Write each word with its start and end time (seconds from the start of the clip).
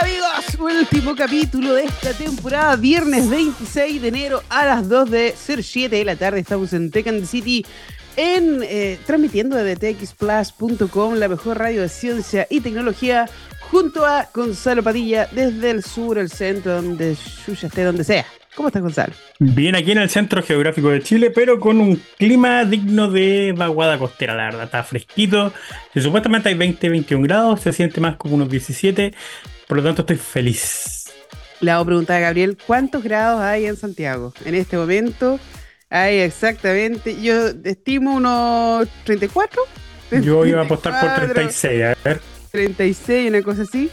Amigos, 0.00 0.58
último 0.60 1.16
capítulo 1.16 1.74
de 1.74 1.84
esta 1.84 2.12
temporada, 2.12 2.76
viernes 2.76 3.28
26 3.28 4.00
de 4.00 4.08
enero 4.08 4.42
a 4.48 4.64
las 4.64 4.88
2 4.88 5.10
de 5.10 5.34
7 5.36 5.96
de 5.96 6.04
la 6.04 6.14
tarde. 6.14 6.38
Estamos 6.38 6.72
en 6.72 6.90
the 6.90 7.26
City, 7.26 7.66
en, 8.16 8.60
eh, 8.62 8.98
transmitiendo 9.06 9.56
desde 9.56 9.94
txplus.com, 9.94 11.14
la 11.14 11.26
mejor 11.26 11.58
radio 11.58 11.82
de 11.82 11.88
ciencia 11.88 12.46
y 12.48 12.60
tecnología, 12.60 13.28
junto 13.70 14.06
a 14.06 14.28
Gonzalo 14.32 14.84
Padilla, 14.84 15.28
desde 15.32 15.70
el 15.70 15.82
sur, 15.82 16.18
el 16.18 16.30
centro, 16.30 16.80
donde 16.80 17.16
Yuya 17.46 17.66
esté, 17.66 17.82
donde 17.82 18.04
sea. 18.04 18.24
¿Cómo 18.54 18.68
estás, 18.68 18.82
Gonzalo? 18.82 19.14
Bien, 19.40 19.74
aquí 19.74 19.92
en 19.92 19.98
el 19.98 20.10
centro 20.10 20.42
geográfico 20.42 20.90
de 20.90 21.02
Chile, 21.02 21.30
pero 21.30 21.58
con 21.58 21.80
un 21.80 22.00
clima 22.18 22.64
digno 22.64 23.10
de 23.10 23.52
vaguada 23.56 23.98
costera, 23.98 24.34
la 24.34 24.44
verdad. 24.44 24.64
Está 24.64 24.84
fresquito. 24.84 25.52
Supuestamente 25.94 26.50
hay 26.50 26.54
20, 26.54 26.88
21 26.88 27.24
grados, 27.24 27.60
se 27.60 27.72
siente 27.72 28.00
más 28.00 28.16
como 28.16 28.36
unos 28.36 28.48
17. 28.48 29.12
Por 29.68 29.76
lo 29.76 29.84
tanto, 29.84 30.02
estoy 30.02 30.16
feliz. 30.16 31.04
Le 31.60 31.70
hago 31.70 31.84
preguntar 31.84 32.16
a 32.16 32.20
Gabriel, 32.20 32.56
¿cuántos 32.66 33.02
grados 33.04 33.40
hay 33.40 33.66
en 33.66 33.76
Santiago? 33.76 34.32
En 34.44 34.54
este 34.54 34.76
momento 34.76 35.38
hay 35.90 36.18
exactamente, 36.18 37.20
yo 37.20 37.48
estimo 37.64 38.14
unos 38.14 38.88
34. 39.04 39.62
Yo 40.22 40.46
iba 40.46 40.62
a 40.62 40.64
apostar 40.64 41.00
por 41.00 41.32
36, 41.32 41.82
a 41.82 41.96
ver. 42.02 42.20
36, 42.50 43.28
una 43.28 43.42
cosa 43.42 43.62
así. 43.62 43.90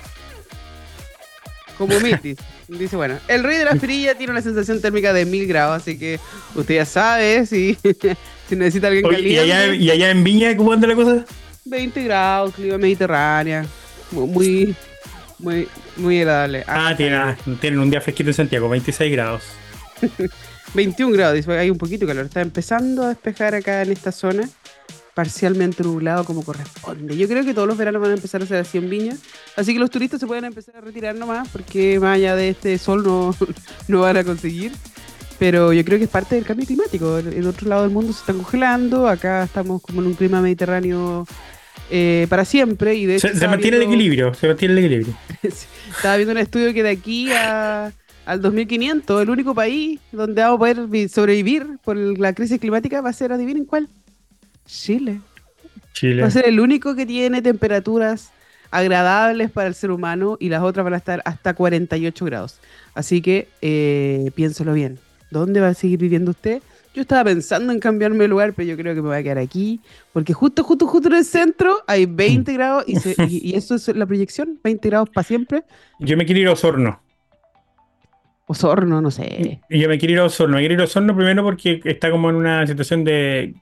Como 1.77 1.99
Mitis. 1.99 2.37
Dice, 2.67 2.95
bueno, 2.95 3.19
el 3.27 3.43
rey 3.43 3.57
de 3.57 3.65
la 3.65 3.75
fría 3.75 4.15
tiene 4.15 4.31
una 4.31 4.41
sensación 4.41 4.81
térmica 4.81 5.13
de 5.13 5.25
1000 5.25 5.47
grados, 5.47 5.81
así 5.81 5.99
que 5.99 6.19
usted 6.55 6.75
ya 6.75 6.85
sabe 6.85 7.45
si, 7.45 7.77
si 8.49 8.55
necesita 8.55 8.87
alguien 8.87 9.05
Oye, 9.05 9.21
¿y, 9.21 9.37
allá, 9.37 9.75
¿Y 9.75 9.91
allá 9.91 10.09
en 10.09 10.23
Viña 10.23 10.55
cómo 10.57 10.73
anda 10.73 10.87
la 10.87 10.95
cosa? 10.95 11.25
20 11.65 12.03
grados, 12.03 12.55
clima 12.55 12.77
mediterránea. 12.77 13.65
Muy, 14.11 14.27
muy, 14.27 14.75
muy 15.39 16.19
agradable. 16.19 16.63
Ah, 16.67 16.93
tienen, 16.95 17.35
tienen 17.59 17.79
un 17.79 17.89
día 17.89 18.01
fresquito 18.01 18.29
en 18.29 18.33
Santiago, 18.33 18.69
26 18.69 19.11
grados. 19.11 19.43
21 20.73 21.13
grados, 21.13 21.35
dice, 21.35 21.51
hay 21.57 21.69
un 21.69 21.77
poquito 21.77 22.05
de 22.05 22.11
calor. 22.11 22.25
Está 22.25 22.41
empezando 22.41 23.03
a 23.03 23.09
despejar 23.09 23.55
acá 23.55 23.81
en 23.81 23.91
esta 23.91 24.11
zona 24.11 24.49
parcialmente 25.15 25.81
nublado 25.81 26.25
como 26.25 26.43
corresponde. 26.43 27.15
Yo 27.15 27.27
creo 27.27 27.45
que 27.45 27.53
todos 27.53 27.67
los 27.67 27.77
veranos 27.77 28.01
van 28.01 28.11
a 28.11 28.15
empezar 28.15 28.43
a 28.43 28.45
ser 28.45 28.57
así 28.57 28.77
en 28.77 28.89
Viña, 28.89 29.15
así 29.55 29.73
que 29.73 29.79
los 29.79 29.89
turistas 29.89 30.19
se 30.19 30.27
pueden 30.27 30.43
empezar 30.43 30.75
a 30.75 30.81
retirar 30.81 31.15
nomás, 31.15 31.47
porque 31.47 31.99
más 31.99 32.15
allá 32.15 32.35
de 32.35 32.49
este 32.49 32.77
sol 32.77 33.03
no, 33.03 33.33
no 33.87 34.01
van 34.01 34.17
a 34.17 34.23
conseguir. 34.23 34.73
Pero 35.39 35.73
yo 35.73 35.83
creo 35.83 35.97
que 35.97 36.05
es 36.05 36.09
parte 36.09 36.35
del 36.35 36.45
cambio 36.45 36.65
climático. 36.65 37.17
En 37.17 37.45
otro 37.45 37.67
lado 37.67 37.83
del 37.83 37.91
mundo 37.91 38.13
se 38.13 38.19
están 38.19 38.37
congelando, 38.37 39.07
acá 39.07 39.43
estamos 39.43 39.81
como 39.81 40.01
en 40.01 40.07
un 40.07 40.13
clima 40.13 40.41
mediterráneo 40.41 41.25
eh, 41.89 42.27
para 42.29 42.45
siempre. 42.45 42.95
Y 42.95 43.05
de 43.05 43.19
se, 43.19 43.47
mantiene 43.47 43.77
el 43.77 43.83
equilibrio, 43.83 44.33
se 44.33 44.47
mantiene 44.47 44.73
el 44.73 44.79
equilibrio. 44.79 45.15
Estaba 45.89 46.15
viendo 46.17 46.33
un 46.33 46.37
estudio 46.39 46.73
que 46.73 46.83
de 46.83 46.89
aquí 46.89 47.31
a, 47.31 47.91
al 48.25 48.41
2500, 48.41 49.21
el 49.21 49.29
único 49.29 49.53
país 49.53 49.99
donde 50.11 50.41
vamos 50.41 50.55
a 50.55 50.59
poder 50.59 51.09
sobrevivir 51.09 51.65
por 51.83 51.95
la 51.97 52.33
crisis 52.33 52.59
climática 52.59 53.01
va 53.01 53.09
a 53.09 53.13
ser, 53.13 53.31
adivinen 53.31 53.65
cuál, 53.65 53.87
Chile. 54.65 55.21
Chile. 55.93 56.21
Va 56.21 56.27
a 56.27 56.31
ser 56.31 56.45
el 56.47 56.59
único 56.59 56.95
que 56.95 57.05
tiene 57.05 57.41
temperaturas 57.41 58.31
agradables 58.71 59.51
para 59.51 59.67
el 59.67 59.75
ser 59.75 59.91
humano 59.91 60.37
y 60.39 60.49
las 60.49 60.61
otras 60.61 60.83
van 60.83 60.93
a 60.93 60.97
estar 60.97 61.21
hasta 61.25 61.53
48 61.53 62.25
grados. 62.25 62.59
Así 62.93 63.21
que 63.21 63.47
eh, 63.61 64.31
piénselo 64.35 64.73
bien. 64.73 64.99
¿Dónde 65.31 65.61
va 65.61 65.69
a 65.69 65.73
seguir 65.73 65.99
viviendo 65.99 66.31
usted? 66.31 66.61
Yo 66.95 67.01
estaba 67.01 67.25
pensando 67.25 67.73
en 67.73 67.79
cambiarme 67.79 68.19
de 68.19 68.29
lugar, 68.29 68.53
pero 68.53 68.69
yo 68.69 68.77
creo 68.77 68.95
que 68.95 69.01
me 69.01 69.09
voy 69.09 69.17
a 69.17 69.23
quedar 69.23 69.37
aquí, 69.37 69.81
porque 70.13 70.31
justo, 70.31 70.63
justo, 70.63 70.87
justo 70.87 71.09
en 71.09 71.15
el 71.15 71.25
centro 71.25 71.83
hay 71.87 72.05
20 72.05 72.49
mm. 72.49 72.55
grados 72.55 72.85
y, 72.87 73.49
y, 73.49 73.55
eso 73.55 73.75
es 73.75 73.89
la 73.89 74.05
proyección, 74.05 74.57
20 74.63 74.89
grados 74.89 75.09
para 75.09 75.27
siempre. 75.27 75.63
Yo 75.99 76.15
me 76.15 76.25
quiero 76.25 76.39
ir 76.39 76.47
a 76.47 76.53
Osorno. 76.53 77.01
Osorno, 78.47 79.01
no 79.01 79.11
sé. 79.11 79.59
Yo 79.69 79.89
me 79.89 79.97
quiero 79.97 80.13
ir 80.13 80.19
a 80.19 80.23
Osorno. 80.25 80.55
Me 80.55 80.61
quiero 80.61 80.75
ir 80.75 80.81
a 80.81 80.83
Osorno 80.85 81.15
primero 81.15 81.43
porque 81.43 81.81
está 81.83 82.11
como 82.11 82.29
en 82.29 82.37
una 82.37 82.65
situación 82.65 83.03
de 83.03 83.55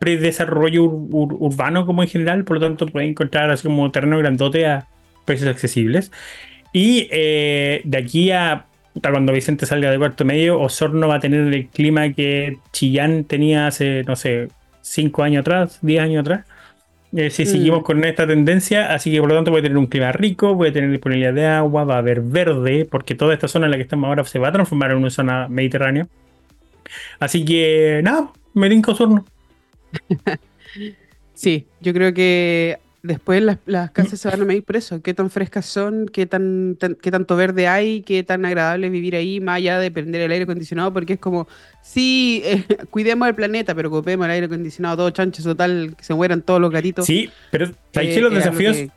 predesarrollo 0.00 0.84
urbano 0.84 1.86
como 1.86 2.02
en 2.02 2.08
general, 2.08 2.44
por 2.44 2.56
lo 2.58 2.66
tanto 2.66 2.86
puede 2.86 3.06
encontrar 3.06 3.50
así 3.50 3.64
como 3.68 3.90
terreno 3.92 4.18
grandote 4.18 4.66
a 4.66 4.88
precios 5.26 5.48
accesibles. 5.48 6.10
Y 6.72 7.06
eh, 7.10 7.82
de 7.84 7.98
aquí 7.98 8.30
a 8.30 8.66
cuando 9.00 9.32
Vicente 9.32 9.66
salga 9.66 9.90
de 9.90 9.98
cuarto 9.98 10.24
medio, 10.24 10.60
Osorno 10.60 11.08
va 11.08 11.16
a 11.16 11.20
tener 11.20 11.52
el 11.52 11.68
clima 11.68 12.12
que 12.12 12.58
Chillán 12.72 13.24
tenía 13.24 13.66
hace, 13.66 14.02
no 14.04 14.16
sé, 14.16 14.48
5 14.82 15.22
años 15.22 15.40
atrás, 15.40 15.78
10 15.82 16.02
años 16.02 16.20
atrás. 16.22 16.46
Eh, 17.12 17.30
si 17.30 17.42
mm. 17.42 17.46
seguimos 17.46 17.82
con 17.82 18.04
esta 18.04 18.26
tendencia, 18.26 18.92
así 18.94 19.10
que 19.10 19.20
por 19.20 19.28
lo 19.28 19.34
tanto 19.34 19.50
voy 19.50 19.60
a 19.60 19.62
tener 19.62 19.78
un 19.78 19.86
clima 19.86 20.12
rico, 20.12 20.54
voy 20.54 20.68
a 20.68 20.72
tener 20.72 20.90
disponibilidad 20.90 21.34
de 21.34 21.46
agua, 21.46 21.84
va 21.84 21.96
a 21.96 21.98
haber 21.98 22.20
verde, 22.20 22.86
porque 22.88 23.14
toda 23.14 23.34
esta 23.34 23.48
zona 23.48 23.66
en 23.66 23.72
la 23.72 23.76
que 23.76 23.82
estamos 23.82 24.08
ahora 24.08 24.24
se 24.24 24.38
va 24.38 24.48
a 24.48 24.52
transformar 24.52 24.92
en 24.92 24.98
una 24.98 25.10
zona 25.10 25.48
mediterránea. 25.48 26.06
Así 27.18 27.44
que 27.44 28.00
nada, 28.02 28.30
me 28.54 28.68
rinco 28.68 28.92
Osorno. 28.92 29.24
sí, 31.34 31.66
yo 31.80 31.92
creo 31.92 32.14
que 32.14 32.78
después 33.02 33.42
las, 33.42 33.90
casas 33.90 34.20
se 34.20 34.28
van 34.28 34.42
a 34.42 34.44
medir 34.44 34.62
por 34.62 34.76
eso, 34.76 35.00
qué 35.02 35.14
tan 35.14 35.30
frescas 35.30 35.66
son, 35.66 36.06
qué, 36.08 36.26
tan, 36.26 36.76
qué 37.00 37.10
tanto 37.10 37.36
verde 37.36 37.68
hay, 37.68 38.02
qué 38.02 38.22
tan 38.22 38.44
agradable 38.44 38.86
es 38.86 38.92
vivir 38.92 39.16
ahí, 39.16 39.40
más 39.40 39.56
allá 39.56 39.78
de 39.78 39.90
prender 39.90 40.22
el 40.22 40.32
aire 40.32 40.44
acondicionado, 40.44 40.92
porque 40.92 41.14
es 41.14 41.18
como, 41.18 41.48
sí, 41.82 42.42
eh, 42.44 42.64
cuidemos 42.90 43.28
el 43.28 43.34
planeta, 43.34 43.74
pero 43.74 43.88
ocupemos 43.88 44.26
el 44.26 44.32
aire 44.32 44.46
acondicionado, 44.46 44.98
todo 44.98 45.10
chancho 45.10 45.42
total, 45.42 45.94
que 45.96 46.04
se 46.04 46.14
mueran 46.14 46.42
todos 46.42 46.60
los 46.60 46.70
gatitos. 46.70 47.06
Sí, 47.06 47.30
pero 47.50 47.70
hay 47.94 48.14
que 48.14 48.20
los 48.20 48.34
desafíos 48.34 48.90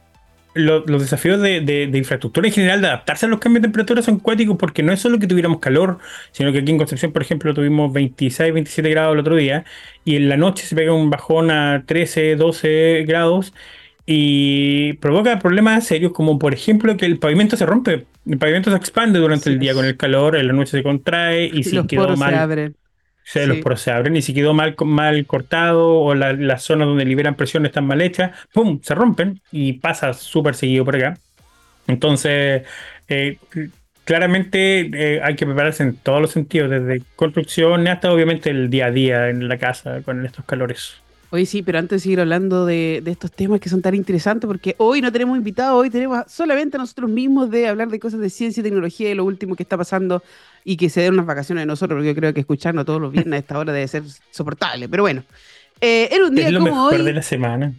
los 0.56 1.02
desafíos 1.02 1.42
de, 1.42 1.90
infraestructura 1.94 2.48
en 2.48 2.54
general, 2.54 2.82
de 2.82 2.88
adaptarse 2.88 3.26
a 3.26 3.30
los 3.30 3.40
cambios 3.40 3.62
de 3.62 3.68
temperatura 3.68 4.02
son 4.02 4.20
cuáticos 4.20 4.58
porque 4.58 4.84
no 4.84 4.94
es 4.94 5.00
solo 5.00 5.18
que 5.20 5.28
tuviéramos 5.28 5.60
calor, 5.60 5.98
sino 6.32 6.52
que 6.52 6.60
aquí 6.60 6.72
en 6.72 6.78
Concepción, 6.78 7.12
por 7.12 7.22
ejemplo, 7.22 7.54
tuvimos 7.54 7.92
26, 7.92 8.54
27 8.54 8.90
grados 8.90 9.14
el 9.14 9.20
otro 9.20 9.36
día 9.36 9.66
y 10.06 10.16
en 10.16 10.30
la 10.30 10.38
noche 10.38 10.66
se 10.66 10.76
pega 10.76 10.94
un 10.94 11.10
bajón 11.10 11.50
a 11.50 11.84
13, 11.86 12.36
12 12.36 13.04
grados 13.08 13.54
y 14.06 14.94
provoca 14.94 15.40
problemas 15.40 15.86
serios 15.86 16.12
como 16.12 16.38
por 16.38 16.54
ejemplo 16.54 16.98
que 16.98 17.06
el 17.06 17.20
pavimento 17.20 17.56
se 17.56 17.66
rompe, 17.66 18.06
el 18.26 18.38
pavimento 18.38 18.70
se 18.70 18.78
expande 18.78 19.20
durante 19.20 19.50
el 19.50 19.60
día 19.60 19.74
con 19.74 19.86
el 19.86 19.98
calor, 19.98 20.36
en 20.36 20.48
la 20.48 20.54
noche 20.54 20.72
se 20.72 20.84
contrae 20.84 21.46
y, 21.46 21.64
si 21.64 21.86
quedó 21.88 22.16
mal 22.18 22.74
se 23.24 23.48
los 23.48 23.58
poros 23.60 23.82
se 23.82 23.92
abren 23.92 24.16
y 24.16 24.22
si 24.22 24.34
quedó 24.34 24.54
mal, 24.54 24.76
mal 24.86 25.26
cortado 25.26 26.00
o 26.02 26.14
las 26.14 26.64
zonas 26.64 26.88
donde 26.88 27.06
liberan 27.06 27.36
presión 27.36 27.66
están 27.66 27.86
mal 27.86 28.02
hechas, 28.02 28.32
¡pum! 28.54 28.80
se 28.84 28.94
rompen 28.96 29.42
y 29.52 29.74
pasa 29.74 30.14
súper 30.14 30.56
seguido 30.56 30.86
por 30.86 30.98
acá. 30.98 31.18
Entonces, 31.88 32.64
eh, 33.08 33.38
claramente 34.04 34.90
eh, 34.94 35.22
hay 35.24 35.36
que 35.36 35.46
prepararse 35.46 35.84
en 35.84 35.96
todos 35.96 36.22
los 36.22 36.32
sentidos, 36.32 36.70
desde 36.70 37.02
construcción 37.16 37.88
hasta 37.88 38.12
obviamente 38.12 38.50
el 38.50 38.70
día 38.70 38.88
a 38.88 38.92
día 38.92 39.30
en 39.30 39.48
la 39.48 39.58
casa 39.58 40.02
con 40.04 40.26
estos 40.26 40.46
calores. 40.46 41.03
Hoy 41.36 41.48
sí, 41.48 41.64
pero 41.64 41.80
antes 41.80 42.00
de 42.00 42.04
seguir 42.04 42.20
hablando 42.20 42.64
de, 42.68 43.02
estos 43.08 43.32
temas 43.32 43.60
que 43.60 43.68
son 43.68 43.82
tan 43.82 43.96
interesantes, 43.96 44.46
porque 44.48 44.76
hoy 44.78 45.02
no 45.02 45.12
tenemos 45.12 45.36
invitados, 45.36 45.82
hoy 45.82 45.90
tenemos 45.90 46.26
solamente 46.28 46.78
nosotros 46.78 47.10
mismos 47.10 47.50
de 47.50 47.68
hablar 47.68 47.88
de 47.88 48.00
cosas 48.00 48.20
de 48.20 48.30
ciencia 48.30 48.62
y 48.62 48.64
tecnología 48.64 49.10
y 49.10 49.16
lo 49.16 49.26
último 49.26 49.56
que 49.56 49.64
está 49.64 49.76
pasando 49.76 50.22
y 50.64 50.78
que 50.78 50.92
se 50.92 51.02
den 51.02 51.16
unas 51.16 51.26
vacaciones 51.26 51.64
de 51.64 51.66
nosotros, 51.66 51.98
porque 51.98 52.10
yo 52.10 52.14
creo 52.14 52.36
que 52.36 52.42
escucharnos 52.42 52.86
todos 52.86 53.02
los 53.02 53.12
viernes 53.12 53.34
a 53.34 53.38
esta 53.40 53.58
hora 53.58 53.74
debe 53.74 53.88
ser 53.88 54.04
soportable. 54.30 54.88
Pero 54.88 55.02
bueno, 55.02 55.24
eh, 55.82 56.08
en 56.12 56.22
un 56.22 56.36
día 56.36 56.46
es 56.46 56.54
lo 56.54 56.62
mejor 56.62 57.04
de 57.04 57.14
la 57.14 57.24
semana. 57.24 57.74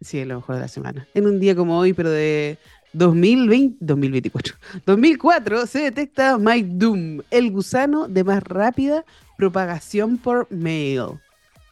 Sí, 0.00 0.18
es 0.18 0.26
lo 0.26 0.34
mejor 0.34 0.56
de 0.56 0.62
la 0.62 0.68
semana. 0.68 1.06
En 1.14 1.28
un 1.28 1.38
día 1.38 1.54
como 1.54 1.78
hoy, 1.78 1.92
pero 1.92 2.10
de 2.10 2.58
2020, 2.92 3.76
2024, 3.82 4.56
2004, 4.84 5.66
se 5.68 5.78
detecta 5.78 6.38
Mike 6.38 6.70
Doom, 6.72 7.20
el 7.30 7.52
gusano 7.52 8.08
de 8.08 8.24
más 8.24 8.42
rápida 8.42 9.04
propagación 9.38 10.18
por 10.18 10.48
mail. 10.50 11.20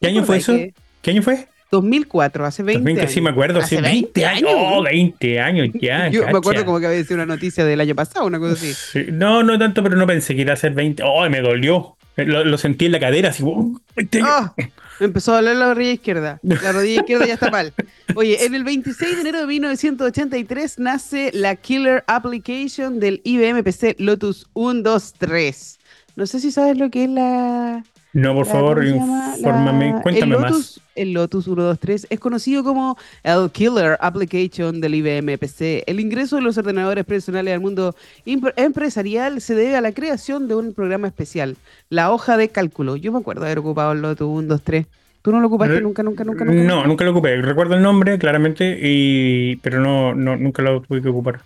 ¿Qué 0.00 0.06
año 0.06 0.24
fue 0.24 0.36
eso? 0.36 0.54
¿Qué 1.04 1.10
año 1.10 1.22
fue? 1.22 1.46
2004, 1.70 2.46
hace 2.46 2.62
20, 2.62 2.82
20 2.82 3.00
años. 3.02 3.12
Sí, 3.12 3.20
me 3.20 3.28
acuerdo, 3.28 3.58
hace 3.58 3.78
20, 3.78 4.24
años. 4.24 4.50
Oh, 4.54 4.82
20 4.82 5.38
años 5.38 5.68
ya. 5.74 6.08
Yo 6.10 6.26
me 6.26 6.38
acuerdo 6.38 6.64
como 6.64 6.80
que 6.80 6.86
había 6.86 7.02
sido 7.04 7.16
una 7.16 7.26
noticia 7.26 7.62
del 7.62 7.78
año 7.78 7.94
pasado, 7.94 8.24
una 8.24 8.38
cosa 8.38 8.54
así. 8.54 9.06
no, 9.12 9.42
no 9.42 9.58
tanto, 9.58 9.82
pero 9.82 9.96
no 9.96 10.06
pensé 10.06 10.34
que 10.34 10.40
iba 10.40 10.54
a 10.54 10.56
ser 10.56 10.72
20. 10.72 11.02
Oh, 11.04 11.28
me 11.28 11.42
dolió. 11.42 11.98
Lo, 12.16 12.56
sentí 12.56 12.86
en 12.86 12.92
la 12.92 13.00
cadera, 13.00 13.30
así. 13.30 13.42
Oh, 13.42 13.74
me 13.96 15.06
empezó 15.06 15.32
a 15.32 15.36
doler 15.36 15.56
la 15.56 15.74
rodilla 15.74 15.92
izquierda. 15.92 16.40
La 16.42 16.72
rodilla 16.72 17.00
izquierda 17.00 17.26
ya 17.26 17.34
está 17.34 17.50
mal. 17.50 17.74
Oye, 18.14 18.46
en 18.46 18.54
el 18.54 18.64
26 18.64 19.16
de 19.16 19.20
enero 19.20 19.40
de 19.40 19.46
1983 19.46 20.78
nace 20.78 21.32
la 21.34 21.56
Killer 21.56 22.02
Application 22.06 22.98
del 22.98 23.20
IBM 23.24 23.62
PC 23.62 23.96
Lotus 23.98 24.46
123. 24.54 25.80
No 26.16 26.26
sé 26.26 26.40
si 26.40 26.50
sabes 26.50 26.78
lo 26.78 26.88
que 26.88 27.04
es 27.04 27.10
la 27.10 27.84
no, 28.14 28.34
por 28.34 28.46
favor, 28.46 28.84
infórmame, 28.84 30.00
cuéntame 30.02 30.36
el 30.36 30.40
Lotus, 30.40 30.56
más. 30.56 30.80
El 30.94 31.12
Lotus 31.12 31.44
123 31.44 32.06
es 32.08 32.20
conocido 32.20 32.62
como 32.62 32.96
el 33.24 33.50
Killer 33.50 33.98
Application 34.00 34.80
del 34.80 34.94
IBM 34.94 35.36
PC. 35.36 35.82
El 35.86 35.98
ingreso 35.98 36.36
de 36.36 36.42
los 36.42 36.56
ordenadores 36.56 37.04
personales 37.04 37.52
al 37.52 37.60
mundo 37.60 37.94
empresarial 38.24 39.40
se 39.40 39.56
debe 39.56 39.76
a 39.76 39.80
la 39.80 39.92
creación 39.92 40.46
de 40.46 40.54
un 40.54 40.72
programa 40.74 41.08
especial, 41.08 41.56
la 41.90 42.12
hoja 42.12 42.36
de 42.36 42.48
cálculo. 42.48 42.94
Yo 42.94 43.12
me 43.12 43.18
acuerdo 43.18 43.42
de 43.42 43.48
haber 43.48 43.58
ocupado 43.58 43.92
el 43.92 44.00
Lotus 44.00 44.28
123. 44.28 44.86
¿Tú 45.20 45.32
no 45.32 45.40
lo 45.40 45.48
ocupaste 45.48 45.80
nunca, 45.80 46.02
nunca, 46.02 46.22
nunca, 46.22 46.44
nunca? 46.44 46.62
No, 46.62 46.86
nunca 46.86 47.04
lo 47.04 47.10
ocupé. 47.10 47.34
Recuerdo 47.42 47.74
el 47.74 47.82
nombre 47.82 48.18
claramente, 48.18 48.78
y... 48.80 49.56
pero 49.56 49.80
no, 49.80 50.14
no, 50.14 50.36
nunca 50.36 50.62
lo 50.62 50.82
tuve 50.82 51.02
que 51.02 51.08
ocupar. 51.08 51.40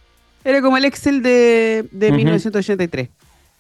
Era 0.44 0.60
como 0.60 0.76
el 0.76 0.84
Excel 0.84 1.22
de, 1.22 1.86
de 1.92 2.12
1983. 2.12 3.08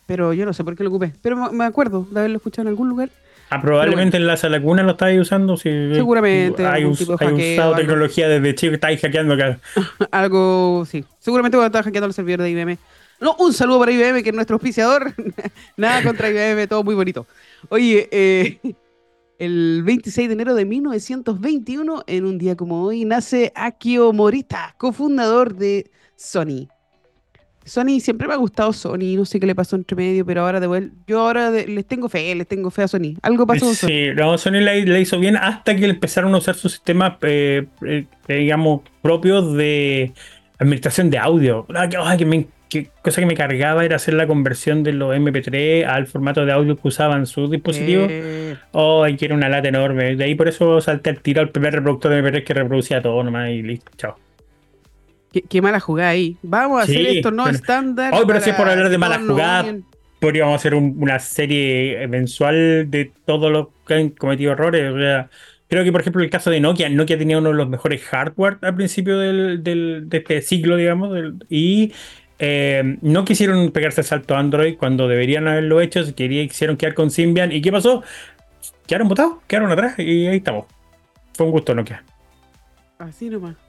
Pero 0.08 0.32
yo 0.32 0.46
no 0.46 0.54
sé 0.54 0.64
por 0.64 0.74
qué 0.74 0.82
lo 0.82 0.88
ocupé. 0.88 1.12
Pero 1.20 1.52
me 1.52 1.66
acuerdo 1.66 2.08
de 2.10 2.20
haberlo 2.20 2.38
escuchado 2.38 2.62
en 2.62 2.68
algún 2.68 2.88
lugar. 2.88 3.10
Ah, 3.50 3.60
probablemente 3.60 4.16
en 4.16 4.26
la 4.26 4.38
sala 4.38 4.58
cuna 4.58 4.82
lo 4.82 4.92
estáis 4.92 5.20
usando. 5.20 5.58
Si 5.58 5.68
Seguramente. 5.68 6.66
Hay, 6.66 6.86
usado 6.86 7.74
tecnología 7.76 8.26
desde 8.26 8.54
chico 8.54 8.74
estáis 8.74 9.02
hackeando 9.02 9.34
acá. 9.34 9.60
algo, 10.10 10.86
sí. 10.86 11.04
Seguramente 11.18 11.58
cuando 11.58 11.66
estar 11.66 11.84
hackeando 11.84 12.06
los 12.06 12.16
servidores 12.16 12.44
de 12.44 12.50
IBM. 12.50 12.78
No, 13.20 13.36
un 13.38 13.52
saludo 13.52 13.80
para 13.80 13.92
IBM, 13.92 14.22
que 14.22 14.30
es 14.30 14.34
nuestro 14.34 14.54
auspiciador. 14.54 15.12
Nada 15.76 16.02
contra 16.02 16.30
IBM, 16.30 16.66
todo 16.68 16.82
muy 16.82 16.94
bonito. 16.94 17.26
Oye, 17.68 18.08
eh, 18.10 18.60
el 19.38 19.82
26 19.84 20.26
de 20.28 20.32
enero 20.32 20.54
de 20.54 20.64
1921, 20.64 22.04
en 22.06 22.24
un 22.24 22.38
día 22.38 22.56
como 22.56 22.82
hoy, 22.82 23.04
nace 23.04 23.52
Akio 23.54 24.14
Morita, 24.14 24.74
cofundador 24.78 25.54
de 25.54 25.90
Sony. 26.16 26.68
Sony 27.68 28.00
siempre 28.00 28.26
me 28.26 28.34
ha 28.34 28.38
gustado 28.38 28.72
Sony, 28.72 29.16
no 29.16 29.24
sé 29.24 29.38
qué 29.38 29.46
le 29.46 29.54
pasó 29.54 29.76
entre 29.76 29.96
medio, 29.96 30.24
pero 30.26 30.42
ahora 30.42 30.60
de 30.60 30.66
vuelta, 30.66 30.94
yo 31.06 31.20
ahora 31.20 31.50
les 31.50 31.86
tengo 31.86 32.08
fe, 32.08 32.34
les 32.34 32.46
tengo 32.46 32.70
fe 32.70 32.82
a 32.82 32.88
Sony. 32.88 33.14
Algo 33.22 33.46
pasó 33.46 33.66
con 33.66 33.74
Sony. 33.74 33.88
Sí, 33.88 34.08
no, 34.14 34.38
Sony 34.38 34.60
le, 34.60 35.00
hizo 35.00 35.18
bien 35.18 35.36
hasta 35.36 35.76
que 35.76 35.86
empezaron 35.86 36.34
a 36.34 36.38
usar 36.38 36.54
sus 36.54 36.72
sistemas, 36.72 37.14
eh, 37.22 37.66
eh, 37.86 38.06
digamos, 38.26 38.82
propios 39.02 39.54
de 39.54 40.12
administración 40.58 41.10
de 41.10 41.18
audio. 41.18 41.66
Ah, 41.74 41.88
que 42.68 42.90
cosa 43.02 43.20
que 43.20 43.26
me 43.26 43.34
cargaba 43.34 43.84
era 43.84 43.96
hacer 43.96 44.14
la 44.14 44.26
conversión 44.26 44.82
de 44.82 44.92
los 44.92 45.14
MP3 45.16 45.86
al 45.86 46.06
formato 46.06 46.44
de 46.44 46.52
audio 46.52 46.76
que 46.76 46.88
usaban 46.88 47.26
sus 47.26 47.50
dispositivos. 47.50 48.10
Oh, 48.72 49.06
que 49.18 49.24
era 49.24 49.34
una 49.34 49.48
lata 49.48 49.68
enorme. 49.68 50.16
De 50.16 50.24
ahí 50.24 50.34
por 50.34 50.48
eso 50.48 50.80
salté 50.80 51.10
al 51.10 51.20
tiro 51.20 51.40
al 51.40 51.50
primer 51.50 51.74
reproductor 51.74 52.12
de 52.12 52.22
MP3 52.22 52.44
que 52.44 52.54
reproducía 52.54 53.00
todo 53.00 53.22
nomás 53.22 53.50
y 53.50 53.62
listo, 53.62 53.90
chao. 53.96 54.16
Qué, 55.48 55.62
mala 55.62 55.80
jugada 55.80 56.10
ahí. 56.10 56.36
Vamos 56.42 56.80
a 56.80 56.84
hacer 56.84 57.06
esto 57.06 57.30
no 57.30 57.48
estándar. 57.48 58.14
Hoy, 58.14 58.24
pero 58.26 58.40
si 58.40 58.50
es 58.50 58.56
por 58.56 58.68
hablar 58.68 58.88
de 58.88 58.98
mala 58.98 59.18
jugada, 59.18 59.74
podríamos 60.20 60.54
hacer 60.54 60.74
una 60.74 61.18
serie 61.18 62.06
mensual 62.08 62.90
de 62.90 63.12
todos 63.24 63.50
los 63.50 63.68
que 63.86 63.94
han 63.94 64.10
cometido 64.10 64.52
errores. 64.52 64.92
creo 65.68 65.84
que, 65.84 65.92
por 65.92 66.00
ejemplo, 66.00 66.22
el 66.22 66.30
caso 66.30 66.50
de 66.50 66.60
Nokia, 66.60 66.88
Nokia 66.88 67.18
tenía 67.18 67.38
uno 67.38 67.50
de 67.50 67.56
los 67.56 67.68
mejores 67.68 68.02
hardware 68.04 68.58
al 68.62 68.74
principio 68.74 69.18
del, 69.18 69.62
de 69.62 70.16
este 70.16 70.42
siglo, 70.42 70.76
digamos, 70.76 71.16
y 71.48 71.92
eh, 72.38 72.98
no 73.02 73.24
quisieron 73.24 73.70
pegarse 73.70 74.00
el 74.00 74.06
salto 74.06 74.34
a 74.34 74.38
Android 74.38 74.76
cuando 74.76 75.08
deberían 75.08 75.48
haberlo 75.48 75.80
hecho, 75.80 76.02
quisieron 76.14 76.76
quedar 76.76 76.94
con 76.94 77.10
Symbian. 77.10 77.52
¿Y 77.52 77.60
qué 77.60 77.72
pasó? 77.72 78.02
Quedaron 78.86 79.08
botados, 79.08 79.38
quedaron 79.46 79.70
atrás 79.70 79.98
y 79.98 80.26
ahí 80.26 80.38
estamos. 80.38 80.66
Fue 81.34 81.46
un 81.46 81.52
gusto 81.52 81.74
Nokia. 81.74 82.02
Así 82.98 83.30
nomás. 83.30 83.67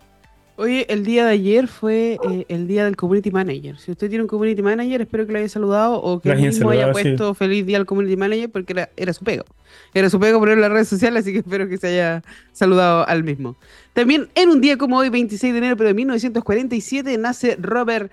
Oye, 0.60 0.86
el 0.90 1.06
día 1.06 1.26
de 1.26 1.32
ayer 1.32 1.70
fue 1.70 2.18
eh, 2.30 2.46
el 2.50 2.68
día 2.68 2.84
del 2.84 2.98
Community 2.98 3.32
Manager. 3.32 3.78
Si 3.80 3.92
usted 3.92 4.10
tiene 4.10 4.24
un 4.24 4.28
Community 4.28 4.62
Manager, 4.62 5.00
espero 5.00 5.26
que 5.26 5.32
lo 5.32 5.40
haya 5.40 5.48
saludado 5.48 6.02
o 6.02 6.20
que 6.20 6.36
mismo 6.36 6.70
haya 6.70 6.92
puesto 6.92 7.34
feliz 7.34 7.66
día 7.66 7.78
al 7.78 7.86
Community 7.86 8.18
Manager 8.18 8.52
porque 8.52 8.88
era, 8.98 9.14
su 9.14 9.24
pego. 9.24 9.46
Era 9.94 10.10
su 10.10 10.20
pego 10.20 10.38
poner 10.38 10.56
en 10.56 10.62
las 10.62 10.70
redes 10.70 10.90
sociales, 10.90 11.24
así 11.24 11.32
que 11.32 11.40
espero 11.40 11.70
que 11.70 11.78
se 11.78 11.88
haya 11.88 12.24
saludado 12.52 13.08
al 13.08 13.24
mismo. 13.24 13.56
También 13.94 14.28
en 14.36 14.50
un 14.50 14.60
día 14.60 14.78
como 14.78 14.98
hoy, 14.98 15.08
26 15.08 15.54
de 15.54 15.60
enero 15.60 15.78
pero 15.78 15.88
de 15.88 15.94
1947, 15.94 17.18
nace 17.18 17.56
Robert 17.58 18.12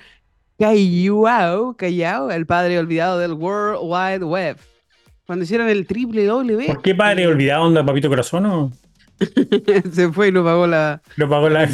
Callao, 0.57 1.75
Callao, 1.77 2.31
el 2.31 2.47
padre 2.47 2.79
olvidado 2.79 3.19
del 3.19 3.33
World 3.33 3.81
Wide 3.83 4.25
Web. 4.25 4.59
Cuando 5.27 5.45
hicieron 5.45 5.69
el 5.69 5.85
triple 5.89 6.25
W. 6.27 6.67
¿Por 6.69 6.83
qué 6.83 6.95
padre 6.95 7.27
olvidado, 7.27 7.65
onda, 7.65 7.85
papito 7.85 8.09
corazón? 8.09 8.47
O? 8.47 8.73
se 9.93 10.13
fue 10.13 10.29
y 10.29 10.33
no 10.33 10.45
pagó 10.45 10.67
la. 10.67 11.01
No 11.17 11.29
pagó 11.29 11.49
la. 11.49 11.67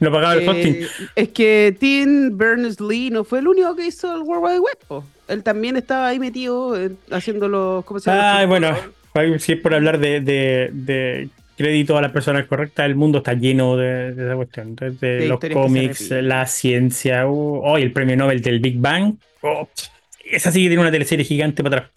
no 0.00 0.12
pagaba 0.12 0.34
el 0.34 0.48
hosting. 0.48 0.74
Eh, 0.74 0.88
es 1.14 1.28
que 1.28 1.76
Tim 1.78 2.36
Berners-Lee 2.36 3.10
no 3.10 3.24
fue 3.24 3.38
el 3.38 3.48
único 3.48 3.74
que 3.76 3.86
hizo 3.86 4.14
el 4.14 4.22
World 4.22 4.44
Wide 4.44 4.60
Web. 4.60 5.04
Él 5.28 5.42
también 5.42 5.76
estaba 5.76 6.08
ahí 6.08 6.18
metido 6.18 6.80
eh, 6.80 6.92
haciendo 7.10 7.48
los. 7.48 7.84
¿Cómo 7.84 8.00
se 8.00 8.10
llama? 8.10 8.40
Ah, 8.40 8.46
bueno. 8.46 8.76
Si 9.38 9.52
es 9.52 9.60
por 9.60 9.74
hablar 9.74 9.98
de, 9.98 10.20
de, 10.20 10.70
de, 10.72 11.28
crédito 11.56 11.98
a 11.98 12.02
las 12.02 12.12
personas 12.12 12.46
correctas, 12.46 12.86
el 12.86 12.94
mundo 12.94 13.18
está 13.18 13.34
lleno 13.34 13.76
de, 13.76 14.10
esa 14.10 14.34
cuestión. 14.34 14.74
De, 14.74 15.26
los 15.28 15.38
cómics, 15.52 16.10
la 16.10 16.46
ciencia. 16.46 17.28
Uh, 17.28 17.76
el 17.76 17.92
premio 17.92 18.16
Nobel 18.16 18.40
del 18.40 18.60
Big 18.60 18.78
Bang. 18.78 19.14
Oh, 19.42 19.68
esa 20.24 20.50
sí 20.50 20.62
que 20.62 20.68
tiene 20.68 20.80
una 20.80 20.90
teleserie 20.90 21.24
gigante 21.24 21.62
para 21.62 21.76
atrás. 21.76 21.92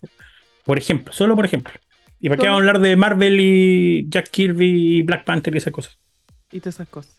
Por 0.65 0.77
ejemplo, 0.77 1.13
solo 1.13 1.35
por 1.35 1.45
ejemplo. 1.45 1.73
¿Y 2.25 2.29
para 2.29 2.41
qué 2.41 2.47
vamos 2.47 2.57
a 2.57 2.61
hablar 2.61 2.79
de 2.79 2.95
Marvel 2.95 3.39
y 3.39 4.09
Jack 4.09 4.29
Kirby 4.31 4.97
y 4.97 5.01
Black 5.03 5.25
Panther 5.25 5.53
y 5.53 5.59
esas 5.59 5.71
cosas? 5.71 5.99
Y 6.51 6.59
todas 6.59 6.73
esas 6.73 6.87
cosas. 6.87 7.15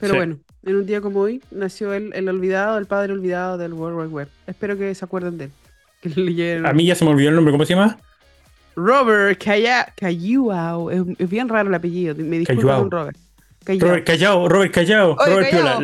Pero 0.00 0.16
bueno, 0.16 0.40
en 0.64 0.74
un 0.74 0.84
día 0.84 1.00
como 1.00 1.20
hoy 1.20 1.40
nació 1.52 1.92
el, 1.92 2.12
el, 2.12 2.28
olvidado, 2.28 2.76
el 2.76 2.86
padre 2.86 3.12
olvidado 3.12 3.56
del 3.56 3.72
World 3.72 4.00
Wide 4.00 4.08
Web. 4.08 4.28
Espero 4.48 4.76
que 4.76 4.92
se 4.96 5.04
acuerden 5.04 5.38
de 5.38 5.44
él. 5.44 5.52
Que 6.36 6.60
A 6.64 6.72
mí 6.72 6.86
ya 6.86 6.96
se 6.96 7.04
me 7.04 7.12
olvidó 7.12 7.28
el 7.28 7.36
nombre, 7.36 7.52
¿cómo 7.52 7.64
se 7.64 7.74
llama? 7.74 7.98
Robert 8.74 9.40
Callao. 9.40 10.90
Es, 10.90 11.30
bien 11.30 11.48
raro 11.48 11.68
el 11.68 11.74
apellido. 11.76 12.16
Me 12.16 12.40
disculpo 12.40 12.66
con 12.66 12.90
Robert. 12.90 13.16
Robert 13.64 14.04
Callao, 14.04 14.48
Robert 14.48 14.74
Callao, 14.74 15.16
Robert 15.24 15.50
Piola. 15.50 15.74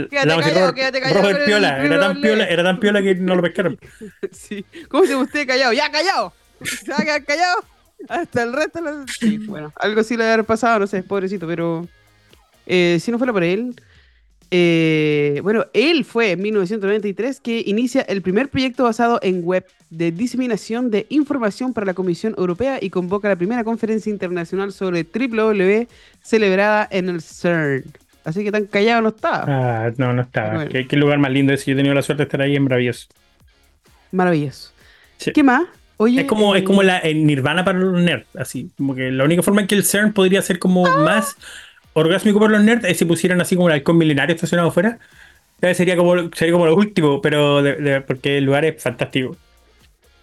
Robert, 1.13 1.45
Piola, 1.45 1.85
era 1.85 2.01
tan 2.01 2.21
piola, 2.21 2.45
era 2.47 2.65
tan 2.65 2.81
piola 2.81 3.03
que 3.03 3.15
no 3.15 3.37
lo 3.37 3.43
pescaron. 3.43 3.79
sí. 4.33 4.65
¿Cómo 4.89 5.05
se 5.05 5.11
llama 5.11 5.23
usted 5.23 5.47
Callao? 5.47 5.73
¡Ya, 5.73 5.93
Callao! 5.93 6.33
¿Se 6.65 6.91
va 6.91 6.99
a 6.99 7.05
quedar 7.05 7.25
callado? 7.25 7.74
Hasta 8.09 8.43
el 8.43 8.53
resto. 8.53 8.81
Sí, 9.19 9.39
bueno, 9.39 9.73
algo 9.77 10.03
sí 10.03 10.17
le 10.17 10.25
haber 10.25 10.45
pasado, 10.45 10.81
no 10.81 10.87
sé, 10.87 11.03
pobrecito, 11.03 11.47
pero 11.47 11.87
eh, 12.67 12.99
si 13.01 13.11
no 13.11 13.19
fuera 13.19 13.33
por 13.33 13.45
él. 13.45 13.75
Eh, 14.51 15.41
bueno, 15.43 15.67
él 15.73 16.05
fue 16.05 16.33
en 16.33 16.43
1993 16.43 17.41
que 17.41 17.65
inicia 17.67 18.03
el 18.03 18.23
primer 18.23 18.51
proyecto 18.51 18.85
basado 18.85 19.19
en 19.23 19.43
web 19.43 19.67
de 19.91 20.13
diseminación 20.13 20.91
de 20.91 21.07
información 21.09 21.73
para 21.73 21.87
la 21.87 21.95
Comisión 21.95 22.35
Europea 22.39 22.79
y 22.81 22.91
convoca 22.91 23.29
la 23.29 23.37
primera 23.37 23.65
conferencia 23.65 24.11
internacional 24.11 24.73
sobre 24.73 25.03
W 25.03 25.89
celebrada 26.23 26.87
en 26.91 27.09
el 27.09 27.21
CERN. 27.21 27.85
Así 28.25 28.45
que 28.45 28.53
tan 28.53 28.67
callado 28.67 29.03
no 29.03 29.09
estaba. 29.09 29.45
Ah, 29.49 29.93
no, 29.97 30.13
no 30.13 30.23
estaba. 30.23 30.67
¿Qué, 30.67 30.97
lugar 30.97 31.19
más 31.19 31.33
lindo 31.33 31.53
es. 31.53 31.67
Yo 31.67 31.73
he 31.73 31.77
tenido 31.77 31.95
la 31.95 32.03
suerte 32.03 32.23
de 32.23 32.25
estar 32.25 32.41
ahí 32.41 32.57
en 32.57 32.63
Maravilloso. 32.63 33.09
Maravilloso. 34.13 34.73
¿Qué 35.35 35.43
más? 35.43 35.65
Es 35.99 36.25
como, 36.25 36.57
es 36.57 36.63
como 36.63 36.83
la 36.83 37.01
Nirvana 37.03 37.65
para 37.65 37.79
los 37.79 38.01
nerds, 38.01 38.27
así. 38.37 38.71
Como 38.77 38.95
que 38.95 39.11
la 39.11 39.25
única 39.25 39.43
forma 39.43 39.61
en 39.61 39.67
que 39.67 39.75
el 39.75 39.85
CERN 39.85 40.13
podría 40.13 40.43
ser 40.43 40.59
como 40.59 40.87
ah. 40.87 40.97
más 40.99 41.37
orgásmico 41.93 42.41
para 42.41 42.53
los 42.53 42.65
nerds 42.65 42.85
es 42.85 42.99
si 42.99 43.05
pusieran 43.05 43.41
así 43.41 43.55
como 43.57 43.69
el 43.69 43.75
halcón 43.75 43.99
milenario 43.99 44.35
estacionado 44.35 44.69
afuera. 44.69 44.99
Sería 45.73 45.97
como, 45.97 46.15
sería 46.35 46.53
como 46.53 46.67
lo 46.67 46.77
último, 46.77 47.23
pero 47.23 47.63
porque 48.07 48.39
el 48.39 48.45
lugar 48.45 48.67
es 48.67 48.83
fantástico. 48.83 49.37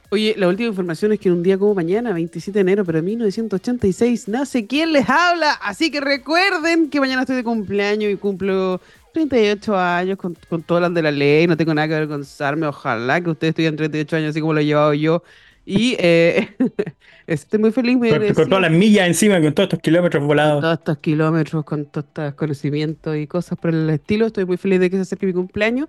Oye, 0.09 0.35
la 0.37 0.49
última 0.49 0.67
información 0.67 1.13
es 1.13 1.19
que 1.19 1.29
en 1.29 1.35
un 1.35 1.43
día 1.43 1.57
como 1.57 1.73
mañana, 1.73 2.11
27 2.11 2.51
de 2.51 2.61
enero, 2.61 2.83
pero 2.85 2.97
de 2.97 3.03
1986, 3.03 4.27
nace 4.27 4.67
quien 4.67 4.91
les 4.91 5.09
habla. 5.09 5.53
Así 5.53 5.89
que 5.89 6.01
recuerden 6.01 6.89
que 6.89 6.99
mañana 6.99 7.21
estoy 7.21 7.37
de 7.37 7.45
cumpleaños 7.45 8.11
y 8.11 8.17
cumplo 8.17 8.81
38 9.13 9.75
años 9.75 10.17
con, 10.17 10.37
con 10.49 10.61
todo 10.63 10.81
lo 10.81 10.89
de 10.89 11.01
la 11.01 11.11
ley. 11.11 11.47
No 11.47 11.55
tengo 11.55 11.73
nada 11.73 11.87
que 11.87 11.95
avergonzarme. 11.95 12.67
Ojalá 12.67 13.21
que 13.21 13.29
ustedes 13.29 13.51
estuvieran 13.51 13.77
38 13.77 14.15
años 14.17 14.29
así 14.31 14.41
como 14.41 14.53
lo 14.53 14.59
he 14.59 14.65
llevado 14.65 14.93
yo 14.93 15.23
y 15.65 15.95
eh, 15.99 16.49
estoy 17.27 17.59
muy 17.59 17.71
feliz. 17.71 17.97
Con, 17.97 18.33
con, 18.33 18.49
todas 18.49 18.61
las 18.61 18.71
millas 18.71 19.07
encima, 19.07 19.39
con 19.41 19.53
todos 19.53 19.67
estos 19.67 19.79
kilómetros 19.79 20.23
volados. 20.23 20.55
Con 20.55 20.61
todos 20.61 20.79
estos 20.79 20.97
kilómetros, 20.97 21.63
con 21.65 21.85
todos 21.85 22.07
estos 22.07 22.33
conocimientos 22.35 23.15
y 23.17 23.27
cosas 23.27 23.57
por 23.59 23.73
el 23.73 23.89
estilo. 23.89 24.27
Estoy 24.27 24.45
muy 24.45 24.57
feliz 24.57 24.79
de 24.79 24.89
que 24.89 24.95
se 24.97 25.03
acerque 25.03 25.25
mi 25.25 25.33
cumpleaños. 25.33 25.87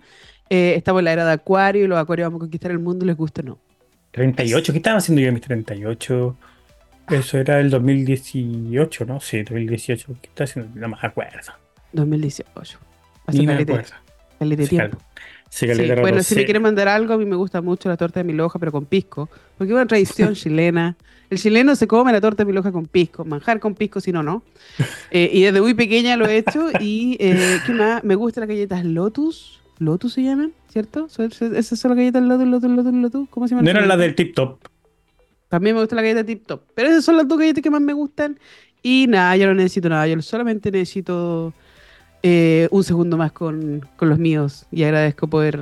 Eh, 0.50 0.74
estamos 0.76 1.00
en 1.00 1.06
la 1.06 1.12
era 1.12 1.24
de 1.24 1.32
Acuario 1.32 1.84
y 1.84 1.88
los 1.88 1.98
Acuarios 1.98 2.26
vamos 2.26 2.40
a 2.40 2.40
conquistar 2.40 2.70
el 2.70 2.78
mundo, 2.78 3.06
les 3.06 3.16
gusta 3.16 3.40
o 3.40 3.44
no. 3.44 3.58
38, 4.12 4.72
¿qué 4.72 4.78
estaba 4.78 4.98
haciendo 4.98 5.22
yo 5.22 5.28
en 5.28 5.34
mis 5.34 5.42
38? 5.42 6.36
Eso 7.08 7.38
era 7.38 7.58
el 7.60 7.70
2018, 7.70 9.04
¿no? 9.06 9.20
Sí, 9.20 9.42
2018. 9.42 10.06
¿Qué 10.20 10.28
estaba 10.28 10.44
haciendo? 10.44 10.78
No 10.78 10.88
me 10.88 10.96
acuerdo. 11.00 11.52
2018. 11.92 12.78
Hace 13.26 13.38
Ni 13.38 13.46
de 13.46 14.66
tiempo. 14.66 14.98
Sí, 15.52 15.66
bueno, 16.00 16.22
si 16.22 16.34
me 16.34 16.46
quiere 16.46 16.60
mandar 16.60 16.88
algo, 16.88 17.12
a 17.12 17.18
mí 17.18 17.26
me 17.26 17.36
gusta 17.36 17.60
mucho 17.60 17.90
la 17.90 17.98
torta 17.98 18.20
de 18.20 18.24
mi 18.24 18.32
loja, 18.32 18.58
pero 18.58 18.72
con 18.72 18.86
pisco. 18.86 19.28
Porque 19.58 19.70
es 19.70 19.74
una 19.74 19.86
tradición 19.86 20.32
chilena. 20.34 20.96
El 21.28 21.38
chileno 21.38 21.76
se 21.76 21.86
come 21.86 22.10
la 22.10 22.22
torta 22.22 22.42
de 22.42 22.46
mi 22.46 22.54
loja 22.54 22.72
con 22.72 22.86
pisco. 22.86 23.22
Manjar 23.26 23.60
con 23.60 23.74
pisco, 23.74 24.00
si 24.00 24.12
no, 24.12 24.22
no. 24.22 24.42
Eh, 25.10 25.28
y 25.30 25.42
desde 25.42 25.60
muy 25.60 25.74
pequeña 25.74 26.16
lo 26.16 26.26
he 26.26 26.38
hecho. 26.38 26.70
Y, 26.80 27.18
eh, 27.20 27.60
¿qué 27.66 27.72
más? 27.72 28.02
Me 28.02 28.14
gustan 28.14 28.42
las 28.42 28.48
galletas 28.48 28.82
Lotus. 28.82 29.60
Lotus 29.78 30.14
se 30.14 30.22
llaman, 30.22 30.54
¿cierto? 30.70 31.06
¿Esas 31.06 31.78
son 31.78 31.90
las 31.90 31.98
galletas 31.98 32.22
Lotus, 32.22 32.46
Lotus, 32.46 32.70
Lotus, 32.70 32.94
Lotus? 32.94 33.28
¿Cómo 33.28 33.46
se 33.46 33.50
llaman? 33.50 33.66
No 33.66 33.70
eran 33.72 33.88
las 33.88 33.98
del 33.98 34.14
Tip 34.14 34.34
Top. 34.34 34.58
También 35.50 35.76
me 35.76 35.82
gusta 35.82 35.96
la 35.96 36.00
galleta 36.00 36.24
Tip 36.24 36.46
Top. 36.46 36.62
Pero 36.74 36.88
esas 36.88 37.04
son 37.04 37.18
las 37.18 37.28
dos 37.28 37.38
galletas 37.38 37.62
que 37.62 37.70
más 37.70 37.82
me 37.82 37.92
gustan. 37.92 38.38
Y 38.82 39.04
nada, 39.06 39.36
yo 39.36 39.46
no 39.48 39.52
necesito 39.52 39.90
nada. 39.90 40.06
Yo 40.06 40.20
solamente 40.22 40.70
necesito 40.70 41.52
eh, 42.22 42.68
un 42.70 42.84
segundo 42.84 43.16
más 43.16 43.32
con, 43.32 43.86
los 44.00 44.18
míos 44.18 44.66
y 44.70 44.84
agradezco 44.84 45.26
poder 45.26 45.58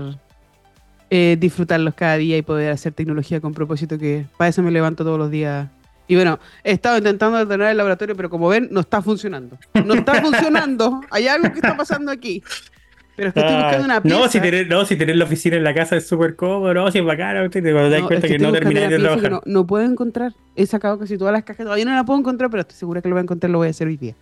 eh, 1.09 1.37
disfrutarlos 1.41 1.95
cada 1.95 2.17
día 2.17 2.37
y 2.37 2.43
poder 2.43 2.73
hacer 2.73 2.93
tecnología 2.93 3.41
con 3.41 3.55
propósito 3.55 3.99
que 3.99 4.27
para 4.37 4.49
eso 4.49 4.63
me 4.63 4.71
levanto 4.71 5.05
todos 5.05 5.19
los 5.19 5.31
días. 5.31 5.69
Y 6.07 6.17
bueno, 6.17 6.39
he 6.65 6.73
estado 6.73 6.99
intentando 6.99 7.39
ordenar 7.39 7.71
el 7.71 7.77
laboratorio, 7.77 8.17
pero 8.17 8.29
como 8.29 8.49
ven, 8.49 8.69
no 8.73 8.81
está 8.81 9.01
funcionando. 9.01 9.57
No 9.87 9.95
está 9.95 10.15
funcionando. 10.23 11.01
Hay 11.11 11.29
algo 11.29 11.49
que 11.53 11.61
está 11.61 11.77
pasando 11.77 12.11
aquí. 12.11 12.43
Pero 13.17 13.29
estoy 13.29 13.43
buscando 13.43 13.85
una 13.85 14.03
pieza. 14.03 14.19
No, 14.19 14.29
si 14.29 14.41
tener, 14.41 14.67
no, 14.69 14.85
si 14.85 14.97
tener 14.97 15.17
la 15.17 15.25
oficina 15.25 15.57
en 15.57 15.65
la 15.65 15.75
casa 15.75 15.97
es 15.97 16.09
súper 16.09 16.37
cómodo, 16.37 16.75
no, 16.75 16.91
si 16.91 16.99
es 16.99 17.05
bacana, 17.05 17.49
te 17.49 17.61
das 17.61 18.03
cuenta 18.03 18.27
que, 18.27 18.39
no 18.39 18.51
terminé 18.51 18.89
de 18.89 18.99
trabajar. 18.99 19.31
No, 19.31 19.43
no, 19.45 19.67
puedo 19.67 19.85
encontrar. 19.85 20.33
He 20.57 20.67
sacado 20.67 20.99
casi 20.99 21.17
todas 21.17 21.33
las 21.33 21.45
cajas, 21.45 21.65
todavía 21.65 21.85
no 21.85 21.95
la 21.95 22.05
puedo 22.05 22.19
encontrar, 22.19 22.51
pero 22.51 22.63
estoy 22.63 22.77
segura 22.77 23.03
que 23.03 23.09
lo 23.09 23.15
voy 23.15 23.21
a 23.21 23.23
encontrar, 23.23 23.51
lo 23.51 23.59
voy 23.59 23.69
a 23.69 23.71
hacer 23.71 23.89
hoy 23.89 23.97
día. 23.97 24.15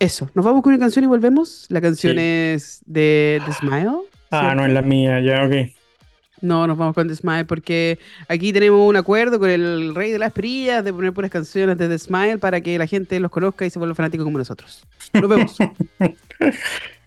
Eso, 0.00 0.30
nos 0.32 0.46
vamos 0.46 0.62
con 0.62 0.72
una 0.72 0.80
canción 0.80 1.04
y 1.04 1.08
volvemos. 1.08 1.66
La 1.68 1.82
canción 1.82 2.18
es 2.18 2.80
de 2.86 3.42
The 3.44 3.52
Smile. 3.52 3.98
Ah, 4.30 4.54
no 4.54 4.64
es 4.64 4.72
la 4.72 4.80
mía, 4.80 5.20
ya, 5.20 5.44
ok. 5.44 5.70
No, 6.40 6.66
nos 6.66 6.78
vamos 6.78 6.94
con 6.94 7.06
The 7.06 7.14
Smile 7.14 7.44
porque 7.44 7.98
aquí 8.26 8.50
tenemos 8.50 8.88
un 8.88 8.96
acuerdo 8.96 9.38
con 9.38 9.50
el 9.50 9.94
rey 9.94 10.10
de 10.10 10.18
las 10.18 10.32
perillas 10.32 10.82
de 10.82 10.94
poner 10.94 11.12
puras 11.12 11.30
canciones 11.30 11.76
de 11.76 11.86
The 11.86 11.98
Smile 11.98 12.38
para 12.38 12.62
que 12.62 12.78
la 12.78 12.86
gente 12.86 13.20
los 13.20 13.30
conozca 13.30 13.66
y 13.66 13.70
se 13.70 13.78
vuelva 13.78 13.94
fanático 13.94 14.24
como 14.24 14.38
nosotros. 14.38 14.82
Nos 15.12 15.28
vemos. 15.28 15.58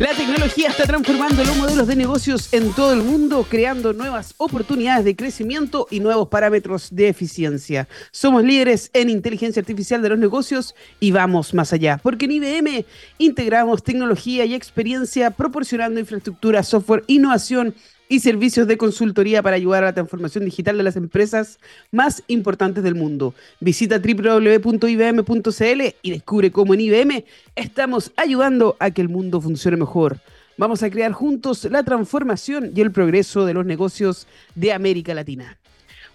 La 0.00 0.12
tecnología 0.12 0.70
está 0.70 0.86
transformando 0.86 1.44
los 1.44 1.56
modelos 1.56 1.86
de 1.86 1.94
negocios 1.94 2.52
en 2.52 2.72
todo 2.72 2.92
el 2.92 3.04
mundo, 3.04 3.46
creando 3.48 3.92
nuevas 3.92 4.34
oportunidades 4.38 5.04
de 5.04 5.14
crecimiento 5.14 5.86
y 5.88 6.00
nuevos 6.00 6.26
parámetros 6.26 6.88
de 6.90 7.06
eficiencia. 7.06 7.86
Somos 8.10 8.42
líderes 8.42 8.90
en 8.92 9.08
inteligencia 9.08 9.60
artificial 9.60 10.02
de 10.02 10.08
los 10.08 10.18
negocios 10.18 10.74
y 10.98 11.12
vamos 11.12 11.54
más 11.54 11.72
allá, 11.72 12.00
porque 12.02 12.24
en 12.24 12.32
IBM 12.32 12.84
integramos 13.18 13.84
tecnología 13.84 14.44
y 14.44 14.54
experiencia 14.54 15.30
proporcionando 15.30 16.00
infraestructura, 16.00 16.64
software, 16.64 17.04
innovación 17.06 17.76
y 18.08 18.20
servicios 18.20 18.66
de 18.66 18.76
consultoría 18.76 19.42
para 19.42 19.56
ayudar 19.56 19.82
a 19.82 19.86
la 19.86 19.94
transformación 19.94 20.44
digital 20.44 20.76
de 20.76 20.82
las 20.82 20.96
empresas 20.96 21.58
más 21.90 22.22
importantes 22.28 22.84
del 22.84 22.94
mundo. 22.94 23.34
Visita 23.60 23.98
www.ibm.cl 23.98 25.82
y 26.02 26.10
descubre 26.10 26.50
cómo 26.50 26.74
en 26.74 26.80
IBM 26.80 27.24
estamos 27.56 28.12
ayudando 28.16 28.76
a 28.78 28.90
que 28.90 29.02
el 29.02 29.08
mundo 29.08 29.40
funcione 29.40 29.76
mejor. 29.76 30.20
Vamos 30.56 30.82
a 30.82 30.90
crear 30.90 31.12
juntos 31.12 31.64
la 31.64 31.82
transformación 31.82 32.72
y 32.74 32.80
el 32.80 32.92
progreso 32.92 33.44
de 33.44 33.54
los 33.54 33.66
negocios 33.66 34.28
de 34.54 34.72
América 34.72 35.12
Latina. 35.14 35.58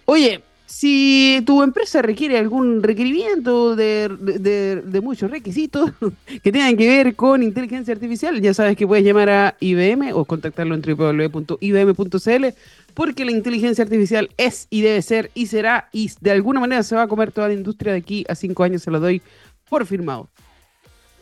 Oye, 0.06 0.42
si 0.70 1.42
tu 1.46 1.64
empresa 1.64 2.00
requiere 2.00 2.38
algún 2.38 2.80
requerimiento 2.80 3.74
de, 3.74 5.00
muchos 5.02 5.28
requisitos 5.28 5.90
que 6.44 6.52
tengan 6.52 6.76
que 6.76 6.86
ver 6.86 7.16
con 7.16 7.42
inteligencia 7.42 7.92
artificial, 7.92 8.40
ya 8.40 8.54
sabes 8.54 8.76
que 8.76 8.86
puedes 8.86 9.04
llamar 9.04 9.30
a 9.30 9.56
IBM 9.58 10.12
o 10.12 10.24
contactarlo 10.24 10.76
en 10.76 10.82
www.ibm.cl 10.82 12.46
porque 12.94 13.24
la 13.24 13.32
inteligencia 13.32 13.82
artificial 13.82 14.30
es 14.36 14.68
y 14.70 14.82
debe 14.82 15.02
ser 15.02 15.32
y 15.34 15.48
será 15.48 15.88
y 15.92 16.08
de 16.20 16.30
alguna 16.30 16.60
manera 16.60 16.84
se 16.84 16.94
va 16.94 17.02
a 17.02 17.08
comer 17.08 17.32
toda 17.32 17.48
la 17.48 17.54
industria 17.54 17.92
de 17.92 17.98
aquí 17.98 18.24
a 18.28 18.36
cinco 18.36 18.62
años, 18.62 18.82
se 18.82 18.92
lo 18.92 19.00
doy 19.00 19.22
por 19.68 19.84
firmado. 19.86 20.28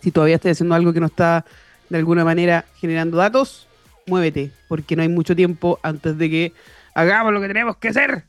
Si 0.02 0.10
todavía 0.10 0.36
estás 0.36 0.52
haciendo 0.52 0.74
algo 0.74 0.92
que 0.92 1.00
no 1.00 1.06
está 1.06 1.46
de 1.88 1.96
alguna 1.96 2.22
manera 2.22 2.66
generando 2.76 3.16
datos, 3.16 3.66
muévete, 4.06 4.52
porque 4.68 4.94
no 4.94 5.00
hay 5.00 5.08
mucho 5.08 5.34
tiempo 5.34 5.80
antes 5.82 6.18
de 6.18 6.28
que 6.28 6.52
hagamos 6.94 7.32
lo 7.32 7.40
que 7.40 7.48
tenemos 7.48 7.78
que 7.78 7.88
hacer. 7.88 8.24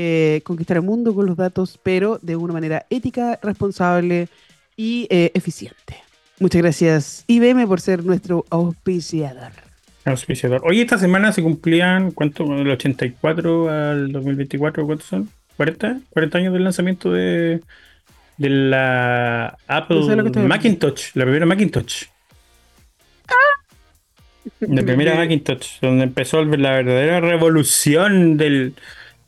Eh, 0.00 0.42
conquistar 0.44 0.76
el 0.76 0.84
mundo 0.84 1.12
con 1.12 1.26
los 1.26 1.36
datos, 1.36 1.80
pero 1.82 2.20
de 2.22 2.36
una 2.36 2.52
manera 2.52 2.86
ética, 2.88 3.36
responsable 3.42 4.28
y 4.76 5.08
eh, 5.10 5.32
eficiente. 5.34 5.96
Muchas 6.38 6.62
gracias 6.62 7.24
IBM 7.26 7.66
por 7.66 7.80
ser 7.80 8.04
nuestro 8.04 8.44
auspiciador. 8.48 9.50
Auspiciador. 10.04 10.62
Hoy 10.64 10.82
esta 10.82 10.98
semana 10.98 11.32
se 11.32 11.42
cumplían, 11.42 12.12
¿cuánto? 12.12 12.44
Del 12.44 12.70
84 12.70 13.70
al 13.70 14.12
2024, 14.12 14.86
¿cuántos 14.86 15.08
son? 15.08 15.28
¿40? 15.58 16.00
40 16.10 16.38
años 16.38 16.52
del 16.52 16.62
lanzamiento 16.62 17.10
de, 17.10 17.60
de 18.36 18.50
la 18.50 19.58
Apple 19.66 19.98
Macintosh, 20.46 21.10
la 21.14 21.24
primera 21.24 21.44
Macintosh. 21.44 22.04
¡Ah! 23.26 24.54
La 24.60 24.84
primera 24.84 25.14
Macintosh, 25.16 25.80
donde 25.82 26.04
empezó 26.04 26.44
la 26.44 26.70
verdadera 26.70 27.18
revolución 27.18 28.36
del, 28.36 28.74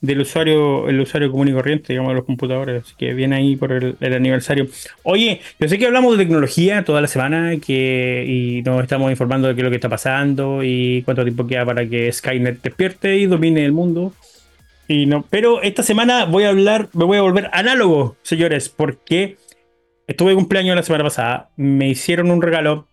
del 0.01 0.21
usuario, 0.21 0.89
el 0.89 1.01
usuario 1.01 1.31
común 1.31 1.49
y 1.49 1.53
corriente, 1.53 1.93
digamos, 1.93 2.11
de 2.11 2.17
los 2.17 2.25
computadores. 2.25 2.95
Que 2.99 3.13
viene 3.13 3.37
ahí 3.37 3.57
por 3.57 3.73
el, 3.73 3.97
aniversario. 4.01 4.67
Oye, 5.03 5.41
yo 5.59 5.69
sé 5.69 5.79
que 5.79 5.87
hablamos 5.87 6.17
de 6.17 6.25
tecnología 6.25 6.85
toda 6.85 7.01
la 7.01 7.09
semana 7.09 7.57
que, 7.59 8.25
y 8.27 8.63
nos 8.63 8.83
estamos 8.83 9.11
informando 9.11 9.49
de 9.49 9.55
qué 9.55 9.61
es 9.61 9.65
lo 9.65 9.71
que 9.71 9.77
está 9.77 9.89
pasando 9.89 10.63
y 10.63 11.03
cuánto 11.03 11.23
tiempo 11.23 11.47
queda 11.47 11.65
para 11.65 11.87
que 11.87 12.11
Skynet 12.13 12.63
despierte 12.63 13.17
y 13.17 13.27
domine 13.27 13.65
el 13.65 13.73
mundo. 13.73 14.13
Y 14.89 15.07
no, 15.07 15.25
pero 15.31 15.63
esta 15.63 15.83
semana 15.83 16.25
voy 16.25 16.45
a 16.45 16.49
hablar, 16.49 16.89
me 16.95 17.05
voy 17.05 17.19
a 17.19 17.23
volver 17.23 17.49
análogo, 17.53 18.17
señores, 18.23 18.69
porque 18.69 19.37
estuve 20.09 20.31
de 20.31 20.37
cumpleaños 20.37 20.75
la 20.75 20.83
semana 20.83 21.05
pasada, 21.05 21.51
me 21.57 21.89
hicieron 21.89 22.33
un 22.33 22.43
regalo 22.43 22.89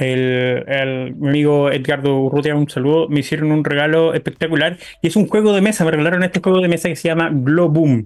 el, 0.00 1.14
mi 1.16 1.28
amigo 1.28 1.70
Edgardo 1.70 2.18
Urrutia, 2.18 2.54
un 2.54 2.68
saludo, 2.68 3.08
me 3.08 3.20
hicieron 3.20 3.52
un 3.52 3.64
regalo 3.64 4.14
espectacular 4.14 4.78
y 5.02 5.08
es 5.08 5.16
un 5.16 5.26
juego 5.26 5.52
de 5.52 5.60
mesa, 5.60 5.84
me 5.84 5.90
regalaron 5.90 6.22
este 6.22 6.40
juego 6.40 6.60
de 6.60 6.68
mesa 6.68 6.88
que 6.88 6.96
se 6.96 7.08
llama 7.08 7.30
Globoom. 7.32 8.04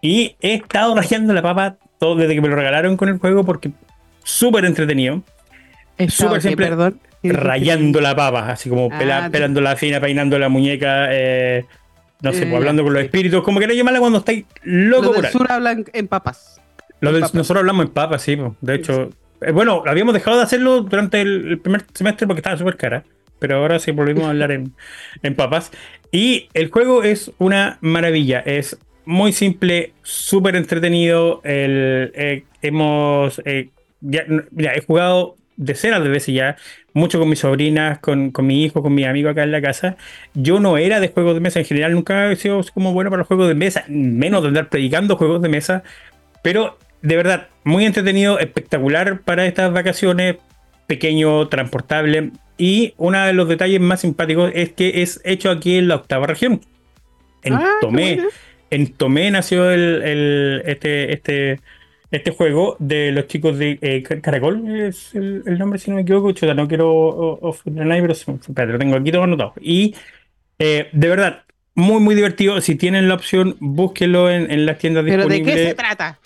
Y 0.00 0.36
he 0.40 0.54
estado 0.54 0.94
rayando 0.94 1.32
la 1.32 1.42
papa 1.42 1.76
todo 1.98 2.16
desde 2.16 2.34
que 2.34 2.40
me 2.40 2.48
lo 2.48 2.56
regalaron 2.56 2.96
con 2.96 3.08
el 3.08 3.18
juego 3.18 3.44
porque 3.44 3.70
súper 4.24 4.64
entretenido. 4.64 5.22
Súper 6.08 6.42
simple. 6.42 6.68
Perdón. 6.68 7.00
Rayando 7.22 8.00
la 8.00 8.16
papa, 8.16 8.50
así 8.50 8.68
como 8.68 8.88
ah, 8.90 9.28
pelando 9.30 9.60
la 9.60 9.76
fina, 9.76 10.00
peinando 10.00 10.38
la 10.38 10.48
muñeca. 10.48 11.06
Eh, 11.10 11.64
no 12.20 12.32
sé, 12.32 12.46
pues, 12.46 12.54
hablando 12.54 12.82
con 12.82 12.92
los 12.92 13.02
espíritus, 13.02 13.42
como 13.44 13.60
queréis 13.60 13.78
llamarla 13.78 14.00
cuando 14.00 14.18
estáis 14.18 14.44
loco 14.62 15.12
los 15.20 15.30
sur 15.30 15.50
hablan 15.50 15.84
en 15.92 16.08
papas. 16.08 16.60
Nosotros 17.00 17.50
hablamos 17.50 17.86
en 17.86 17.92
papas, 17.92 18.22
sí. 18.22 18.36
De 18.60 18.74
hecho, 18.74 19.02
eh, 19.02 19.10
bueno, 19.52 19.82
habíamos 19.86 20.14
dejado 20.14 20.36
de 20.36 20.42
hacerlo 20.44 20.82
durante 20.82 21.20
el, 21.20 21.58
primer 21.58 21.84
semestre 21.94 22.26
porque 22.26 22.40
estaba 22.40 22.56
súper 22.56 22.76
cara. 22.76 23.04
Pero 23.38 23.56
ahora 23.56 23.78
sí 23.78 23.90
volvimos 23.90 24.24
a 24.24 24.30
hablar 24.30 24.52
en, 25.22 25.34
papas. 25.34 25.72
Y 26.12 26.48
el 26.54 26.70
juego 26.70 27.02
es 27.02 27.32
una 27.38 27.78
maravilla. 27.80 28.40
Es 28.40 28.78
muy 29.04 29.32
simple, 29.32 29.92
súper 30.02 30.56
entretenido. 30.56 31.40
El, 31.44 32.12
eh, 32.14 32.44
hemos. 32.62 33.40
Eh, 33.44 33.70
ya, 34.00 34.24
he 34.74 34.82
jugado 34.82 35.36
decenas 35.56 36.02
de 36.02 36.08
veces 36.08 36.34
ya, 36.34 36.56
mucho 36.92 37.18
con 37.18 37.28
mis 37.28 37.40
sobrinas, 37.40 37.98
con, 37.98 38.30
con 38.30 38.46
mi 38.46 38.64
hijo, 38.64 38.82
con 38.82 38.94
mi 38.94 39.04
amigo 39.04 39.30
acá 39.30 39.42
en 39.42 39.52
la 39.52 39.62
casa. 39.62 39.96
Yo 40.34 40.60
no 40.60 40.76
era 40.76 41.00
de 41.00 41.08
juegos 41.08 41.34
de 41.34 41.40
mesa 41.40 41.60
en 41.60 41.66
general, 41.66 41.92
nunca 41.92 42.30
he 42.32 42.36
sido 42.36 42.62
como 42.74 42.92
bueno 42.92 43.10
para 43.10 43.18
los 43.18 43.28
juegos 43.28 43.48
de 43.48 43.54
mesa, 43.54 43.84
menos 43.88 44.42
de 44.42 44.48
andar 44.48 44.68
predicando 44.68 45.16
juegos 45.16 45.42
de 45.42 45.48
mesa. 45.48 45.82
Pero 46.42 46.78
de 47.02 47.16
verdad, 47.16 47.48
muy 47.64 47.84
entretenido, 47.84 48.38
espectacular 48.38 49.20
para 49.22 49.46
estas 49.46 49.72
vacaciones, 49.72 50.36
pequeño, 50.86 51.48
transportable. 51.48 52.30
Y 52.58 52.94
uno 52.96 53.24
de 53.24 53.32
los 53.32 53.48
detalles 53.48 53.80
más 53.80 54.00
simpáticos 54.00 54.52
es 54.54 54.72
que 54.72 55.02
es 55.02 55.20
hecho 55.24 55.50
aquí 55.50 55.76
en 55.76 55.88
la 55.88 55.96
octava 55.96 56.26
región. 56.26 56.60
En 57.42 57.54
ah, 57.54 57.72
Tomé. 57.80 58.20
En 58.70 58.92
Tomé 58.94 59.30
nació 59.30 59.70
el, 59.70 60.62
este, 60.64 61.12
este, 61.12 61.60
este 62.10 62.30
juego 62.30 62.76
de 62.78 63.10
los 63.10 63.26
chicos 63.26 63.58
de 63.58 63.78
eh, 63.82 64.02
Caracol, 64.02 64.80
es 64.80 65.14
el, 65.14 65.58
nombre 65.58 65.78
si 65.78 65.90
no 65.90 65.96
me 65.96 66.02
equivoco. 66.02 66.32
Chuta, 66.32 66.54
no 66.54 66.68
quiero 66.68 66.90
ofender 66.92 67.86
pero 68.54 68.72
lo 68.72 68.78
tengo 68.78 68.96
aquí 68.96 69.10
todo 69.10 69.24
anotado. 69.24 69.54
Y 69.60 69.94
eh, 70.58 70.88
de 70.92 71.08
verdad, 71.08 71.42
muy, 71.74 72.00
muy 72.00 72.14
divertido. 72.14 72.60
Si 72.60 72.76
tienen 72.76 73.08
la 73.08 73.14
opción, 73.14 73.56
búsquenlo 73.58 74.30
en, 74.30 74.50
en 74.50 74.66
las 74.66 74.78
tiendas 74.78 75.04
disponibles. 75.04 75.40
¿Pero 75.40 75.56
de 75.56 75.62
qué 75.62 75.68
se 75.70 75.74
trata? 75.74 76.18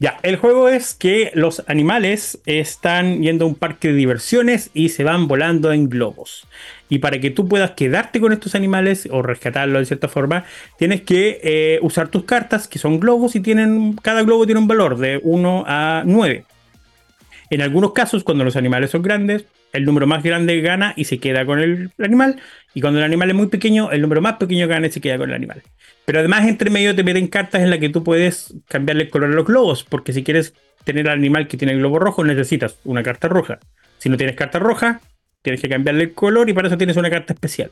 Ya, 0.00 0.18
el 0.22 0.36
juego 0.36 0.68
es 0.68 0.94
que 0.94 1.30
los 1.34 1.62
animales 1.68 2.38
están 2.46 3.22
yendo 3.22 3.44
a 3.44 3.48
un 3.48 3.54
parque 3.54 3.88
de 3.88 3.94
diversiones 3.94 4.70
y 4.74 4.90
se 4.90 5.04
van 5.04 5.28
volando 5.28 5.72
en 5.72 5.88
globos. 5.88 6.46
Y 6.88 6.98
para 6.98 7.18
que 7.18 7.30
tú 7.30 7.48
puedas 7.48 7.72
quedarte 7.72 8.20
con 8.20 8.32
estos 8.32 8.54
animales 8.54 9.08
o 9.10 9.22
rescatarlos 9.22 9.80
de 9.80 9.86
cierta 9.86 10.08
forma, 10.08 10.44
tienes 10.78 11.02
que 11.02 11.40
eh, 11.42 11.78
usar 11.82 12.08
tus 12.08 12.24
cartas, 12.24 12.68
que 12.68 12.78
son 12.78 13.00
globos 13.00 13.36
y 13.36 13.40
tienen 13.40 13.94
cada 13.94 14.22
globo 14.22 14.46
tiene 14.46 14.60
un 14.60 14.68
valor 14.68 14.98
de 14.98 15.20
1 15.22 15.64
a 15.66 16.02
9. 16.04 16.44
En 17.50 17.62
algunos 17.62 17.92
casos, 17.92 18.24
cuando 18.24 18.44
los 18.44 18.56
animales 18.56 18.90
son 18.90 19.02
grandes, 19.02 19.46
el 19.72 19.84
número 19.84 20.06
más 20.06 20.22
grande 20.22 20.60
gana 20.60 20.94
y 20.96 21.04
se 21.04 21.18
queda 21.18 21.44
con 21.46 21.60
el 21.60 21.90
animal. 21.98 22.40
Y 22.74 22.80
cuando 22.80 22.98
el 22.98 23.04
animal 23.04 23.30
es 23.30 23.36
muy 23.36 23.46
pequeño, 23.46 23.90
el 23.92 24.02
número 24.02 24.20
más 24.20 24.34
pequeño 24.34 24.66
gana 24.66 24.86
y 24.86 24.90
se 24.90 25.00
queda 25.00 25.18
con 25.18 25.30
el 25.30 25.36
animal. 25.36 25.62
Pero 26.04 26.18
además, 26.18 26.46
entre 26.46 26.70
medio 26.70 26.94
te 26.94 27.04
meten 27.04 27.28
cartas 27.28 27.62
en 27.62 27.70
las 27.70 27.78
que 27.78 27.88
tú 27.88 28.02
puedes 28.02 28.54
cambiarle 28.68 29.04
el 29.04 29.10
color 29.10 29.30
a 29.30 29.34
los 29.34 29.46
globos. 29.46 29.84
Porque 29.84 30.12
si 30.12 30.24
quieres 30.24 30.54
tener 30.84 31.08
al 31.08 31.18
animal 31.18 31.48
que 31.48 31.56
tiene 31.56 31.74
el 31.74 31.80
globo 31.80 31.98
rojo, 31.98 32.24
necesitas 32.24 32.78
una 32.84 33.02
carta 33.02 33.28
roja. 33.28 33.58
Si 33.98 34.08
no 34.08 34.16
tienes 34.16 34.36
carta 34.36 34.58
roja, 34.58 35.00
tienes 35.42 35.60
que 35.60 35.68
cambiarle 35.68 36.04
el 36.04 36.12
color 36.12 36.48
y 36.48 36.52
para 36.52 36.68
eso 36.68 36.76
tienes 36.76 36.96
una 36.96 37.10
carta 37.10 37.32
especial. 37.32 37.70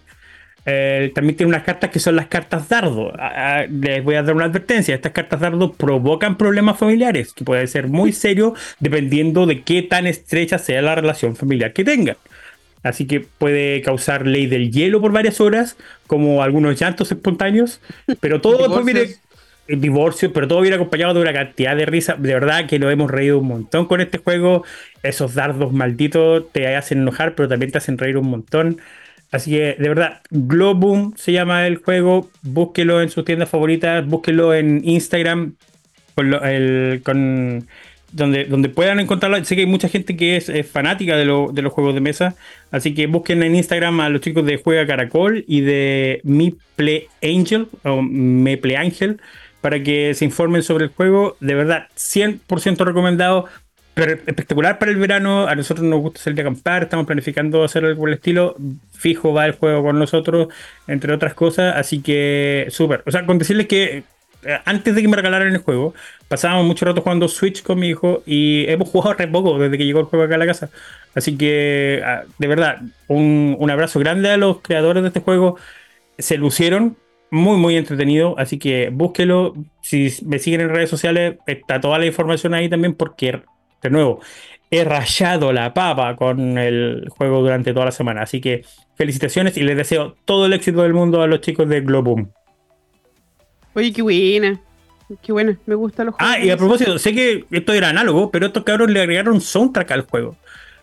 Eh, 0.67 1.13
también 1.15 1.37
tiene 1.37 1.49
unas 1.49 1.63
cartas 1.63 1.91
que 1.91 1.99
son 1.99 2.17
las 2.17 2.27
cartas 2.27 2.69
dardo. 2.69 3.13
Ah, 3.19 3.33
ah, 3.37 3.67
les 3.69 4.03
voy 4.03 4.15
a 4.15 4.23
dar 4.23 4.35
una 4.35 4.47
advertencia. 4.47 4.95
Estas 4.95 5.13
cartas 5.13 5.41
dardo 5.41 5.73
provocan 5.73 6.37
problemas 6.37 6.79
familiares, 6.79 7.33
que 7.33 7.45
puede 7.45 7.67
ser 7.67 7.89
muy 7.89 8.13
serio 8.13 8.55
dependiendo 8.81 9.47
de 9.47 9.63
qué 9.63 9.83
tan 9.83 10.07
estrecha 10.07 10.59
sea 10.59 10.83
la 10.83 10.95
relación 10.95 11.37
familiar 11.37 11.73
que 11.73 11.85
tengan. 11.85 12.17
Así 12.83 13.07
que 13.07 13.21
puede 13.21 13.81
causar 13.81 14.27
ley 14.27 14.47
del 14.47 14.71
hielo 14.71 15.01
por 15.01 15.11
varias 15.11 15.41
horas, 15.41 15.77
como 16.07 16.43
algunos 16.43 16.79
llantos 16.79 17.11
espontáneos, 17.11 17.81
pero 18.21 18.43
todo 18.43 18.59
después 18.59 18.85
viene, 18.85 19.17
divorcio, 19.67 20.35
pero 20.35 20.47
todo 20.47 20.61
viene 20.61 20.77
acompañado 20.77 21.15
de 21.15 21.23
una 21.23 21.33
cantidad 21.33 21.75
de 21.77 21.87
risa. 21.87 22.15
De 22.15 22.35
verdad 22.35 22.67
que 22.67 22.79
lo 22.79 22.91
hemos 22.91 23.11
reído 23.11 23.39
un 23.39 23.47
montón 23.47 23.87
con 23.87 24.03
este 24.03 24.19
juego. 24.19 24.65
Esos 25.03 25.35
dardos 25.35 25.73
malditos 25.73 26.45
te 26.53 26.77
hacen 26.77 26.99
enojar, 26.99 27.35
pero 27.35 27.49
también 27.49 27.73
te 27.73 27.79
hacen 27.79 27.97
reír 27.97 28.19
un 28.19 28.29
montón. 28.29 28.81
Así 29.35 29.51
que, 29.51 29.75
de 29.77 29.89
verdad, 29.89 30.21
Globum 30.31 31.13
se 31.17 31.33
llama 31.33 31.67
el 31.67 31.79
juego. 31.79 32.31
Búsquelo 32.43 33.03
en 33.03 33.11
sus 33.11 33.25
tiendas 33.25 33.49
favoritas, 33.49 34.07
búsquelo 34.07 34.55
en 34.55 34.81
Instagram 34.85 35.57
con, 36.15 37.67
donde, 38.13 38.45
donde 38.45 38.69
puedan 38.69 39.01
encontrarlo. 39.01 39.45
Sé 39.45 39.57
que 39.57 39.63
hay 39.63 39.67
mucha 39.67 39.89
gente 39.89 40.17
que 40.17 40.37
es, 40.37 40.53
fanática 40.71 41.17
de, 41.17 41.25
los 41.25 41.73
juegos 41.73 41.95
de 41.95 42.01
mesa. 42.01 42.37
Así 42.71 42.95
que 42.95 43.09
busquen 43.09 43.43
en 43.43 43.57
Instagram 43.57 43.99
a 44.03 44.09
los 44.09 44.21
chicos 44.21 44.47
de 44.47 44.57
Juega 44.57 44.87
Caracol 44.87 45.45
y 45.49 45.63
de 45.63 46.21
Mi 46.23 46.55
Play 46.77 47.09
Angel 47.21 47.67
o 47.83 48.03
Me 48.03 48.57
Play 48.57 48.77
Angel 48.77 49.21
para 49.61 49.83
que 49.83 50.15
se 50.15 50.25
informen 50.25 50.63
sobre 50.63 50.85
el 50.85 50.91
juego. 50.93 51.37
De 51.41 51.57
verdad, 51.57 51.89
100% 51.97 52.85
recomendado 52.85 53.47
espectacular 53.97 54.79
para 54.79 54.91
el 54.91 54.99
verano. 54.99 55.47
A 55.47 55.55
nosotros 55.55 55.87
nos 55.87 56.01
gusta 56.01 56.21
salir 56.21 56.41
a 56.41 56.43
acampar, 56.43 56.85
estamos 56.85 57.07
planificando 57.07 57.65
hacer 57.65 57.85
algo 57.85 58.01
por 58.01 58.09
el 58.09 58.17
estilo. 58.17 58.57
Fijo 58.93 59.33
va 59.33 59.47
el 59.47 59.53
juego 59.53 59.83
con 59.83 59.99
nosotros, 59.99 60.49
entre 60.87 61.13
otras 61.13 61.35
cosas. 61.35 61.75
Así 61.77 62.03
que 62.03 62.67
súper. 62.71 63.03
O 63.07 63.11
sea, 63.11 63.25
con 63.27 63.39
decirles 63.39 63.67
que 63.67 64.05
eh, 64.45 64.59
antes 64.65 64.95
de 64.95 65.03
que 65.03 65.09
me 65.09 65.17
regalaran 65.17 65.53
el 65.53 65.59
juego, 65.59 65.95
pasábamos 66.29 66.67
mucho 66.67 66.85
rato 66.85 67.03
jugando 67.03 67.29
Switch 67.29 67.63
con 67.63 67.79
mi 67.79 67.89
hijo 67.89 68.23
y 68.27 68.67
hemos 68.69 68.89
jugado 68.89 69.15
re 69.15 69.29
poco 69.29 69.59
desde 69.59 69.79
que 69.79 69.87
llegó 69.87 70.01
el 70.01 70.07
juego 70.07 70.25
acá 70.25 70.35
a 70.35 70.39
la 70.39 70.47
casa. 70.47 70.71
Así 71.15 71.37
que, 71.37 72.03
ah, 72.05 72.25
de 72.39 72.47
verdad, 72.49 72.81
un, 73.09 73.57
un 73.59 73.71
abrazo 73.71 74.01
grande 74.01 74.31
a 74.31 74.37
los 74.37 74.61
creadores 74.61 75.03
de 75.03 75.09
este 75.09 75.21
juego. 75.21 75.59
Se 76.19 76.37
lucieron, 76.37 76.97
muy, 77.35 77.57
muy 77.59 77.77
entretenido. 77.77 78.35
Así 78.39 78.59
que 78.59 78.91
búsquelo. 78.91 79.55
Si 79.83 80.15
me 80.25 80.39
siguen 80.39 80.63
en 80.63 80.71
redes 80.71 80.91
sociales, 80.91 81.37
está 81.47 81.81
toda 81.81 81.99
la 81.99 82.07
información 82.07 82.55
ahí 82.55 82.69
también 82.69 82.95
porque 82.95 83.43
de 83.85 83.91
nuevo, 83.91 84.21
he 84.71 84.85
rayado 84.85 85.53
la 85.53 85.73
papa 85.75 86.17
con 86.17 86.59
el 86.59 87.09
juego 87.11 87.41
durante 87.41 87.73
toda 87.73 87.87
la 87.87 87.93
semana. 87.93 88.23
Así 88.23 88.41
que 88.41 88.65
felicitaciones 88.97 89.57
y 89.57 89.63
les 89.63 89.77
deseo 89.77 90.17
todo 90.25 90.47
el 90.47 90.53
éxito 90.53 90.83
del 90.83 90.95
mundo 90.95 91.23
a 91.23 91.27
los 91.27 91.41
chicos 91.41 91.69
de 91.69 91.81
Globum. 91.81 92.29
Oye, 93.75 93.93
qué 93.93 94.03
buena. 94.03 94.61
Qué 95.23 95.33
buena, 95.33 95.59
me 95.67 95.75
gustan 95.75 96.07
los 96.07 96.15
juegos. 96.15 96.37
Ah, 96.37 96.43
y 96.43 96.51
a 96.51 96.57
propósito, 96.57 96.99
sé 96.99 97.15
que 97.15 97.45
esto 97.51 97.73
era 97.73 97.91
análogo, 97.91 98.31
pero 98.31 98.47
estos 98.47 98.65
cabros 98.65 98.91
le 98.91 99.01
agregaron 99.01 99.41
soundtrack 99.41 99.91
al 99.91 100.01
juego. 100.03 100.37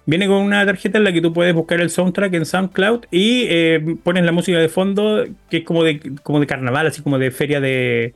Viene 0.05 0.27
con 0.27 0.38
una 0.38 0.65
tarjeta 0.65 0.98
en 0.98 1.03
la 1.03 1.13
que 1.13 1.22
tú 1.22 1.34
puedes 1.34 1.53
buscar 1.53 1.79
el 1.79 1.89
soundtrack 1.89 2.34
en 2.34 2.46
SoundCloud 2.46 3.05
y 3.12 3.46
eh, 3.50 3.98
pones 4.03 4.24
la 4.24 4.31
música 4.31 4.58
de 4.58 4.67
fondo, 4.67 5.25
que 5.50 5.58
es 5.58 5.63
como 5.63 5.84
de, 5.84 6.00
como 6.24 6.39
de 6.39 6.48
carnaval, 6.48 6.88
así 6.88 7.01
como 7.01 7.20
de 7.20 7.31
feria 7.31 7.60
de, 7.60 8.15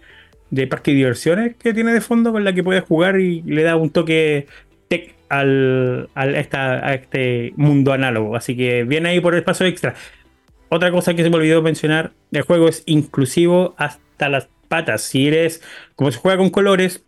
de 0.49 0.67
parque 0.67 0.91
de 0.91 0.97
diversiones 0.97 1.55
que 1.57 1.73
tiene 1.73 1.93
de 1.93 2.01
fondo, 2.01 2.31
con 2.31 2.43
la 2.43 2.53
que 2.53 2.63
puedes 2.63 2.83
jugar 2.83 3.19
y 3.19 3.41
le 3.43 3.63
da 3.63 3.75
un 3.75 3.91
toque 3.91 4.47
al, 5.39 6.09
a 6.15 6.93
este 6.93 7.53
mundo 7.55 7.93
análogo. 7.93 8.35
Así 8.35 8.55
que 8.55 8.83
viene 8.83 9.09
ahí 9.09 9.19
por 9.19 9.35
el 9.35 9.43
paso 9.43 9.65
extra. 9.65 9.95
Otra 10.69 10.91
cosa 10.91 11.13
que 11.13 11.23
se 11.23 11.29
me 11.29 11.37
olvidó 11.37 11.61
mencionar, 11.61 12.13
el 12.31 12.41
juego 12.41 12.67
es 12.67 12.83
inclusivo 12.85 13.75
hasta 13.77 14.29
las 14.29 14.49
patas. 14.67 15.01
Si 15.01 15.27
eres, 15.27 15.61
como 15.95 16.11
se 16.11 16.19
juega 16.19 16.37
con 16.37 16.49
colores, 16.49 17.05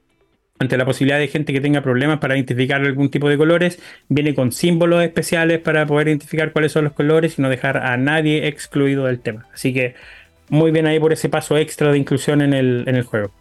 ante 0.60 0.78
la 0.78 0.86
posibilidad 0.86 1.20
de 1.20 1.28
gente 1.28 1.54
que 1.54 1.62
tenga 1.62 1.82
problemas 1.82 2.20
para 2.20 2.36
identificar 2.36 2.82
algún 2.82 3.10
tipo 3.10 3.30
de 3.30 3.38
colores, 3.38 3.80
viene 4.10 4.34
con 4.34 4.52
símbolos 4.52 5.04
especiales 5.04 5.60
para 5.60 5.86
poder 5.86 6.08
identificar 6.08 6.52
cuáles 6.52 6.72
son 6.72 6.86
los 6.86 6.94
colores 6.94 7.38
y 7.38 7.42
no 7.42 7.50
dejar 7.50 7.78
a 7.78 7.96
nadie 7.98 8.48
excluido 8.48 9.06
del 9.06 9.20
tema. 9.20 9.48
Así 9.54 9.74
que 9.74 9.96
muy 10.50 10.72
bien 10.72 10.88
ahí 10.88 11.00
por 11.00 11.14
ese 11.14 11.30
paso 11.30 11.58
extra 11.58 11.92
de 11.92 11.98
inclusión 11.98 12.42
en 12.42 12.54
el, 12.54 12.84
en 12.88 12.96
el 12.96 13.04
juego. 13.04 13.32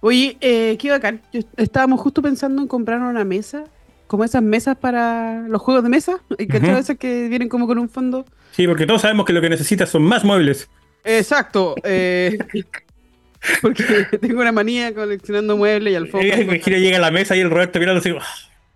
Oye, 0.00 0.36
eh, 0.40 0.76
qué 0.78 0.90
bacán. 0.90 1.22
estábamos 1.56 2.00
justo 2.00 2.22
pensando 2.22 2.62
en 2.62 2.68
comprar 2.68 3.00
una 3.00 3.24
mesa, 3.24 3.64
como 4.06 4.24
esas 4.24 4.42
mesas 4.42 4.76
para 4.76 5.42
los 5.48 5.60
juegos 5.62 5.82
de 5.82 5.90
mesa. 5.90 6.20
¿Cachai? 6.48 6.74
Uh 6.74 6.78
Esas 6.78 6.98
que 6.98 7.28
vienen 7.28 7.48
como 7.48 7.66
con 7.66 7.78
un 7.78 7.88
fondo. 7.88 8.24
Sí, 8.52 8.66
porque 8.66 8.86
todos 8.86 9.02
sabemos 9.02 9.26
que 9.26 9.32
lo 9.32 9.40
que 9.40 9.48
necesitas 9.48 9.88
son 9.88 10.02
más 10.02 10.24
muebles. 10.24 10.68
Exacto. 11.04 11.74
Eh, 11.84 12.38
porque 13.62 13.84
tengo 14.20 14.40
una 14.40 14.52
manía 14.52 14.94
coleccionando 14.94 15.56
muebles 15.56 15.92
y 15.92 15.96
alfombras. 15.96 16.46
Me 16.46 16.58
gira 16.58 16.78
llega 16.78 16.96
a 16.96 17.00
la 17.00 17.10
mesa 17.10 17.36
y 17.36 17.40
el 17.40 17.50
Roberto 17.50 17.78
mirando 17.78 18.00
así. 18.00 18.12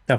Ah, 0.09 0.19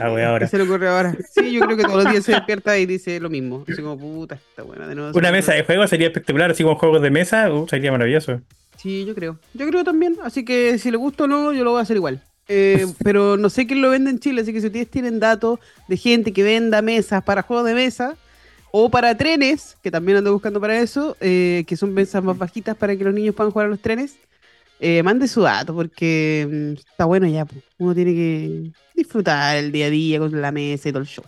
ahora. 0.00 0.38
¿Qué 0.40 0.46
se 0.48 0.58
le 0.58 0.64
ocurre 0.64 0.88
ahora? 0.88 1.16
Sí, 1.32 1.52
yo 1.52 1.60
creo 1.60 1.76
que 1.76 1.84
todos 1.84 2.04
los 2.04 2.12
días 2.12 2.24
se 2.24 2.32
despierta 2.36 2.78
y 2.78 2.86
dice 2.86 3.18
lo 3.20 3.30
mismo. 3.30 3.64
Así 3.68 3.82
como, 3.82 3.98
puta, 3.98 4.36
está 4.36 4.62
buena 4.62 4.86
de 4.86 4.94
nuevo. 4.94 5.18
Una 5.18 5.32
mesa 5.32 5.54
de 5.54 5.64
juego 5.64 5.86
sería 5.86 6.08
espectacular, 6.08 6.50
así 6.50 6.62
como 6.62 6.76
juegos 6.76 7.02
de 7.02 7.10
mesa, 7.10 7.52
uh, 7.52 7.66
sería 7.68 7.90
maravilloso. 7.90 8.40
Sí, 8.78 9.04
yo 9.04 9.14
creo. 9.14 9.38
Yo 9.54 9.66
creo 9.68 9.84
también. 9.84 10.16
Así 10.22 10.44
que 10.44 10.78
si 10.78 10.90
le 10.90 10.96
gusta 10.96 11.24
o 11.24 11.26
no, 11.26 11.52
yo 11.52 11.64
lo 11.64 11.72
voy 11.72 11.80
a 11.80 11.82
hacer 11.82 11.96
igual. 11.96 12.22
Eh, 12.48 12.86
pero 13.04 13.36
no 13.36 13.50
sé 13.50 13.66
quién 13.66 13.82
lo 13.82 13.90
vende 13.90 14.10
en 14.10 14.20
Chile, 14.20 14.40
así 14.40 14.52
que 14.52 14.60
si 14.60 14.66
ustedes 14.66 14.90
tienen 14.90 15.20
datos 15.20 15.58
de 15.86 15.96
gente 15.96 16.32
que 16.32 16.42
venda 16.42 16.80
mesas 16.80 17.22
para 17.22 17.42
juegos 17.42 17.66
de 17.66 17.74
mesa 17.74 18.16
o 18.70 18.90
para 18.90 19.16
trenes, 19.16 19.76
que 19.82 19.90
también 19.90 20.18
ando 20.18 20.32
buscando 20.32 20.60
para 20.60 20.78
eso, 20.78 21.16
eh, 21.20 21.64
que 21.66 21.76
son 21.76 21.92
mesas 21.92 22.22
más 22.22 22.38
bajitas 22.38 22.76
para 22.76 22.96
que 22.96 23.04
los 23.04 23.14
niños 23.14 23.34
puedan 23.34 23.50
jugar 23.50 23.66
a 23.66 23.70
los 23.70 23.80
trenes, 23.80 24.16
eh, 24.80 25.02
mande 25.02 25.26
su 25.26 25.42
dato 25.42 25.74
porque 25.74 26.46
mm, 26.48 26.78
está 26.90 27.04
bueno 27.04 27.26
ya. 27.26 27.46
Uno 27.78 27.94
tiene 27.94 28.12
que 28.14 28.70
disfrutar 28.94 29.56
el 29.56 29.72
día 29.72 29.86
a 29.86 29.90
día 29.90 30.18
con 30.18 30.40
la 30.40 30.52
mesa 30.52 30.88
y 30.88 30.92
todo 30.92 31.02
el 31.02 31.08
show. 31.08 31.24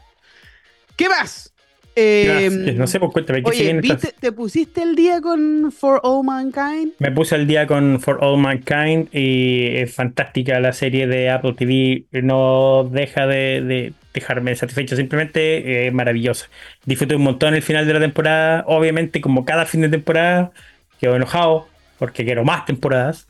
¿Qué 0.96 1.08
más? 1.08 1.52
Eh, 1.96 2.74
no 2.76 2.86
sé, 2.86 3.00
pues 3.00 3.12
cuéntame. 3.12 3.42
Oye, 3.44 3.80
¿te 4.20 4.32
pusiste 4.32 4.82
el 4.82 4.94
día 4.94 5.20
con 5.20 5.72
For 5.72 6.00
All 6.02 6.24
Mankind? 6.24 6.92
Me 6.98 7.10
puse 7.10 7.34
el 7.34 7.46
día 7.46 7.66
con 7.66 8.00
For 8.00 8.18
All 8.22 8.38
Mankind 8.38 9.08
y 9.12 9.76
es 9.76 9.94
fantástica 9.94 10.60
la 10.60 10.72
serie 10.72 11.06
de 11.06 11.30
Apple 11.30 11.54
TV. 11.54 12.04
No 12.22 12.88
deja 12.90 13.26
de, 13.26 13.92
dejarme 14.14 14.54
satisfecho, 14.54 14.96
simplemente 14.96 15.86
eh, 15.86 15.90
maravillosa. 15.90 16.48
Disfruté 16.84 17.16
un 17.16 17.22
montón 17.22 17.54
el 17.54 17.62
final 17.62 17.86
de 17.86 17.94
la 17.94 18.00
temporada. 18.00 18.64
Obviamente, 18.66 19.20
como 19.20 19.44
cada 19.44 19.66
fin 19.66 19.80
de 19.80 19.88
temporada, 19.88 20.52
quedo 21.00 21.16
enojado 21.16 21.68
porque 21.98 22.24
quiero 22.24 22.44
más 22.44 22.66
temporadas. 22.66 23.26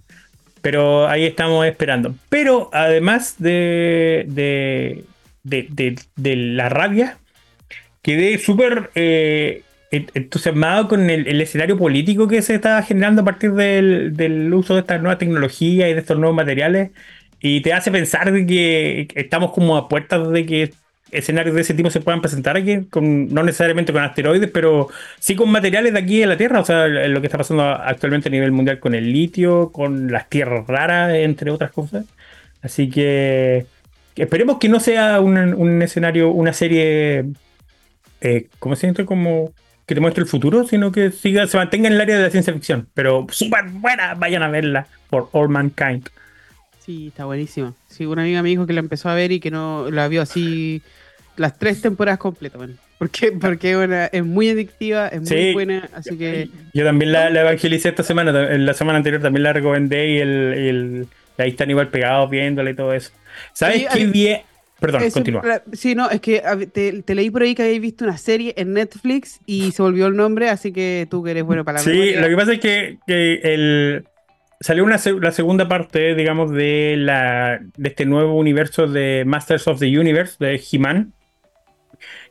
Pero 0.60 1.08
ahí 1.08 1.24
estamos 1.24 1.64
esperando. 1.66 2.14
Pero 2.28 2.68
además 2.74 3.36
de, 3.38 4.26
de, 4.28 5.04
de, 5.42 5.96
de 6.16 6.36
la 6.36 6.68
rabia, 6.68 7.16
quedé 8.02 8.38
súper 8.38 8.90
eh, 8.94 9.62
entusiasmado 9.90 10.88
con 10.88 11.10
el, 11.10 11.40
escenario 11.40 11.76
político 11.76 12.28
que 12.28 12.42
se 12.42 12.54
estaba 12.54 12.82
generando 12.82 13.22
a 13.22 13.24
partir 13.24 13.52
del, 13.52 14.52
uso 14.54 14.74
de 14.74 14.80
estas 14.80 15.00
nuevas 15.00 15.18
tecnologías 15.18 15.90
y 15.90 15.94
de 15.94 16.00
estos 16.00 16.18
nuevos 16.18 16.36
materiales. 16.36 16.90
Y 17.40 17.62
te 17.62 17.72
hace 17.72 17.90
pensar 17.90 18.32
de 18.32 18.46
que 18.46 19.08
estamos 19.14 19.52
como 19.52 19.76
a 19.76 19.88
puertas 19.88 20.30
de 20.30 20.46
que 20.46 20.72
escenarios 21.10 21.54
de 21.56 21.62
ese 21.62 21.74
tipo 21.74 21.90
se 21.90 22.00
puedan 22.00 22.20
presentar 22.20 22.56
aquí, 22.56 22.84
con, 22.90 23.28
no 23.34 23.42
necesariamente 23.42 23.92
con 23.92 24.02
asteroides, 24.02 24.50
pero 24.52 24.88
sí 25.18 25.34
con 25.34 25.50
materiales 25.50 25.92
de 25.92 25.98
aquí 25.98 26.22
en 26.22 26.28
la 26.28 26.36
Tierra, 26.36 26.60
o 26.60 26.64
sea, 26.64 26.86
lo 26.86 27.20
que 27.20 27.26
está 27.26 27.38
pasando 27.38 27.64
actualmente 27.64 28.28
a 28.28 28.32
nivel 28.32 28.52
mundial 28.52 28.78
con 28.78 28.94
el 28.94 29.12
litio, 29.12 29.72
con 29.72 30.12
las 30.12 30.28
tierras 30.28 30.66
raras, 30.68 31.14
entre 31.14 31.50
otras 31.50 31.72
cosas. 31.72 32.04
Así 32.62 32.90
que 32.90 33.66
esperemos 34.16 34.58
que 34.58 34.68
no 34.68 34.78
sea 34.80 35.20
un, 35.20 35.36
un 35.54 35.82
escenario, 35.82 36.30
una 36.30 36.52
serie 36.52 37.24
eh, 38.20 38.48
¿cómo 38.58 38.74
se 38.76 38.82
siente? 38.82 39.04
Como 39.04 39.52
que 39.86 39.94
te 39.94 40.00
muestre 40.00 40.22
el 40.22 40.28
futuro, 40.28 40.66
sino 40.66 40.92
que 40.92 41.10
siga, 41.10 41.46
se 41.46 41.56
mantenga 41.56 41.88
en 41.88 41.94
el 41.94 42.00
área 42.00 42.16
de 42.16 42.22
la 42.22 42.30
ciencia 42.30 42.52
ficción. 42.52 42.88
Pero 42.94 43.26
súper 43.30 43.64
buena, 43.70 44.14
vayan 44.14 44.42
a 44.42 44.48
verla 44.48 44.86
por 45.08 45.28
All 45.32 45.48
Mankind. 45.48 46.08
Sí, 46.78 47.08
está 47.08 47.24
buenísima. 47.24 47.74
Sí, 47.88 48.06
una 48.06 48.22
amiga 48.22 48.42
me 48.42 48.48
dijo 48.48 48.66
que 48.66 48.72
la 48.72 48.80
empezó 48.80 49.08
a 49.08 49.14
ver 49.14 49.32
y 49.32 49.40
que 49.40 49.50
no 49.50 49.90
la 49.90 50.08
vio 50.08 50.22
así 50.22 50.82
las 51.36 51.58
tres 51.58 51.82
temporadas 51.82 52.18
completas, 52.18 52.58
bueno. 52.58 52.74
Porque, 53.00 53.32
porque 53.32 54.08
es 54.12 54.24
muy 54.26 54.50
adictiva, 54.50 55.08
es 55.08 55.22
muy 55.22 55.54
buena, 55.54 55.88
así 55.94 56.18
que... 56.18 56.50
Yo 56.74 56.84
también 56.84 57.12
la, 57.12 57.28
evangelicé 57.30 57.88
esta 57.88 58.02
semana, 58.02 58.30
la 58.30 58.74
semana 58.74 58.98
anterior 58.98 59.22
también 59.22 59.44
la 59.44 59.54
recomendé 59.54 60.06
y, 60.06 60.18
el, 60.18 61.06
ahí 61.38 61.48
están 61.48 61.70
igual 61.70 61.88
pegados 61.88 62.28
viéndola 62.28 62.68
y 62.68 62.74
todo 62.74 62.92
eso. 62.92 63.10
¿Sabes 63.54 63.86
qué 63.90 64.04
bien? 64.04 64.42
Perdón, 64.80 65.10
continúa. 65.10 65.62
Sí, 65.72 65.94
no, 65.94 66.10
es 66.10 66.20
que 66.20 66.42
te, 66.72 67.14
leí 67.14 67.30
por 67.30 67.42
ahí 67.42 67.54
que 67.54 67.62
habéis 67.62 67.80
visto 67.80 68.04
una 68.04 68.16
serie 68.16 68.54
en 68.56 68.72
Netflix 68.72 69.40
y 69.46 69.72
se 69.72 69.82
volvió 69.82 70.06
el 70.06 70.16
nombre, 70.16 70.48
así 70.48 70.72
que 70.72 71.06
tú 71.10 71.22
que 71.22 71.32
eres 71.32 71.44
bueno 71.44 71.64
para 71.64 71.78
la 71.78 71.84
Sí, 71.84 72.14
lo 72.14 72.28
que 72.28 72.36
pasa 72.36 72.52
es 72.54 72.60
que, 72.60 72.98
el, 73.06 74.04
salió 74.58 74.84
una, 74.84 74.98
la 75.20 75.32
segunda 75.32 75.68
parte, 75.68 76.14
digamos, 76.14 76.50
de, 76.50 76.96
la, 76.96 77.60
de 77.76 77.88
este 77.88 78.06
nuevo 78.06 78.34
universo 78.36 78.86
de 78.86 79.24
Masters 79.26 79.68
of 79.68 79.78
the 79.78 79.98
Universe, 79.98 80.36
de 80.40 80.60
He-Man, 80.72 81.12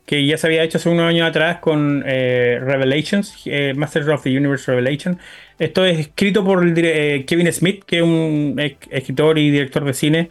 que 0.09 0.25
ya 0.25 0.37
se 0.37 0.47
había 0.47 0.63
hecho 0.63 0.79
hace 0.79 0.89
unos 0.89 1.05
años 1.05 1.29
atrás 1.29 1.59
con 1.59 2.03
eh, 2.03 2.59
Revelations, 2.59 3.43
eh, 3.45 3.73
Masters 3.75 4.07
of 4.07 4.23
the 4.23 4.35
Universe 4.35 4.71
Revelation. 4.71 5.19
Esto 5.59 5.85
es 5.85 5.99
escrito 5.99 6.43
por 6.43 6.65
eh, 6.65 7.25
Kevin 7.27 7.53
Smith, 7.53 7.83
que 7.85 7.97
es 7.97 8.01
un 8.01 8.55
escritor 8.89 9.37
y 9.37 9.51
director 9.51 9.85
de 9.85 9.93
cine 9.93 10.29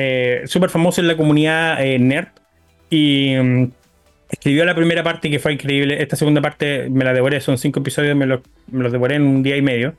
eh, 0.00 0.42
súper 0.46 0.70
famoso 0.70 1.00
en 1.00 1.08
la 1.08 1.16
comunidad 1.16 1.84
eh, 1.84 1.98
nerd. 1.98 2.28
Y 2.88 3.34
mm, 3.36 3.70
escribió 4.30 4.64
la 4.64 4.74
primera 4.74 5.02
parte 5.02 5.30
que 5.30 5.38
fue 5.38 5.52
increíble. 5.52 6.02
Esta 6.02 6.16
segunda 6.16 6.40
parte 6.40 6.88
me 6.90 7.04
la 7.04 7.12
devoré, 7.12 7.40
son 7.40 7.58
cinco 7.58 7.80
episodios, 7.80 8.16
me 8.16 8.26
los 8.26 8.40
me 8.70 8.88
devoré 8.88 9.16
en 9.16 9.22
un 9.22 9.42
día 9.42 9.56
y 9.56 9.62
medio. 9.62 9.94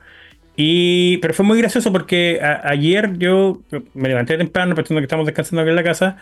Y, 0.56 1.16
pero 1.18 1.32
fue 1.34 1.44
muy 1.44 1.58
gracioso 1.58 1.92
porque 1.92 2.40
ayer 2.64 3.16
yo 3.18 3.62
me 3.94 4.08
levanté 4.08 4.36
temprano, 4.36 4.74
pensando 4.74 5.00
que 5.00 5.04
estamos 5.04 5.26
descansando 5.26 5.62
aquí 5.62 5.70
en 5.70 5.76
la 5.76 5.82
casa, 5.82 6.18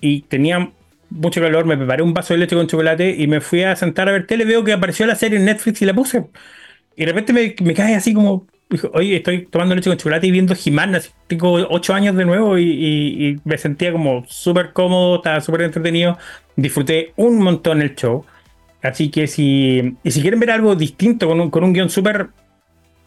y 0.00 0.22
tenía 0.22 0.70
mucho 1.10 1.40
calor, 1.40 1.64
me 1.64 1.76
preparé 1.76 2.02
un 2.02 2.14
vaso 2.14 2.34
de 2.34 2.38
leche 2.38 2.56
con 2.56 2.66
chocolate 2.66 3.14
y 3.16 3.26
me 3.26 3.40
fui 3.40 3.62
a 3.62 3.76
sentar 3.76 4.08
a 4.08 4.12
ver 4.12 4.26
tele, 4.26 4.44
veo 4.44 4.64
que 4.64 4.72
apareció 4.72 5.06
la 5.06 5.16
serie 5.16 5.38
en 5.38 5.44
Netflix 5.44 5.82
y 5.82 5.86
la 5.86 5.94
puse. 5.94 6.26
Y 6.96 7.04
de 7.04 7.12
repente 7.12 7.56
me 7.62 7.74
cae 7.74 7.94
así 7.96 8.14
como, 8.14 8.46
oye, 8.92 9.16
estoy 9.16 9.46
tomando 9.46 9.74
leche 9.74 9.90
con 9.90 9.98
chocolate 9.98 10.26
y 10.26 10.30
viendo 10.30 10.54
He-Man, 10.54 10.98
tengo 11.26 11.52
ocho 11.70 11.94
años 11.94 12.16
de 12.16 12.24
nuevo 12.24 12.58
y, 12.58 13.40
me 13.44 13.58
sentía 13.58 13.92
como 13.92 14.24
súper 14.26 14.72
cómodo, 14.72 15.16
estaba 15.16 15.40
súper 15.40 15.62
entretenido, 15.62 16.18
disfruté 16.56 17.12
un 17.16 17.38
montón 17.38 17.82
el 17.82 17.94
show. 17.94 18.24
Así 18.82 19.10
que 19.10 19.26
si, 19.26 19.96
y 20.02 20.10
si 20.10 20.20
quieren 20.20 20.40
ver 20.40 20.50
algo 20.50 20.74
distinto, 20.76 21.26
con 21.26 21.40
un, 21.40 21.50
con 21.50 21.64
un 21.64 21.72
guion 21.72 21.88
súper 21.88 22.28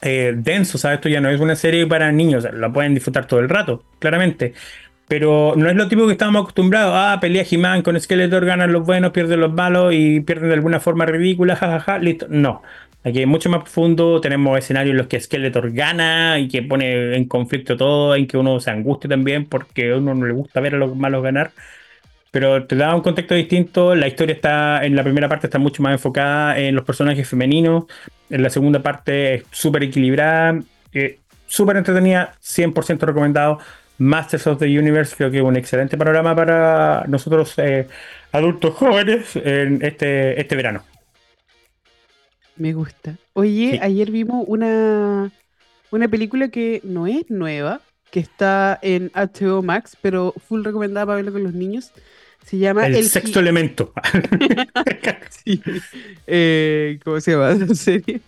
eh, 0.02 0.34
denso, 0.36 0.78
¿sabes? 0.78 0.98
Esto 0.98 1.10
ya 1.10 1.22
no 1.22 1.30
es 1.30 1.40
una 1.40 1.56
serie 1.56 1.86
para 1.86 2.12
niños, 2.12 2.48
la 2.52 2.72
pueden 2.72 2.94
disfrutar 2.94 3.28
todo 3.28 3.40
el 3.40 3.50
rato, 3.50 3.84
claramente. 4.00 4.54
Pero 5.08 5.54
no 5.56 5.70
es 5.70 5.76
lo 5.76 5.88
tipo 5.88 6.06
que 6.06 6.12
estábamos 6.12 6.42
acostumbrados. 6.42 6.94
Ah, 6.96 7.18
pelea 7.22 7.46
He-Man 7.50 7.82
con 7.82 8.00
Skeletor, 8.00 8.46
ganan 8.46 8.74
los 8.74 8.86
buenos, 8.86 9.12
pierden 9.12 9.40
los 9.40 9.54
malos 9.54 9.94
y 9.94 10.20
pierden 10.20 10.50
de 10.50 10.56
alguna 10.56 10.80
forma 10.82 11.06
ridícula, 11.06 11.56
jajaja, 11.58 12.00
listo. 12.00 12.28
No. 12.30 12.62
Aquí 13.08 13.22
es 13.22 13.28
mucho 13.28 13.50
más 13.50 13.62
profundo, 13.62 14.20
tenemos 14.20 14.60
escenarios 14.60 14.92
en 14.92 14.98
los 14.98 15.08
que 15.08 15.22
Skeletor 15.22 15.72
gana 15.72 16.40
y 16.40 16.50
que 16.50 16.62
pone 16.62 17.16
en 17.16 17.26
conflicto 17.26 17.78
todo, 17.78 18.14
en 18.16 18.28
que 18.28 18.36
uno 18.38 18.60
se 18.60 18.70
angustia 18.70 19.10
también 19.10 19.46
porque 19.46 19.94
a 19.94 19.96
uno 19.96 20.14
no 20.14 20.26
le 20.26 20.34
gusta 20.34 20.60
ver 20.60 20.76
a 20.76 20.78
los 20.78 20.94
malos 20.94 21.24
ganar. 21.24 21.52
Pero 22.32 22.66
te 22.68 22.76
da 22.76 22.94
un 22.94 23.02
contexto 23.02 23.34
distinto, 23.34 23.96
la 23.96 24.10
historia 24.10 24.36
está, 24.36 24.86
en 24.86 24.94
la 24.98 25.04
primera 25.04 25.30
parte 25.30 25.48
está 25.48 25.58
mucho 25.58 25.82
más 25.82 25.94
enfocada 25.94 26.60
en 26.60 26.76
los 26.76 26.84
personajes 26.84 27.30
femeninos, 27.30 27.86
en 28.30 28.44
la 28.44 28.50
segunda 28.50 28.84
parte 28.84 29.36
es 29.36 29.44
súper 29.52 29.84
equilibrada, 29.84 30.60
eh, 30.94 31.20
súper 31.46 31.78
entretenida, 31.78 32.34
100% 32.42 33.00
recomendado. 33.06 33.60
Masters 34.00 34.48
of 34.48 34.60
the 34.60 34.66
Universe 34.66 35.16
creo 35.16 35.32
que 35.32 35.38
es 35.38 35.44
un 35.44 35.56
excelente 35.56 35.98
panorama 35.98 36.36
para 36.36 37.06
nosotros 37.08 37.54
eh, 37.58 37.88
adultos 38.34 38.76
jóvenes 38.76 39.34
en 39.38 39.80
este, 39.82 40.40
este 40.42 40.56
verano. 40.58 40.84
Me 42.58 42.74
gusta. 42.74 43.18
Oye, 43.34 43.80
ayer 43.82 44.12
vimos 44.12 44.44
una, 44.48 45.32
una 45.92 46.08
película 46.08 46.50
que 46.50 46.82
no 46.84 47.08
es 47.08 47.30
nueva, 47.30 47.82
que 48.12 48.20
está 48.20 48.80
en 48.82 49.12
HBO 49.14 49.62
Max, 49.62 49.98
pero 50.02 50.34
full 50.48 50.64
recomendada 50.64 51.06
para 51.06 51.18
verlo 51.18 51.34
con 51.34 51.44
los 51.44 51.54
niños. 51.54 51.92
Se 52.46 52.58
llama 52.58 52.88
El, 52.88 53.10
sexto 53.10 53.40
elemento. 53.40 53.94
Eh, 56.28 57.00
¿Cómo 57.06 57.22
se 57.22 57.32
llama 57.32 57.52
esa 57.64 57.74
serie? 57.74 58.20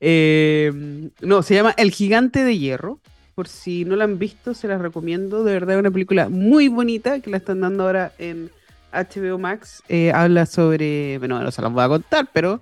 Eh, 0.00 1.10
no, 1.20 1.42
se 1.42 1.54
llama 1.54 1.72
El 1.76 1.92
Gigante 1.92 2.42
de 2.42 2.58
Hierro. 2.58 2.98
Por 3.36 3.46
si 3.48 3.84
no 3.84 3.94
la 3.94 4.04
han 4.04 4.18
visto, 4.18 4.54
se 4.54 4.66
las 4.66 4.80
recomiendo. 4.80 5.44
De 5.44 5.52
verdad, 5.52 5.76
es 5.76 5.80
una 5.80 5.90
película 5.90 6.28
muy 6.28 6.68
bonita 6.68 7.20
que 7.20 7.30
la 7.30 7.36
están 7.36 7.60
dando 7.60 7.84
ahora 7.84 8.12
en 8.18 8.50
HBO 8.92 9.38
Max. 9.38 9.82
Eh, 9.88 10.10
habla 10.12 10.46
sobre. 10.46 11.18
Bueno, 11.18 11.40
no 11.40 11.50
se 11.50 11.62
las 11.62 11.72
voy 11.72 11.84
a 11.84 11.88
contar, 11.88 12.28
pero 12.32 12.60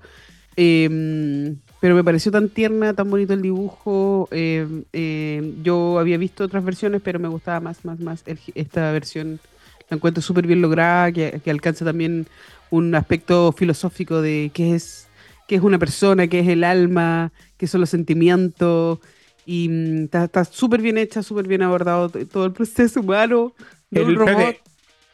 Em, 0.57 1.57
pero 1.81 1.95
me 1.95 2.05
pareció 2.05 2.31
tan 2.31 2.49
tierna, 2.49 2.95
tan 2.95 3.11
bonito 3.11 3.33
el 3.33 3.43
dibujo. 3.43 4.29
Em, 4.31 4.85
em, 4.93 5.63
yo 5.63 5.99
había 5.99 6.19
visto 6.19 6.45
otras 6.45 6.65
versiones, 6.65 7.01
pero 7.03 7.19
me 7.19 7.29
gustaba 7.29 7.61
más, 7.61 7.85
más, 7.85 7.99
más 8.01 8.25
esta 8.55 8.93
versión. 8.93 9.41
La 9.89 9.97
encuentro 9.97 10.23
súper 10.23 10.47
bien 10.47 10.63
lograda, 10.63 11.13
que, 11.13 11.51
alcanza 11.51 11.85
también 11.85 12.27
un 12.71 12.95
aspecto 12.95 13.53
filosófico 13.53 14.23
de 14.23 14.51
qué 14.55 14.75
es, 14.75 15.09
qué 15.49 15.57
es 15.57 15.63
una 15.63 15.79
persona, 15.79 16.29
qué 16.29 16.41
es 16.41 16.49
el 16.49 16.65
alma, 16.65 17.33
qué 17.57 17.67
son 17.67 17.81
los 17.81 17.91
sentimientos. 17.91 19.01
Y 19.45 19.69
mm, 19.69 20.05
está 20.13 20.45
súper 20.45 20.81
bien 20.81 20.99
hecha, 20.99 21.23
súper 21.23 21.49
bien 21.49 21.63
abordado 21.63 22.11
todo 22.11 22.47
el 22.47 22.53
proceso 22.53 23.01
humano. 23.01 23.55
el, 23.91 24.15
robot. 24.15 24.57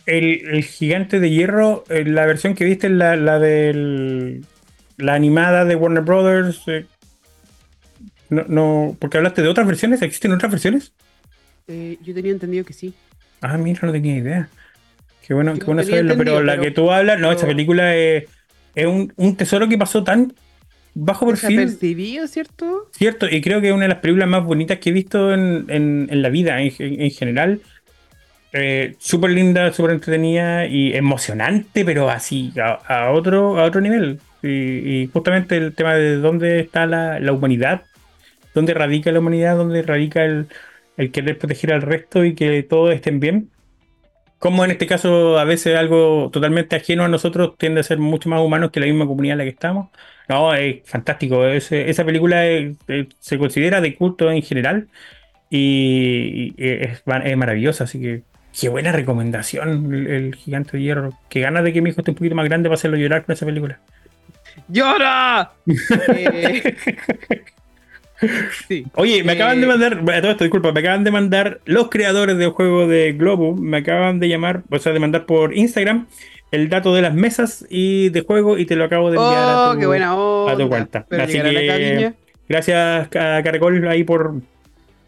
El, 0.06 0.62
gigante 0.64 1.20
de 1.20 1.30
hierro, 1.30 1.84
eh, 1.88 2.04
la 2.04 2.26
versión 2.26 2.54
que 2.54 2.64
viste 2.64 2.86
es 2.86 2.92
la, 2.92 3.16
la 3.16 3.38
del 3.38 4.44
la 4.98 5.14
animada 5.14 5.64
de 5.64 5.74
Warner 5.76 6.02
Brothers. 6.02 6.62
Eh, 6.66 6.86
no, 8.30 8.44
no, 8.48 8.96
porque 8.98 9.16
hablaste 9.16 9.42
de 9.42 9.48
otras 9.48 9.66
versiones. 9.66 10.02
¿Existen 10.02 10.32
otras 10.32 10.50
versiones? 10.50 10.92
Eh, 11.66 11.98
yo 12.02 12.14
tenía 12.14 12.32
entendido 12.32 12.64
que 12.64 12.72
sí. 12.72 12.94
Ah, 13.40 13.56
mira, 13.56 13.80
no 13.82 13.92
tenía 13.92 14.16
idea. 14.16 14.48
Qué 15.26 15.34
bueno, 15.34 15.54
qué 15.58 15.64
bueno 15.64 15.82
saberlo. 15.82 16.16
Pero 16.16 16.42
la 16.42 16.58
que 16.58 16.70
tú 16.70 16.90
hablas, 16.90 17.20
no, 17.20 17.30
esta 17.30 17.46
película 17.46 17.94
es, 17.94 18.24
un, 18.76 19.36
tesoro 19.36 19.68
que 19.68 19.76
pasó 19.76 20.02
tan 20.02 20.32
bajo 20.94 21.26
perfil. 21.26 21.68
¿cierto? 22.26 22.88
Cierto, 22.92 23.28
y 23.28 23.42
creo 23.42 23.60
que 23.60 23.68
es 23.68 23.74
una 23.74 23.82
de 23.82 23.90
las 23.90 23.98
películas 23.98 24.28
más 24.28 24.44
bonitas 24.44 24.78
que 24.78 24.88
he 24.88 24.92
visto 24.92 25.32
en, 25.32 26.08
la 26.10 26.28
vida 26.30 26.60
en, 26.60 27.10
general. 27.10 27.60
Eh, 28.54 28.96
súper 28.98 29.32
linda, 29.32 29.70
súper 29.74 29.92
entretenida 29.92 30.66
y 30.66 30.94
emocionante, 30.94 31.84
pero 31.84 32.08
así 32.08 32.50
a, 32.58 33.10
otro, 33.10 33.58
a 33.58 33.64
otro 33.64 33.82
nivel. 33.82 34.18
Y, 34.42 35.08
justamente 35.12 35.56
el 35.56 35.74
tema 35.74 35.94
de 35.94 36.16
dónde 36.16 36.60
está 36.60 36.86
la, 36.86 37.32
humanidad, 37.32 37.82
dónde 38.54 38.74
radica 38.74 39.12
la 39.12 39.20
humanidad, 39.20 39.56
dónde 39.56 39.82
radica 39.82 40.24
el, 40.24 40.48
querer 41.12 41.38
proteger 41.38 41.72
al 41.72 41.82
resto 41.82 42.24
y 42.24 42.34
que 42.34 42.62
todos 42.62 42.94
estén 42.94 43.20
bien. 43.20 43.50
Como 44.38 44.64
en 44.64 44.70
este 44.70 44.86
caso 44.86 45.38
a 45.38 45.44
veces 45.44 45.76
algo 45.76 46.30
totalmente 46.32 46.76
ajeno 46.76 47.04
a 47.04 47.08
nosotros 47.08 47.56
tiende 47.58 47.80
a 47.80 47.84
ser 47.84 47.98
mucho 47.98 48.28
más 48.28 48.40
humanos 48.40 48.70
que 48.70 48.80
la 48.80 48.86
misma 48.86 49.06
comunidad 49.06 49.32
en 49.34 49.38
la 49.38 49.44
que 49.44 49.50
estamos. 49.50 49.88
No, 50.28 50.54
es 50.54 50.82
fantástico. 50.84 51.44
esa 51.46 52.04
película 52.04 52.44
se 53.18 53.38
considera 53.38 53.80
de 53.80 53.96
culto 53.96 54.30
en 54.30 54.42
general 54.42 54.88
y, 55.50 56.54
es, 56.58 57.02
maravillosa. 57.06 57.84
Así 57.84 58.00
que 58.00 58.22
qué 58.58 58.68
buena 58.68 58.92
recomendación 58.92 59.94
el, 59.94 60.34
gigante 60.34 60.76
de 60.76 60.82
hierro. 60.82 61.12
Que 61.28 61.40
ganas 61.40 61.64
de 61.64 61.72
que 61.72 61.82
mi 61.82 61.90
hijo 61.90 62.00
esté 62.00 62.10
un 62.10 62.16
poquito 62.16 62.34
más 62.34 62.46
grande 62.46 62.68
para 62.68 62.74
hacerlo 62.74 62.96
llorar 62.96 63.24
con 63.24 63.32
esa 63.32 63.46
película. 63.46 63.80
¡Llora! 64.68 65.52
Eh, 66.14 66.74
Oye, 68.94 69.22
me 69.22 69.32
acaban 69.32 69.60
de 69.60 69.66
eh, 69.66 69.68
mandar, 69.68 70.04
todo 70.04 70.30
esto, 70.30 70.44
disculpa, 70.44 70.72
me 70.72 70.80
acaban 70.80 71.04
de 71.04 71.10
mandar 71.10 71.60
los 71.64 71.88
creadores 71.88 72.36
del 72.36 72.50
juego 72.50 72.86
de 72.88 73.12
Globo, 73.12 73.54
me 73.54 73.78
acaban 73.78 74.18
de 74.18 74.28
llamar, 74.28 74.62
o 74.70 74.78
sea, 74.78 74.92
de 74.92 74.98
mandar 74.98 75.24
por 75.26 75.56
Instagram 75.56 76.06
el 76.50 76.68
dato 76.68 76.94
de 76.94 77.02
las 77.02 77.14
mesas 77.14 77.66
y 77.68 78.08
de 78.08 78.22
juego 78.22 78.58
y 78.58 78.64
te 78.64 78.74
lo 78.74 78.84
acabo 78.84 79.10
de 79.10 79.18
enviar 79.18 79.42
a, 79.42 79.70
oh, 80.16 80.56
tu, 80.56 80.68
cuenta. 80.68 81.06
Así 81.10 81.40
que 81.40 82.14
gracias 82.48 83.06
a 83.06 83.42
Caracol 83.42 83.86
ahí 83.86 84.02
por, 84.02 84.40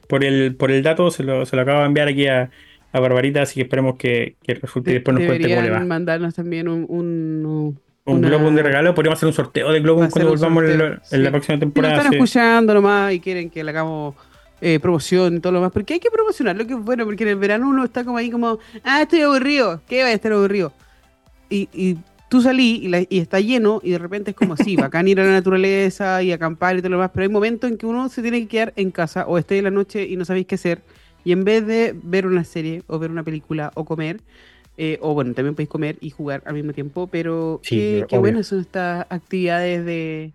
por, 0.07 0.23
el, 0.23 0.55
por 0.55 0.71
el 0.71 0.83
dato, 0.83 1.11
se 1.11 1.25
lo, 1.25 1.47
se 1.47 1.57
lo 1.57 1.63
acabo 1.63 1.81
de 1.81 1.87
enviar 1.87 2.09
aquí 2.09 2.27
a, 2.27 2.51
a 2.93 3.01
Barbarita, 3.01 3.43
así 3.43 3.55
que 3.55 3.63
esperemos 3.63 3.97
que, 3.97 4.37
que 4.43 4.55
resulte 4.55 4.91
y 4.91 4.95
después 4.95 5.17
nos 5.17 5.27
cuente 5.27 5.49
cómo 5.49 5.63
le 5.63 5.71
va. 5.71 5.81
mandarnos 5.81 6.35
también 6.35 6.69
un, 6.69 6.85
un 6.89 7.81
un 8.05 8.21
globo 8.21 8.51
de 8.51 8.63
regalo, 8.63 8.95
podríamos 8.95 9.19
hacer 9.19 9.27
un 9.27 9.33
sorteo 9.33 9.73
de 9.73 9.81
globos 9.81 10.09
cuando 10.11 10.31
volvamos 10.31 10.65
en, 10.65 11.23
la, 11.23 11.31
próxima 11.31 11.59
temporada. 11.59 11.95
Si 11.95 12.01
están 12.01 12.15
escuchando 12.15 12.75
nomás 12.75 13.13
y 13.13 13.21
quieren 13.21 13.51
que 13.51 13.63
le 13.63 13.71
hagamos 13.71 14.15
eh, 14.61 14.79
promoción 14.81 15.37
y 15.37 15.41
todo 15.41 15.53
lo 15.53 15.59
demás, 15.61 15.73
porque 15.73 15.95
hay 15.95 16.01
que 16.01 16.11
promocionar 16.11 16.57
lo 16.57 16.67
que 16.67 16.75
es 16.75 16.81
bueno, 16.81 17.05
porque 17.05 17.25
en 17.25 17.31
el 17.31 17.37
verano 17.37 17.69
uno 17.69 17.85
está 17.85 18.05
como 18.05 18.17
ahí 18.19 18.31
como, 18.31 18.59
ah, 18.85 19.03
estoy 19.03 19.21
aburrido, 19.21 19.81
¿qué 19.89 20.03
va 20.03 20.09
a 20.09 20.13
estar 20.13 20.33
aburrido? 20.33 20.73
Y, 21.49 21.69
y 21.73 21.99
tú 22.31 22.41
salí 22.41 22.89
y, 23.11 23.19
está 23.19 23.41
lleno 23.41 23.81
y 23.83 23.91
de 23.91 23.99
repente 23.99 24.31
es 24.31 24.37
como, 24.37 24.57
sí, 24.57 24.77
bacán 24.77 25.09
ir 25.09 25.21
a 25.21 25.25
la 25.25 25.33
naturaleza 25.33 26.23
y 26.23 26.33
acampar 26.33 26.77
y 26.77 26.81
todo 26.81 26.91
lo 26.91 26.97
demás, 26.97 27.11
pero 27.13 27.25
hay 27.25 27.29
momentos 27.29 27.71
en 27.71 27.77
que 27.77 27.87
uno 27.87 28.09
se 28.09 28.23
tiene 28.23 28.41
que 28.41 28.49
quedar 28.49 28.73
en 28.77 28.91
casa 28.91 29.27
o 29.27 29.37
esté 29.37 29.59
en 29.59 29.65
la 29.65 29.71
noche 29.71 30.05
y 30.05 30.17
no 30.17 30.25
sabéis 30.25 30.47
qué 30.47 30.55
hacer. 30.55 30.83
Y 31.23 31.33
en 31.33 31.45
vez 31.45 31.67
de 31.67 31.95
ver 32.03 32.27
una 32.27 32.45
serie 32.45 32.83
o 32.87 32.99
ver 32.99 33.11
una 33.11 33.23
película 33.23 33.73
o 33.75 33.85
comer, 33.85 34.21
eh, 34.83 34.97
o 35.03 35.12
bueno, 35.12 35.35
también 35.35 35.55
podéis 35.55 35.69
comer 35.69 35.97
y 36.01 36.09
jugar 36.09 36.43
al 36.47 36.55
mismo 36.55 36.73
tiempo, 36.73 37.07
pero 37.07 37.61
qué, 37.62 38.07
buenas 38.12 38.47
son 38.47 38.61
estas 38.61 39.07
actividades 39.11 39.85
de, 39.85 40.33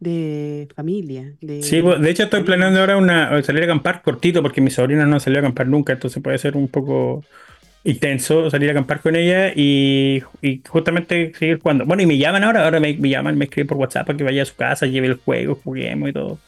de 0.00 0.66
familia. 0.74 1.34
De, 1.40 1.62
sí, 1.62 1.80
pues, 1.82 2.00
de 2.00 2.10
hecho 2.10 2.24
estoy 2.24 2.42
planeando 2.42 2.80
ahora 2.80 2.96
una 2.96 3.40
salir 3.44 3.62
a 3.62 3.66
acampar 3.66 4.02
cortito 4.02 4.42
porque 4.42 4.60
mi 4.60 4.70
sobrina 4.70 5.06
no 5.06 5.20
salió 5.20 5.38
a 5.38 5.42
acampar 5.42 5.68
nunca, 5.68 5.92
entonces 5.92 6.20
puede 6.20 6.36
ser 6.38 6.56
un 6.56 6.66
poco 6.66 7.22
intenso 7.84 8.50
salir 8.50 8.70
a 8.70 8.72
acampar 8.72 9.02
con 9.02 9.14
ella 9.14 9.52
y, 9.54 10.20
justamente 10.68 11.32
seguir 11.38 11.60
jugando. 11.60 11.84
Bueno, 11.84 12.02
y 12.02 12.06
me 12.06 12.18
llaman 12.18 12.42
ahora, 12.42 12.64
ahora 12.64 12.80
me, 12.80 12.96
llaman, 12.96 13.38
me 13.38 13.44
escriben 13.44 13.68
por 13.68 13.76
WhatsApp 13.76 14.08
para 14.08 14.16
que 14.16 14.24
vaya 14.24 14.42
a 14.42 14.46
su 14.46 14.56
casa, 14.56 14.86
lleve 14.86 15.06
el 15.06 15.14
juego, 15.14 15.60
juguemos 15.62 16.08
y 16.08 16.12
todo. 16.12 16.40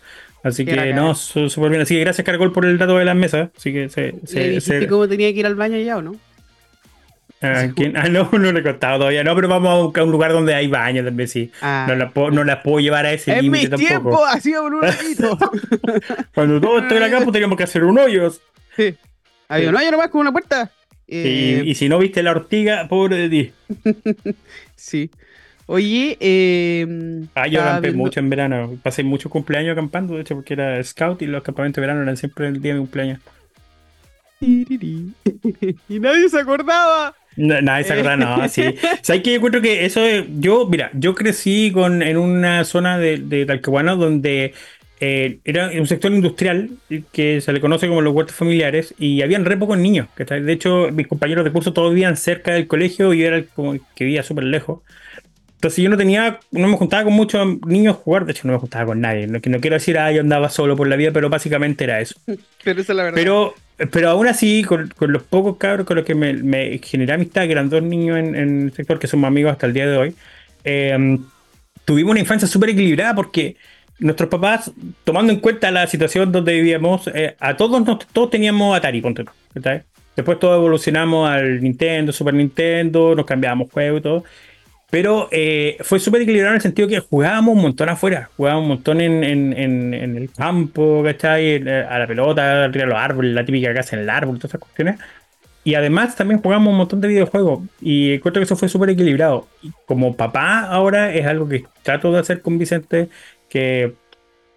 Así 0.43 0.65
que 0.65 0.93
no, 0.93 1.15
súper 1.15 1.71
bien. 1.71 1.83
Así 1.83 1.95
que 1.95 2.01
gracias 2.01 2.25
Cargol 2.25 2.53
por 2.53 2.67
el 2.67 2.79
dato 2.79 2.99
de 2.99 3.05
las 3.05 3.15
mesas. 3.15 3.51
Así 3.57 3.73
que 3.73 3.89
se, 3.89 4.15
se, 4.61 4.89
cómo 4.89 5.07
tenía 5.07 5.33
que 5.33 5.39
ir 5.39 5.47
al 5.47 5.55
baño 5.55 5.79
ya 5.79 5.99
o 5.99 6.03
no? 6.03 6.17
Ah, 7.41 7.69
ah, 7.95 8.09
no, 8.09 8.29
no 8.33 8.53
le 8.53 8.61
he 8.61 8.63
contado 8.63 8.99
todavía. 8.99 9.23
No, 9.25 9.35
pero 9.35 9.49
vamos 9.49 9.71
a 9.71 9.83
buscar 9.83 10.05
un 10.05 10.13
lugar 10.13 10.33
donde 10.33 10.55
hay 10.55 10.67
baños 10.67 11.05
también, 11.05 11.29
sí. 11.29 11.51
Ah. 11.61 11.87
No, 11.89 11.95
la 11.95 12.11
puedo, 12.11 12.31
no 12.31 12.45
la 12.45 12.63
puedo 12.63 12.81
llevar 12.81 13.07
a 13.07 13.13
ese 13.13 13.41
límite 13.41 13.69
tampoco. 13.69 13.93
En 13.93 13.97
mi 13.97 14.03
tiempo 14.03 14.27
hacía 14.27 14.61
un 14.61 14.75
hoyito. 14.85 15.39
Cuando 16.35 16.61
todos 16.61 16.83
estuvieran 16.83 17.11
acá, 17.11 17.19
pues 17.25 17.33
teníamos 17.33 17.57
que 17.57 17.65
hacer 17.65 17.85
un 17.85 17.99
hoyo. 17.99 18.33
Sí. 18.77 18.97
Había 19.49 19.71
un 19.71 19.77
hoyo 19.77 19.91
nomás 19.91 20.09
con 20.09 20.21
una 20.21 20.33
puerta. 20.33 20.71
Eh... 21.07 21.63
Y, 21.65 21.75
si 21.75 21.89
no 21.89 21.99
viste 21.99 22.23
la 22.23 22.33
ortiga, 22.33 22.87
pobre 22.89 23.17
de 23.17 23.29
ti. 23.29 23.53
sí. 24.77 25.11
Oye, 25.71 26.17
eh, 26.21 27.27
ah, 27.35 27.47
yo 27.47 27.61
acampé 27.63 27.93
mucho 27.93 28.21
en 28.21 28.31
verano. 28.31 28.79
Pasé 28.83 29.05
muchos 29.05 29.31
cumpleaños 29.31 29.73
acampando, 29.73 30.15
de 30.15 30.23
hecho, 30.23 30.35
porque 30.35 30.55
era 30.55 30.83
scout 30.83 31.21
y 31.21 31.27
los 31.27 31.43
campamentos 31.43 31.77
de 31.77 31.81
verano 31.83 32.03
eran 32.03 32.17
siempre 32.17 32.49
el 32.49 32.61
día 32.63 32.73
de 32.73 32.81
cumpleaños. 32.81 33.21
y 34.41 36.01
nadie 36.01 36.29
se 36.31 36.41
acordaba. 36.41 37.15
Nadie 37.39 37.85
se 37.85 37.93
acordaba, 37.93 38.17
no, 38.17 38.49
sí. 38.49 38.63
¿Sabes 39.03 39.23
que 39.23 39.31
Yo 39.31 39.37
encuentro 39.37 39.63
que 39.63 39.85
eso, 39.85 40.01
yo, 40.39 40.67
mira, 40.67 40.91
yo 40.93 41.15
crecí 41.15 41.71
con, 41.73 42.03
en 42.03 42.17
una 42.17 42.65
zona 42.65 42.99
de, 42.99 43.19
de 43.19 43.47
Talcahuano 43.47 43.97
donde 43.97 44.53
eh, 45.01 45.39
era 45.45 45.71
un 45.71 45.87
sector 45.87 46.13
industrial 46.13 46.71
que 47.13 47.41
se 47.41 47.53
le 47.53 47.61
conoce 47.61 47.87
como 47.87 48.01
los 48.01 48.13
huertos 48.13 48.35
familiares 48.35 48.95
y 48.99 49.23
habían 49.23 49.45
re 49.45 49.57
pocos 49.57 49.79
niños. 49.79 50.09
De 50.17 50.53
hecho, 50.53 50.89
mis 50.93 51.07
compañeros 51.07 51.45
de 51.45 51.53
curso 51.53 51.73
todos 51.73 51.95
vivían 51.95 52.17
cerca 52.17 52.53
del 52.53 52.67
colegio 52.67 53.15
y 53.15 53.21
yo 53.21 53.27
era 53.27 53.37
el 53.37 53.47
como 53.47 53.79
que 53.95 54.05
vivía 54.05 54.23
súper 54.23 54.45
lejos. 54.45 54.81
Entonces 55.55 55.83
yo 55.83 55.91
no 55.91 55.97
tenía, 55.97 56.39
no 56.53 56.69
me 56.69 56.77
juntaba 56.77 57.05
con 57.05 57.15
muchos 57.15 57.61
niños 57.67 57.97
a 57.97 57.99
jugar, 57.99 58.25
de 58.25 58.33
hecho 58.33 58.47
no 58.47 58.53
me 58.53 58.61
juntaba 58.61 58.87
con 58.87 59.01
nadie. 59.01 59.27
No, 59.27 59.41
no 59.45 59.61
quiero 59.61 59.75
decir, 59.75 59.99
ah, 59.99 60.11
yo 60.13 60.21
andaba 60.21 60.49
solo 60.51 60.77
por 60.77 60.87
la 60.89 60.97
vida, 60.97 61.11
pero 61.13 61.29
básicamente 61.29 61.85
era 61.85 62.01
eso. 62.01 62.15
pero 62.65 62.81
esa 62.81 62.93
es 62.93 62.97
la 62.97 63.03
verdad. 63.05 63.17
Pero, 63.17 63.55
pero 63.91 64.11
aún 64.11 64.27
así, 64.27 64.65
con, 64.65 64.93
los 64.99 65.23
pocos 65.23 65.57
cabros 65.57 65.87
con 65.87 65.97
los 65.97 66.05
que 66.05 66.15
me, 66.15 66.35
me, 66.35 66.79
generé 66.79 67.13
amistad, 67.13 67.47
que 67.47 67.53
eran 67.53 67.71
dos 67.71 67.83
niños 67.83 68.19
en, 68.19 68.35
el 68.35 68.73
sector 68.73 68.99
que 68.99 69.07
somos 69.07 69.29
amigos 69.29 69.53
hasta 69.53 69.67
el 69.67 69.73
día 69.73 69.87
de 69.87 69.97
hoy, 69.97 70.15
eh, 70.65 71.19
tuvimos 71.85 72.11
una 72.11 72.21
infancia 72.21 72.49
súper 72.49 72.71
equilibrada 72.71 73.15
porque 73.15 73.57
nuestros 73.99 74.29
papás, 74.29 74.73
tomando 75.05 75.33
en 75.33 75.41
cuenta 75.41 75.71
la 75.71 75.87
situación 75.87 76.31
donde 76.31 76.55
vivíamos, 76.55 77.09
eh, 77.15 77.37
a 77.41 77.57
todos 77.57 78.07
todos 78.13 78.31
teníamos 78.31 78.77
Atari, 78.77 79.01
ponte, 79.01 79.25
Después 80.17 80.41
todos 80.41 80.57
evolucionamos 80.57 81.31
al 81.31 81.63
Nintendo, 81.63 82.13
Super 82.13 82.35
Nintendo, 82.35 83.15
nos 83.15 83.25
cambiábamos 83.25 83.71
juegos 83.71 84.01
y 84.01 84.03
todo. 84.03 84.25
Pero 84.91 85.29
eh, 85.31 85.77
fue 85.83 86.01
súper 86.01 86.23
equilibrado 86.23 86.53
en 86.53 86.57
el 86.57 86.63
sentido 86.63 86.89
que 86.89 87.01
jugábamos 87.01 87.55
un 87.55 87.63
montón 87.63 87.91
afuera, 87.91 88.31
jugábamos 88.37 88.63
un 88.63 88.69
montón 88.69 89.01
en, 89.03 89.23
en, 89.23 89.53
en, 89.53 90.17
el 90.17 90.33
campo, 90.33 91.03
¿cachai? 91.05 91.57
Eh, 91.57 91.87
a 91.89 91.99
la 91.99 92.07
pelota, 92.07 92.65
arriba 92.65 92.85
de 92.85 92.91
los 92.91 92.99
árboles, 92.99 93.35
la 93.35 93.45
típica 93.45 93.75
casa 93.75 93.97
en 93.97 94.03
el 94.03 94.11
árbol, 94.11 94.39
todas 94.39 94.51
esas 94.53 94.61
cuestiones. 94.61 94.99
Y 95.63 95.75
además 95.75 96.17
también 96.17 96.41
jugamos 96.41 96.71
un 96.71 96.79
montón 96.79 97.01
de 97.03 97.09
videojuegos 97.09 97.61
y 97.83 98.15
encuentro 98.15 98.41
que 98.41 98.45
eso 98.45 98.57
fue 98.57 98.71
súper 98.71 98.89
equilibrado. 98.91 99.49
Y 99.63 99.73
como 99.87 100.17
papá 100.17 100.61
ahora 100.61 101.13
es 101.13 101.27
algo 101.27 101.47
que 101.47 101.65
trato 101.83 102.11
de 102.11 102.21
hacer 102.21 102.41
con 102.41 102.59
Vicente, 102.59 103.11
que 103.51 103.95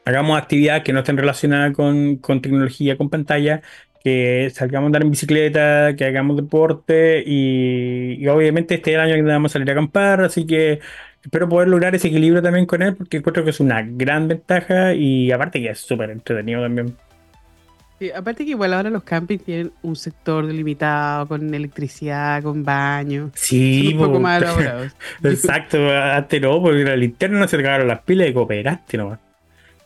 hagamos 0.05 0.37
actividades 0.37 0.83
que 0.83 0.93
no 0.93 0.99
estén 0.99 1.17
relacionadas 1.17 1.73
con, 1.75 2.19
tecnología, 2.41 2.97
con 2.97 3.09
pantalla, 3.09 3.61
que 4.03 4.51
salgamos 4.53 4.85
a 4.85 4.87
andar 4.87 5.01
en 5.03 5.11
bicicleta, 5.11 5.95
que 5.95 6.05
hagamos 6.05 6.37
deporte 6.37 7.23
y, 7.25 8.27
obviamente 8.27 8.75
este 8.75 8.91
es 8.91 8.95
el 8.95 9.01
año 9.01 9.15
que 9.15 9.21
vamos 9.21 9.51
a 9.51 9.53
salir 9.53 9.69
a 9.69 9.73
acampar, 9.73 10.21
así 10.21 10.45
que 10.45 10.79
espero 11.23 11.47
poder 11.47 11.67
lograr 11.67 11.93
ese 11.93 12.07
equilibrio 12.07 12.41
también 12.41 12.65
con 12.65 12.81
él 12.81 12.95
porque 12.95 13.17
encuentro 13.17 13.43
que 13.43 13.51
es 13.51 13.59
una 13.59 13.83
gran 13.83 14.27
ventaja 14.27 14.93
y 14.93 15.31
aparte 15.31 15.61
que 15.61 15.69
es 15.69 15.79
súper 15.79 16.09
entretenido 16.09 16.61
también. 16.61 16.95
aparte 18.15 18.43
que 18.43 18.51
igual 18.51 18.73
ahora 18.73 18.89
los 18.89 19.03
campings 19.03 19.43
tienen 19.43 19.71
un 19.83 19.95
sector 19.95 20.47
delimitado 20.47 21.27
con 21.27 21.53
electricidad, 21.53 22.41
con 22.41 22.63
baño. 22.63 23.29
Sí, 23.35 23.93
un 23.93 23.99
poco 24.07 24.19
más 24.19 24.41
elaborados. 24.41 24.95
Exacto, 25.23 25.77
antes 25.91 26.41
no, 26.41 26.59
porque 26.61 26.83
la 26.83 26.95
linterna 26.95 27.39
no 27.39 27.47
se 27.47 27.57
cagaron 27.57 27.87
las 27.87 28.01
pilas 28.01 28.29
y 28.29 28.33
cooperaste 28.33 28.97
nomás. 28.97 29.19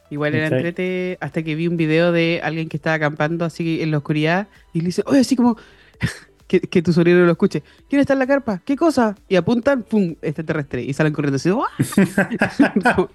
Igual 0.10 0.36
era 0.36 0.48
entrete 0.48 1.18
hasta 1.20 1.44
que 1.44 1.56
vi 1.56 1.68
un 1.68 1.78
video 1.78 2.12
de 2.12 2.40
alguien 2.44 2.70
que 2.70 2.78
estaba 2.78 2.96
acampando 2.96 3.44
así 3.46 3.82
en 3.82 3.92
la 3.92 3.98
oscuridad 3.98 4.48
y 4.74 4.80
le 4.80 4.88
dice, 4.88 5.04
oye, 5.06 5.20
así 5.20 5.36
como 5.36 5.58
que, 6.48 6.82
tu 6.82 6.94
sobrino 6.94 7.26
lo 7.26 7.32
escuche. 7.32 7.64
¿Quién 7.90 8.02
está 8.02 8.14
en 8.14 8.20
la 8.20 8.28
carpa? 8.28 8.62
¿Qué 8.64 8.76
cosa? 8.76 9.16
Y 9.28 9.36
apuntan, 9.36 9.84
¡pum! 9.84 10.16
Extraterrestre. 10.22 10.84
Y 10.84 10.94
salen 10.94 11.14
corriendo 11.14 11.38
así. 11.38 11.50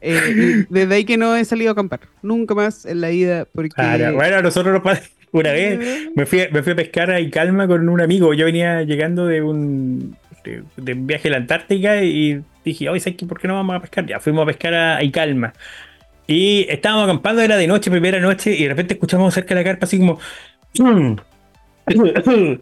eh, 0.00 0.66
desde 0.68 0.94
ahí 0.94 1.04
que 1.04 1.16
no 1.16 1.34
he 1.34 1.44
salido 1.44 1.70
a 1.70 1.72
acampar. 1.72 2.00
Nunca 2.22 2.54
más 2.54 2.84
en 2.84 3.00
la 3.00 3.10
ida. 3.10 3.46
Porque... 3.46 3.74
bueno, 4.14 4.42
nosotros 4.42 4.82
nos 4.84 4.98
Una 5.32 5.52
vez 5.52 6.10
me 6.14 6.26
fui, 6.26 6.42
me 6.52 6.62
fui 6.62 6.72
a 6.72 6.76
pescar 6.76 7.10
a 7.10 7.30
Calma 7.30 7.66
con 7.66 7.88
un 7.88 8.00
amigo. 8.02 8.34
Yo 8.34 8.44
venía 8.44 8.82
llegando 8.82 9.26
de 9.26 9.40
un, 9.40 10.16
de, 10.44 10.94
viaje 10.94 11.28
a 11.28 11.32
la 11.32 11.36
Antártica 11.38 12.02
y 12.02 12.42
dije, 12.64 12.88
oye, 12.88 13.00
¿sabes 13.00 13.22
por 13.24 13.40
qué 13.40 13.48
no 13.48 13.54
vamos 13.54 13.76
a 13.76 13.80
pescar? 13.80 14.06
Ya 14.06 14.20
fuimos 14.20 14.42
a 14.42 14.46
pescar 14.46 14.74
a 14.74 15.02
Icalma. 15.02 15.52
Y 16.32 16.66
estábamos 16.70 17.04
acampando, 17.04 17.42
era 17.42 17.58
de 17.58 17.66
noche, 17.66 17.90
primera 17.90 18.18
noche, 18.18 18.54
y 18.56 18.62
de 18.62 18.70
repente 18.70 18.94
escuchamos 18.94 19.34
cerca 19.34 19.54
de 19.54 19.60
la 19.60 19.64
carpa 19.64 19.84
así 19.84 19.98
como. 19.98 20.18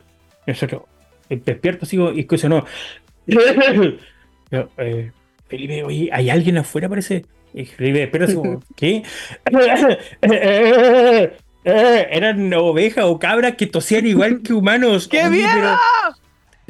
Nosotros, 0.46 0.82
despierto 1.28 1.84
así 1.84 1.96
y 1.96 2.20
escucho, 2.20 2.48
no. 2.48 2.66
Eh, 3.28 5.12
Felipe, 5.46 5.84
oye, 5.84 6.10
¿hay 6.12 6.30
alguien 6.30 6.58
afuera? 6.58 6.88
Parece. 6.88 7.24
Y 7.54 7.64
Felipe, 7.64 8.02
espera, 8.02 8.24
así 8.24 8.34
como, 8.34 8.60
¿qué? 8.74 9.04
Eran 11.62 12.52
ovejas 12.54 13.04
o 13.04 13.20
cabras 13.20 13.54
que 13.54 13.68
tosían 13.68 14.04
igual 14.04 14.42
que 14.42 14.52
humanos. 14.52 15.06
¡Qué 15.06 15.30
miedo! 15.30 15.76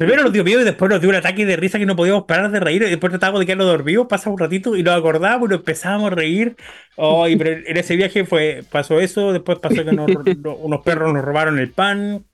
Primero 0.01 0.23
nos 0.23 0.33
dio 0.33 0.43
miedo 0.43 0.61
y 0.61 0.63
después 0.63 0.89
nos 0.89 0.99
dio 0.99 1.11
un 1.11 1.15
ataque 1.15 1.45
de 1.45 1.55
risa 1.55 1.77
que 1.77 1.85
no 1.85 1.95
podíamos 1.95 2.23
parar 2.23 2.49
de 2.49 2.59
reír. 2.59 2.81
Y 2.81 2.89
después 2.89 3.11
tratábamos 3.11 3.39
de 3.39 3.45
quedarnos 3.45 3.67
dormidos, 3.67 4.07
pasa 4.09 4.31
un 4.31 4.39
ratito 4.39 4.75
y 4.75 4.81
nos 4.81 4.97
acordábamos 4.97 5.47
y 5.47 5.51
nos 5.51 5.59
empezábamos 5.59 6.11
a 6.11 6.15
reír. 6.15 6.55
Oh, 6.95 7.27
pero 7.37 7.51
en 7.51 7.77
ese 7.77 7.95
viaje 7.95 8.25
fue, 8.25 8.63
pasó 8.71 8.99
eso, 8.99 9.31
después 9.31 9.59
pasó 9.59 9.75
que 9.75 9.91
unos 9.91 10.81
perros 10.81 11.13
nos 11.13 11.23
robaron 11.23 11.59
el 11.59 11.69
pan. 11.69 12.25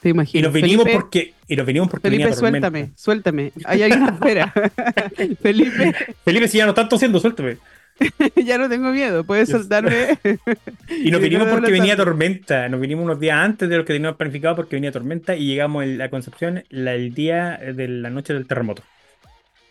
Te 0.00 0.08
imagino. 0.08 0.40
Y 0.40 0.42
nos 0.44 0.54
vinimos 0.54 0.86
porque. 0.90 1.34
Y 1.46 1.56
nos 1.56 1.66
vinimos 1.66 1.90
porque 1.90 2.08
Felipe, 2.08 2.32
suéltame, 2.32 2.92
suéltame. 2.96 3.52
Hay 3.66 3.82
alguien 3.82 4.02
afuera. 4.04 4.54
Felipe. 5.42 5.94
Felipe, 6.24 6.48
si 6.48 6.56
ya 6.56 6.64
no 6.64 6.70
estás 6.70 6.88
tosiendo, 6.88 7.20
suéltame. 7.20 7.58
ya 8.44 8.58
no 8.58 8.68
tengo 8.68 8.90
miedo, 8.90 9.24
puedes 9.24 9.48
soltarme. 9.48 10.18
y 11.02 11.10
nos 11.10 11.20
vinimos 11.20 11.48
porque 11.48 11.70
venía 11.70 11.96
tormenta. 11.96 12.68
Nos 12.68 12.80
vinimos 12.80 13.04
unos 13.04 13.20
días 13.20 13.38
antes 13.38 13.68
de 13.68 13.76
lo 13.76 13.84
que 13.84 13.92
teníamos 13.92 14.16
planificado 14.16 14.56
porque 14.56 14.76
venía 14.76 14.92
tormenta 14.92 15.36
y 15.36 15.46
llegamos 15.46 15.82
a 15.82 15.86
la 15.86 16.10
Concepción 16.10 16.64
el 16.70 17.14
día 17.14 17.58
de 17.58 17.88
la 17.88 18.10
noche 18.10 18.34
del 18.34 18.46
terremoto. 18.46 18.82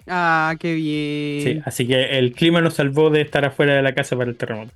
Ah, 0.07 0.55
qué 0.59 0.75
bien. 0.75 1.43
Sí, 1.43 1.61
así 1.65 1.87
que 1.87 2.17
el 2.17 2.33
clima 2.33 2.61
nos 2.61 2.75
salvó 2.75 3.09
de 3.09 3.21
estar 3.21 3.43
afuera 3.43 3.75
de 3.75 3.81
la 3.81 3.93
casa 3.93 4.15
para 4.15 4.29
el 4.29 4.37
terremoto. 4.37 4.71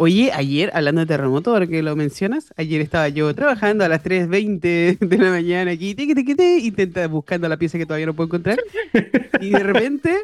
Oye, 0.00 0.30
ayer, 0.32 0.70
hablando 0.74 1.00
de 1.00 1.06
terremoto, 1.08 1.50
ahora 1.50 1.66
que 1.66 1.82
lo 1.82 1.96
mencionas, 1.96 2.54
ayer 2.56 2.80
estaba 2.80 3.08
yo 3.08 3.34
trabajando 3.34 3.84
a 3.84 3.88
las 3.88 4.04
3.20 4.04 4.98
de 5.00 5.18
la 5.18 5.30
mañana 5.30 5.72
aquí, 5.72 5.96
intentando 5.98 7.08
buscando 7.08 7.48
la 7.48 7.56
pieza 7.56 7.78
que 7.78 7.86
todavía 7.86 8.06
no 8.06 8.14
puedo 8.14 8.28
encontrar, 8.28 8.60
y 9.40 9.50
de 9.50 9.58
repente, 9.58 10.16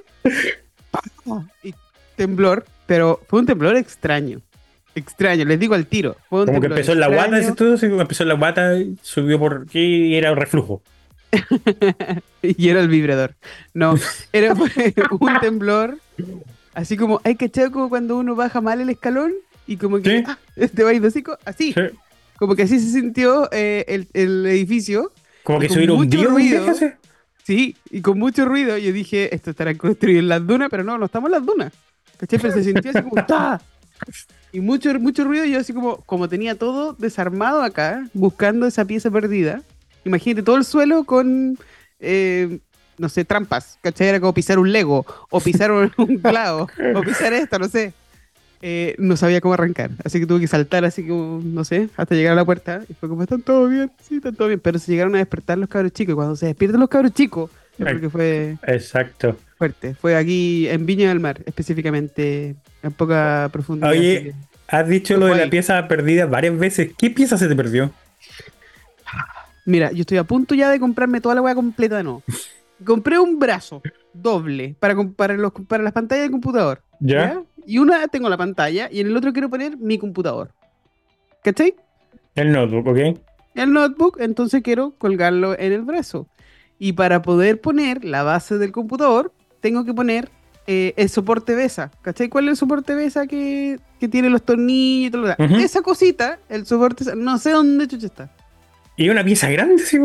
y 1.65 1.75
temblor, 2.15 2.65
pero 2.87 3.21
fue 3.29 3.41
un 3.41 3.47
temblor 3.47 3.77
extraño. 3.77 4.41
Extraño, 4.95 5.45
les 5.45 5.59
digo 5.59 5.75
al 5.75 5.87
tiro. 5.87 6.17
Como 6.29 6.47
que 6.61 6.67
empezó 6.67 6.93
en 6.93 7.01
la 7.01 7.09
guata 7.09 7.39
ese 7.39 7.53
todo, 7.53 7.77
empezó 7.83 8.23
en 8.23 8.29
la 8.29 8.35
guata, 8.35 8.75
subió 9.03 9.39
por 9.39 9.65
aquí 9.67 9.81
y 9.81 10.15
era 10.15 10.31
un 10.31 10.39
reflujo. 10.39 10.83
y 12.43 12.69
era 12.69 12.81
el 12.81 12.89
vibrador. 12.89 13.35
No, 13.73 13.97
era 14.33 14.55
un 15.11 15.41
temblor. 15.41 15.99
Así 16.75 16.97
como, 16.97 17.21
hay 17.25 17.37
que 17.37 17.51
como 17.71 17.89
cuando 17.89 18.17
uno 18.17 18.35
baja 18.35 18.61
mal 18.61 18.81
el 18.81 18.91
escalón 18.91 19.33
y 19.67 19.77
como 19.77 20.01
que 20.01 20.19
¿Sí? 20.19 20.25
ah, 20.27 20.39
este 20.57 20.85
va 20.85 20.93
así. 21.45 21.75
Como 22.37 22.55
que 22.55 22.63
así 22.63 22.79
se 22.79 22.91
sintió 22.91 23.49
eh, 23.53 23.85
el, 23.89 24.09
el, 24.13 24.47
edificio. 24.47 25.13
Como 25.43 25.61
que 25.61 25.69
subieron 25.69 25.99
un 25.99 26.11
ruido. 26.11 26.67
Sí, 27.45 27.77
y 27.91 28.01
con 28.01 28.19
mucho 28.19 28.45
ruido. 28.45 28.79
Yo 28.79 28.93
dije, 28.93 29.35
esto 29.35 29.51
estará 29.51 29.75
construido 29.75 30.21
en 30.21 30.29
las 30.29 30.47
dunas, 30.47 30.69
pero 30.71 30.83
no, 30.83 30.99
no 30.99 31.07
estamos 31.07 31.29
en 31.29 31.33
las 31.33 31.47
dunas. 31.47 31.73
Pero 32.19 32.53
se 32.53 32.65
sintió 32.65 32.91
así 32.91 33.03
como 33.03 33.25
¡ta! 33.25 33.61
Y 34.53 34.61
mucho, 34.61 34.93
mucho 35.01 35.25
ruido, 35.25 35.45
y 35.45 35.53
yo 35.53 35.59
así 35.59 35.73
como, 35.73 35.97
como 35.99 36.29
tenía 36.29 36.55
todo 36.55 36.93
desarmado 36.93 37.63
acá, 37.63 38.07
buscando 38.15 38.67
esa 38.67 38.85
pieza 38.85 39.11
perdida. 39.11 39.63
Imagínate 40.05 40.43
todo 40.43 40.57
el 40.57 40.65
suelo 40.65 41.05
con, 41.05 41.59
eh, 41.99 42.61
no 42.99 43.09
sé, 43.09 43.25
trampas, 43.25 43.79
¿cachai? 43.83 44.09
Era 44.09 44.21
como 44.21 44.35
pisar 44.35 44.59
un 44.59 44.71
Lego, 44.71 45.05
o 45.31 45.41
pisar 45.41 45.73
un, 45.73 45.89
clavo, 46.23 46.69
o 46.95 47.01
pisar 47.03 47.33
esto, 47.33 47.59
no 47.59 47.69
sé. 47.69 47.93
Eh, 48.63 48.95
no 48.99 49.17
sabía 49.17 49.41
cómo 49.41 49.55
arrancar, 49.55 49.91
así 50.05 50.21
que 50.21 50.27
tuve 50.27 50.41
que 50.41 50.47
saltar 50.47 50.85
así 50.85 51.07
como, 51.07 51.43
no 51.45 51.65
sé, 51.65 51.91
hasta 51.97 52.15
llegar 52.15 52.33
a 52.33 52.37
la 52.37 52.45
puerta. 52.45 52.83
Y 52.89 52.95
fue 52.95 53.09
como, 53.09 53.23
¿están 53.23 53.43
todo 53.43 53.69
bien? 53.69 53.91
Sí, 54.03 54.17
están 54.17 54.37
todo 54.37 54.49
bien. 54.49 54.61
Pero 54.61 54.79
se 54.79 54.93
llegaron 54.93 55.15
a 55.17 55.19
despertar 55.19 55.59
los 55.59 55.69
cabros 55.69 55.93
chicos, 55.93 56.13
y 56.13 56.17
cuando 56.17 56.37
se 56.37 56.47
despiertan 56.47 56.81
los 56.81 56.89
cabros 56.89 57.13
chicos, 57.13 57.51
porque 57.77 58.09
fue... 58.09 58.57
Exacto. 58.63 59.37
Fuerte. 59.65 59.95
Fue 59.95 60.15
aquí 60.15 60.69
en 60.69 60.85
Viña 60.85 61.09
del 61.09 61.21
Mar, 61.21 61.41
específicamente, 61.47 62.55
en 62.83 62.93
poca 62.93 63.49
profundidad. 63.51 63.93
Oye, 63.93 64.35
has 64.69 64.87
dicho 64.87 65.17
lo 65.17 65.25
de 65.25 65.37
la 65.37 65.49
pieza 65.49 65.89
perdida 65.89 66.27
varias 66.27 66.59
veces. 66.59 66.93
¿Qué 66.99 67.09
pieza 67.09 67.39
se 67.39 67.49
te 67.49 67.57
perdió? 67.57 67.91
Mira, 69.65 69.91
yo 69.91 70.03
estoy 70.03 70.19
a 70.19 70.25
punto 70.25 70.55
ya 70.55 70.69
de 70.69 70.79
comprarme 70.79 71.23
toda 71.23 71.35
la 71.35 71.41
hueá 71.41 71.55
completa 71.55 71.97
de 71.97 72.03
nuevo. 72.03 72.23
Compré 72.85 73.19
un 73.19 73.39
brazo 73.39 73.81
doble 74.13 74.77
para, 74.79 74.95
para, 75.17 75.33
los, 75.33 75.51
para 75.67 75.83
las 75.83 75.95
pantallas 75.95 76.25
del 76.25 76.33
computador. 76.33 76.83
¿Ya? 77.01 77.41
Y 77.65 77.79
una 77.79 78.07
tengo 78.09 78.29
la 78.29 78.37
pantalla 78.37 78.91
y 78.93 79.01
en 79.01 79.07
el 79.07 79.17
otro 79.17 79.33
quiero 79.33 79.49
poner 79.49 79.79
mi 79.79 79.97
computador. 79.97 80.51
¿Cachai? 81.43 81.75
El 82.35 82.53
notebook, 82.53 82.89
¿ok? 82.89 83.19
El 83.55 83.73
notebook, 83.73 84.19
entonces 84.21 84.63
quiero 84.63 84.91
colgarlo 84.99 85.59
en 85.59 85.73
el 85.73 85.81
brazo. 85.81 86.29
Y 86.79 86.93
para 86.93 87.23
poder 87.23 87.63
poner 87.63 88.05
la 88.05 88.25
base 88.25 88.59
del 88.59 88.71
computador, 88.71 89.33
tengo 89.65 89.87
que 89.87 89.95
poner 89.95 90.29
eh, 90.67 90.93
el 90.99 91.09
soporte 91.09 91.55
BESA. 91.55 91.91
¿Cachai? 92.03 92.29
¿Cuál 92.29 92.45
es 92.45 92.51
el 92.51 92.57
soporte 92.59 92.95
BESA 92.95 93.27
que, 93.27 93.79
que 93.99 94.09
tiene 94.09 94.29
los 94.29 94.43
tornillos 94.43 95.09
y 95.09 95.11
todo 95.11 95.23
lo 95.23 95.29
demás? 95.29 95.65
Esa 95.65 95.81
cosita, 95.81 96.39
el 96.51 96.67
soporte, 96.67 97.17
no 97.17 97.39
sé 97.39 97.53
dónde 97.53 97.89
chucha 97.89 98.05
está. 98.05 98.31
Y 98.99 99.09
una 99.09 99.25
pieza 99.25 99.51
grande, 99.51 99.79
sí, 99.79 99.99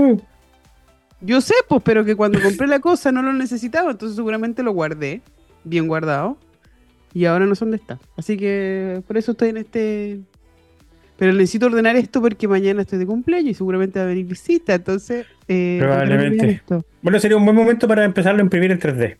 Yo 1.19 1.41
sé, 1.41 1.55
pues, 1.67 1.81
pero 1.83 2.05
que 2.05 2.15
cuando 2.15 2.41
compré 2.41 2.67
la 2.67 2.79
cosa 2.79 3.11
no 3.11 3.21
lo 3.21 3.33
necesitaba, 3.33 3.91
entonces 3.91 4.15
seguramente 4.15 4.63
lo 4.63 4.71
guardé, 4.71 5.21
bien 5.65 5.89
guardado, 5.89 6.37
y 7.13 7.25
ahora 7.25 7.45
no 7.45 7.53
sé 7.53 7.65
dónde 7.65 7.77
está. 7.77 7.99
Así 8.15 8.37
que 8.37 9.03
por 9.05 9.17
eso 9.17 9.33
estoy 9.33 9.49
en 9.49 9.57
este... 9.57 10.21
Pero 11.17 11.33
necesito 11.33 11.65
ordenar 11.65 11.97
esto 11.97 12.21
porque 12.21 12.47
mañana 12.47 12.83
estoy 12.83 12.97
de 12.97 13.05
cumpleaños 13.05 13.51
y 13.51 13.53
seguramente 13.55 13.99
va 13.99 14.05
a 14.05 14.07
venir 14.07 14.25
visita, 14.25 14.75
entonces... 14.75 15.25
Eh, 15.49 15.79
Probablemente. 15.81 16.61
Bueno, 17.01 17.19
sería 17.19 17.35
un 17.35 17.43
buen 17.43 17.57
momento 17.57 17.89
para 17.89 18.05
empezarlo 18.05 18.39
a 18.39 18.43
imprimir 18.43 18.71
en 18.71 18.79
3D. 18.79 19.17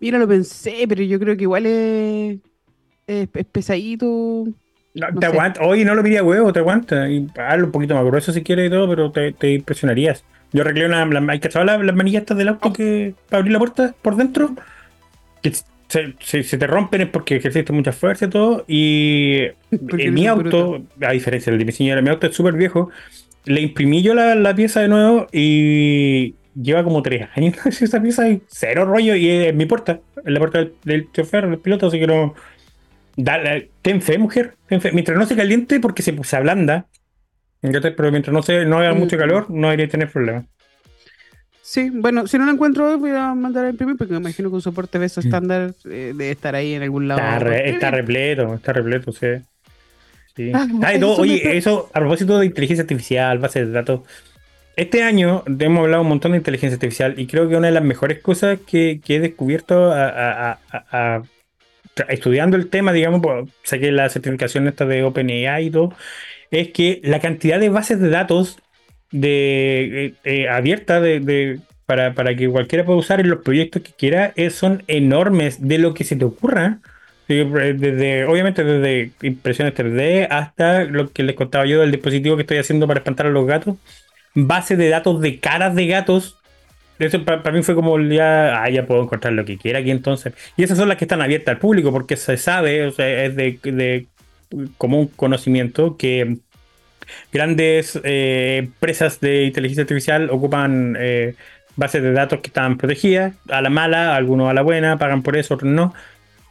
Mira, 0.00 0.18
lo 0.18 0.26
pensé, 0.26 0.86
pero 0.88 1.02
yo 1.02 1.20
creo 1.20 1.36
que 1.36 1.42
igual 1.42 1.66
es, 1.66 2.38
es, 3.06 3.28
pesadito. 3.52 4.46
te 4.94 5.26
aguanta. 5.26 5.60
Oye, 5.62 5.84
no 5.84 5.94
lo 5.94 6.02
piría 6.02 6.24
huevo, 6.24 6.52
te 6.52 6.60
aguanta. 6.60 7.08
Y 7.08 7.26
hazlo 7.36 7.66
un 7.66 7.72
poquito 7.72 7.94
más 7.94 8.04
grueso 8.04 8.32
si 8.32 8.42
quieres 8.42 8.68
y 8.68 8.70
todo, 8.70 8.88
pero 8.88 9.12
te, 9.12 9.52
impresionarías. 9.52 10.24
Yo 10.52 10.62
arreglé 10.62 10.86
una. 10.86 11.04
La, 11.04 11.32
¿Hay 11.32 11.40
cachado 11.40 11.64
las, 11.64 11.80
las 11.82 11.94
manillas 11.94 12.24
del 12.26 12.48
auto 12.48 12.72
que 12.72 13.14
para 13.28 13.40
abrir 13.40 13.52
la 13.52 13.58
puerta 13.58 13.94
por 14.00 14.16
dentro? 14.16 14.54
Que 15.42 15.52
se, 15.88 16.42
se, 16.44 16.58
te 16.58 16.66
rompen 16.66 17.02
es 17.02 17.08
porque 17.08 17.36
ejerciste 17.36 17.72
mucha 17.72 17.92
fuerza 17.92 18.24
y 18.24 18.30
todo. 18.30 18.64
Y 18.66 19.42
en 19.70 20.14
mi 20.14 20.26
auto, 20.26 20.82
a 21.02 21.10
diferencia 21.10 21.50
del 21.50 21.58
de 21.58 21.64
mi 21.66 21.72
señora, 21.72 22.00
mi 22.00 22.08
auto 22.08 22.26
es 22.26 22.34
súper 22.34 22.54
viejo. 22.54 22.90
Le 23.44 23.60
imprimí 23.60 24.02
yo 24.02 24.14
la, 24.14 24.34
la 24.34 24.54
pieza 24.54 24.80
de 24.80 24.88
nuevo 24.88 25.26
y, 25.32 26.34
lleva 26.54 26.84
como 26.84 27.02
tres 27.02 27.28
años 27.34 27.54
esa 27.80 28.00
pieza 28.00 28.28
y 28.28 28.42
cero 28.48 28.84
rollo 28.84 29.14
y 29.14 29.28
es 29.28 29.54
mi 29.54 29.66
puerta, 29.66 30.00
en 30.24 30.34
la 30.34 30.40
puerta 30.40 30.66
del, 30.84 31.10
chofer, 31.12 31.48
del 31.48 31.58
piloto, 31.58 31.86
así 31.86 31.98
que 31.98 32.06
no. 32.06 32.34
Dale, 33.16 33.70
ten 33.82 34.00
fe, 34.00 34.18
mujer. 34.18 34.54
Mientras 34.68 35.18
no 35.18 35.26
se 35.26 35.36
caliente, 35.36 35.80
porque 35.80 36.02
se, 36.02 36.16
se 36.24 36.36
ablanda. 36.36 36.86
Pero 37.60 38.10
mientras 38.10 38.32
no 38.32 38.42
se 38.42 38.64
no 38.64 38.78
haga 38.78 38.94
mucho 38.94 39.16
mm. 39.16 39.18
calor, 39.18 39.50
no 39.50 39.68
debería 39.68 39.88
tener 39.88 40.10
problema. 40.10 40.46
Sí, 41.70 41.90
bueno, 41.90 42.26
si 42.26 42.38
no 42.38 42.46
lo 42.46 42.52
encuentro 42.52 42.90
hoy, 42.90 42.96
voy 42.96 43.10
a 43.10 43.34
mandar 43.34 43.66
a 43.66 43.70
imprimir, 43.70 43.96
porque 43.96 44.14
me 44.14 44.18
imagino 44.18 44.48
que 44.48 44.56
un 44.56 44.62
soporte 44.62 44.98
beso 44.98 45.20
mm. 45.20 45.24
estándar 45.24 45.74
eh, 45.84 46.12
debe 46.16 46.30
estar 46.30 46.54
ahí 46.54 46.74
en 46.74 46.82
algún 46.82 47.06
lado. 47.06 47.20
Está, 47.52 47.90
repleto, 47.90 48.54
está 48.54 48.72
repleto, 48.72 49.12
sí. 49.12 49.26
sí. 50.34 50.50
Ah, 50.54 50.66
oye, 51.18 51.56
eso 51.56 51.90
a 51.92 52.00
propósito 52.00 52.38
de 52.38 52.46
inteligencia 52.46 52.82
artificial, 52.82 53.38
base 53.38 53.66
de 53.66 53.72
datos, 53.72 54.00
este 54.76 55.02
año 55.02 55.44
hemos 55.58 55.80
hablado 55.80 56.02
un 56.02 56.08
montón 56.08 56.32
de 56.32 56.38
inteligencia 56.38 56.76
artificial 56.76 57.14
y 57.18 57.26
creo 57.26 57.48
que 57.48 57.56
una 57.56 57.66
de 57.66 57.74
las 57.74 57.84
mejores 57.84 58.20
cosas 58.20 58.58
que, 58.66 59.00
he 59.06 59.20
descubierto 59.20 59.92
estudiando 62.08 62.56
el 62.56 62.70
tema, 62.70 62.92
digamos, 62.92 63.20
pues, 63.22 63.50
saqué 63.62 63.92
la 63.92 64.08
certificación 64.08 64.68
esta 64.68 64.86
de 64.86 65.02
OpenAI 65.02 65.66
y 65.66 65.70
todo, 65.70 65.92
es 66.50 66.70
que 66.70 67.00
la 67.04 67.20
cantidad 67.20 67.60
de 67.60 67.68
bases 67.68 68.00
de 68.00 68.10
datos 68.10 68.58
de, 69.10 70.06
eh, 70.06 70.14
eh, 70.24 70.48
abiertas 70.48 71.02
para, 71.86 72.36
que 72.36 72.48
cualquiera 72.48 72.84
pueda 72.84 72.98
usar 72.98 73.20
en 73.20 73.28
los 73.28 73.42
proyectos 73.42 73.82
que 73.82 73.92
quiera 73.92 74.32
son 74.50 74.84
enormes 74.86 75.66
de 75.66 75.78
lo 75.78 75.94
que 75.94 76.04
se 76.04 76.16
te 76.16 76.24
ocurra. 76.24 76.78
Desde, 77.28 78.24
obviamente 78.24 78.64
desde 78.64 79.12
impresiones 79.22 79.74
3D 79.74 80.26
hasta 80.30 80.82
lo 80.82 81.12
que 81.12 81.22
les 81.22 81.36
contaba 81.36 81.64
yo 81.64 81.80
del 81.80 81.92
dispositivo 81.92 82.34
que 82.34 82.42
estoy 82.42 82.58
haciendo 82.58 82.88
para 82.88 82.98
espantar 82.98 83.26
a 83.26 83.30
los 83.30 83.46
gatos 83.46 83.76
base 84.34 84.76
de 84.76 84.88
datos 84.88 85.20
de 85.20 85.40
caras 85.40 85.74
de 85.74 85.86
gatos. 85.86 86.36
Eso 86.98 87.24
para, 87.24 87.50
mí 87.50 87.62
fue 87.62 87.74
como 87.74 87.98
ya, 87.98 88.62
ah, 88.62 88.68
ya 88.68 88.86
puedo 88.86 89.02
encontrar 89.02 89.32
lo 89.32 89.44
que 89.44 89.56
quiera 89.56 89.78
aquí 89.78 89.90
entonces. 89.90 90.34
Y 90.56 90.64
esas 90.64 90.76
son 90.76 90.88
las 90.88 90.98
que 90.98 91.04
están 91.04 91.22
abiertas 91.22 91.54
al 91.54 91.58
público 91.58 91.92
porque 91.92 92.16
se 92.16 92.36
sabe, 92.36 92.86
o 92.86 92.92
sea, 92.92 93.24
es 93.24 93.36
de, 93.36 93.58
de 93.62 94.06
común 94.76 95.10
conocimiento 95.16 95.96
que 95.96 96.38
grandes 97.32 97.98
eh, 98.04 98.56
empresas 98.58 99.20
de 99.20 99.44
inteligencia 99.44 99.82
artificial 99.82 100.30
ocupan 100.30 100.96
eh, 100.98 101.34
bases 101.76 102.02
de 102.02 102.12
datos 102.12 102.40
que 102.40 102.48
están 102.48 102.76
protegidas, 102.76 103.34
a 103.48 103.62
la 103.62 103.70
mala, 103.70 104.14
algunos 104.14 104.50
a 104.50 104.54
la 104.54 104.62
buena, 104.62 104.98
pagan 104.98 105.22
por 105.22 105.36
eso, 105.36 105.54
otros 105.54 105.70
no. 105.70 105.94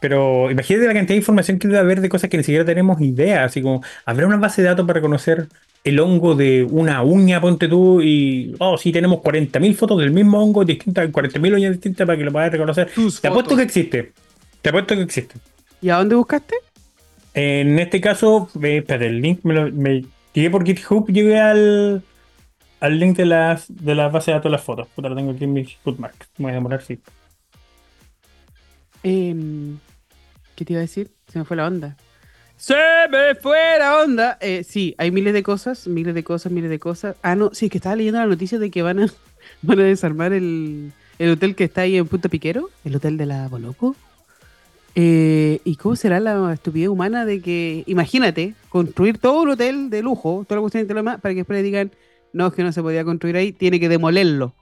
Pero 0.00 0.50
imagínate 0.50 0.86
la 0.86 0.94
cantidad 0.94 1.14
de 1.14 1.18
información 1.18 1.58
que 1.58 1.68
debe 1.68 1.80
haber 1.80 2.00
de 2.00 2.08
cosas 2.08 2.30
que 2.30 2.38
ni 2.38 2.42
siquiera 2.42 2.64
tenemos 2.64 3.00
idea. 3.00 3.44
Así 3.44 3.60
como, 3.62 3.82
¿habrá 4.06 4.26
una 4.26 4.38
base 4.38 4.62
de 4.62 4.68
datos 4.68 4.86
para 4.86 5.00
conocer 5.00 5.46
el 5.82 5.98
hongo 5.98 6.34
de 6.34 6.64
una 6.64 7.02
uña, 7.02 7.40
ponte 7.40 7.68
tú, 7.68 8.02
y 8.02 8.54
oh, 8.58 8.76
sí, 8.76 8.92
tenemos 8.92 9.20
40.000 9.20 9.74
fotos 9.74 9.98
del 9.98 10.10
mismo 10.10 10.42
hongo, 10.42 10.64
distintas, 10.64 11.10
40.000 11.10 11.54
uñas 11.54 11.72
distintas 11.72 12.06
para 12.06 12.18
que 12.18 12.24
lo 12.24 12.32
puedas 12.32 12.52
reconocer. 12.52 12.90
Te 13.20 13.28
apuesto 13.28 13.56
que 13.56 13.62
existe. 13.62 14.12
Te 14.60 14.68
apuesto 14.68 14.94
que 14.94 15.02
existe. 15.02 15.36
¿Y 15.80 15.88
a 15.88 15.96
dónde 15.96 16.14
buscaste? 16.14 16.56
En 17.32 17.78
este 17.78 18.00
caso, 18.00 18.50
eh, 18.62 18.78
espérate, 18.78 19.06
el 19.06 19.20
link 19.20 19.40
me 19.44 19.54
lo. 19.54 19.72
Me, 19.72 20.04
llegué 20.34 20.50
por 20.50 20.64
GitHub, 20.64 21.06
llegué 21.10 21.38
al, 21.38 22.02
al 22.80 22.98
link 22.98 23.16
de 23.16 23.24
las 23.24 23.64
de 23.68 23.94
la 23.94 24.08
base 24.08 24.30
de 24.30 24.36
datos 24.36 24.50
de 24.50 24.56
las 24.56 24.64
fotos. 24.64 24.88
Puta, 24.88 25.08
lo 25.08 25.16
tengo 25.16 25.30
aquí 25.30 25.44
en 25.44 25.52
mi 25.52 25.66
bookmark. 25.84 26.28
Me 26.36 26.44
voy 26.44 26.50
a 26.50 26.54
demorar, 26.54 26.82
sí. 26.82 26.98
Em, 29.02 29.78
¿Qué 30.56 30.64
te 30.64 30.74
iba 30.74 30.80
a 30.80 30.82
decir? 30.82 31.10
Se 31.28 31.38
me 31.38 31.44
fue 31.44 31.56
la 31.56 31.66
onda. 31.66 31.96
Se 32.60 32.74
me 33.10 33.34
fue 33.36 33.78
la 33.78 34.02
onda. 34.02 34.36
Eh, 34.38 34.64
sí, 34.64 34.94
hay 34.98 35.10
miles 35.10 35.32
de 35.32 35.42
cosas, 35.42 35.88
miles 35.88 36.14
de 36.14 36.22
cosas, 36.22 36.52
miles 36.52 36.68
de 36.68 36.78
cosas. 36.78 37.16
Ah, 37.22 37.34
no, 37.34 37.54
sí, 37.54 37.64
es 37.64 37.72
que 37.72 37.78
estaba 37.78 37.96
leyendo 37.96 38.20
la 38.20 38.26
noticia 38.26 38.58
de 38.58 38.70
que 38.70 38.82
van 38.82 39.00
a, 39.00 39.06
desarmar 39.62 40.34
el, 40.34 40.92
hotel 41.18 41.56
que 41.56 41.64
está 41.64 41.80
ahí 41.80 41.96
en 41.96 42.06
Punta 42.06 42.28
Piquero, 42.28 42.68
el 42.84 42.96
hotel 42.96 43.16
de 43.16 43.24
la 43.24 43.48
Boloco. 43.48 43.96
Eh, 44.94 45.62
¿Y 45.64 45.76
cómo 45.76 45.96
será 45.96 46.20
la 46.20 46.52
estupidez 46.52 46.90
humana 46.90 47.24
de 47.24 47.40
que, 47.40 47.82
imagínate, 47.86 48.52
construir 48.68 49.16
todo 49.16 49.40
un 49.40 49.48
hotel 49.48 49.88
de 49.88 50.02
lujo, 50.02 50.44
toda 50.46 50.56
la 50.56 50.60
cuestión 50.60 50.86
de 50.86 51.02
para 51.02 51.18
que 51.30 51.36
después 51.36 51.56
le 51.56 51.62
digan, 51.62 51.92
no, 52.34 52.48
es 52.48 52.52
que 52.52 52.62
no 52.62 52.72
se 52.72 52.82
podía 52.82 53.04
construir 53.04 53.36
ahí, 53.36 53.52
tiene 53.52 53.80
que 53.80 53.88
demolerlo. 53.88 54.52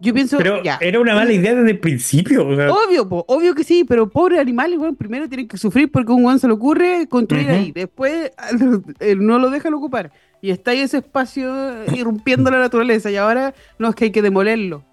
Yo 0.00 0.14
pienso. 0.14 0.38
Pero 0.38 0.62
era 0.80 1.00
una 1.00 1.14
mala 1.14 1.32
idea 1.32 1.54
desde 1.54 1.70
el 1.70 1.78
principio. 1.78 2.46
Obvio, 2.46 3.06
obvio 3.08 3.54
que 3.54 3.64
sí, 3.64 3.84
pero 3.84 4.08
pobres 4.08 4.38
animales, 4.38 4.78
bueno, 4.78 4.94
primero 4.94 5.28
tienen 5.28 5.48
que 5.48 5.56
sufrir 5.56 5.90
porque 5.90 6.12
un 6.12 6.22
guan 6.22 6.38
se 6.38 6.46
le 6.46 6.54
ocurre 6.54 7.06
construir 7.08 7.48
ahí. 7.50 7.72
Después 7.72 8.32
no 9.16 9.38
lo 9.38 9.50
dejan 9.50 9.74
ocupar. 9.74 10.12
Y 10.40 10.50
está 10.50 10.70
ahí 10.70 10.80
ese 10.80 10.98
espacio 10.98 11.52
irrumpiendo 11.94 12.50
la 12.50 12.58
naturaleza. 12.58 13.10
Y 13.10 13.16
ahora 13.16 13.54
no 13.78 13.88
es 13.88 13.94
que 13.94 14.06
hay 14.06 14.10
que 14.10 14.22
demolerlo. 14.22 14.84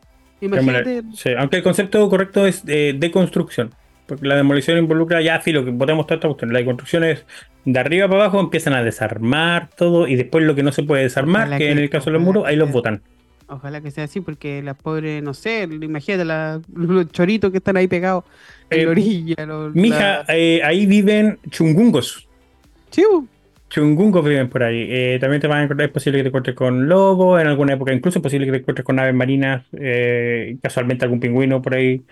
Imagínate. 0.42 1.04
Sí, 1.14 1.30
aunque 1.38 1.58
el 1.58 1.64
concepto 1.64 2.10
correcto 2.10 2.46
es 2.46 2.66
de 2.66 2.94
deconstrucción. 2.98 3.74
Porque 4.06 4.28
la 4.28 4.36
demolición 4.36 4.78
involucra 4.78 5.22
ya 5.22 5.40
filo, 5.40 5.66
que 5.66 5.72
podemos 5.72 6.06
toda 6.06 6.16
esta 6.16 6.28
cuestión. 6.28 6.54
La 6.54 6.60
deconstrucción 6.60 7.04
es 7.04 7.26
de 7.66 7.80
arriba 7.80 8.08
para 8.08 8.22
abajo, 8.22 8.40
empiezan 8.40 8.74
a 8.74 8.84
desarmar 8.84 9.70
todo 9.76 10.08
y 10.08 10.16
después 10.16 10.46
lo 10.46 10.54
que 10.54 10.62
no 10.62 10.72
se 10.72 10.84
puede 10.84 11.04
desarmar, 11.04 11.58
que, 11.58 11.72
en 11.72 11.80
el 11.80 11.90
caso 11.90 12.06
de 12.06 12.14
los 12.14 12.22
muros, 12.22 12.46
ahí 12.46 12.56
los 12.56 12.72
botan. 12.72 13.02
Ojalá 13.48 13.82
que 13.82 13.92
sea 13.92 14.06
así, 14.06 14.22
porque 14.22 14.64
las 14.64 14.76
pobres, 14.76 15.22
no 15.22 15.34
sé, 15.34 15.64
imagínate 15.64 16.26
los 16.74 17.12
choritos 17.12 17.52
que 17.52 17.58
están 17.58 17.78
ahí 17.78 17.88
pegados 17.88 18.24
en 18.70 18.78
la 18.78 18.84
eh, 18.84 18.88
orilla. 18.88 19.36
mija, 19.74 20.26
eh, 20.30 20.62
ahí 20.64 20.86
viven 20.86 21.38
chungungos. 21.50 22.28
Chivo. 22.90 23.28
Chungungos 23.70 24.26
viven 24.26 24.50
por 24.50 24.64
ahí. 24.64 24.88
Eh, 24.90 25.18
también 25.20 25.42
te 25.42 25.48
van 25.48 25.60
a 25.60 25.64
encontrar, 25.64 25.88
es 25.88 25.94
posible 25.94 26.20
que 26.20 26.24
te 26.24 26.28
encuentres 26.30 26.56
con 26.56 26.88
lobos 26.88 27.40
en 27.40 27.48
alguna 27.48 27.74
época, 27.74 27.94
incluso 27.94 28.20
es 28.20 28.24
posible 28.24 28.48
que 28.48 28.52
te 28.54 28.58
encuentres 28.60 28.86
con 28.86 29.00
aves 29.00 29.14
marinas, 29.14 29.64
casualmente 30.62 31.06
algún 31.06 31.20
pingüino 31.20 31.62
por 31.62 31.76
ahí. 31.76 32.04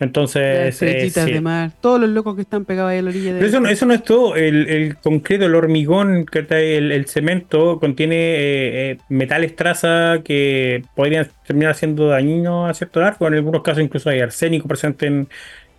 Entonces. 0.00 0.80
Eh, 0.80 1.10
de 1.10 1.40
mar, 1.40 1.72
todos 1.80 2.00
los 2.00 2.10
locos 2.10 2.36
que 2.36 2.42
están 2.42 2.64
pegados 2.64 2.92
ahí 2.92 2.98
a 2.98 3.02
la 3.02 3.10
orilla 3.10 3.34
de. 3.34 3.44
eso, 3.44 3.64
eso 3.66 3.86
no 3.86 3.94
es 3.94 4.04
todo. 4.04 4.36
El, 4.36 4.96
concreto, 5.02 5.46
el 5.46 5.54
hormigón, 5.56 6.26
el, 6.32 6.92
el 6.92 7.06
cemento, 7.06 7.80
contiene 7.80 8.16
eh, 8.16 8.90
eh, 8.90 8.98
metales 9.08 9.56
traza 9.56 10.20
que 10.24 10.84
podrían 10.94 11.28
terminar 11.44 11.74
siendo 11.74 12.08
dañinos 12.08 12.70
a 12.70 12.74
cierto 12.74 13.00
arco. 13.00 13.26
En 13.26 13.34
algunos 13.34 13.62
casos, 13.62 13.82
incluso 13.82 14.08
hay 14.08 14.20
arsénico 14.20 14.68
presente 14.68 15.06
en, 15.06 15.28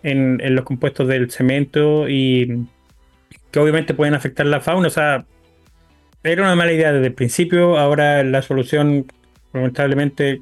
en, 0.04 0.56
los 0.56 0.66
compuestos 0.66 1.08
del 1.08 1.32
cemento 1.32 2.10
y 2.10 2.66
que 3.52 3.60
obviamente 3.60 3.94
pueden 3.94 4.16
afectar 4.16 4.46
la 4.46 4.60
fauna. 4.60 4.88
O 4.88 4.92
sea, 4.92 5.24
era 6.24 6.42
una 6.44 6.56
mala 6.56 6.74
idea 6.74 6.92
desde 6.92 7.08
el 7.08 7.14
principio. 7.14 7.78
Ahora 7.78 8.22
la 8.26 8.42
solución, 8.42 9.06
lamentablemente, 9.54 10.42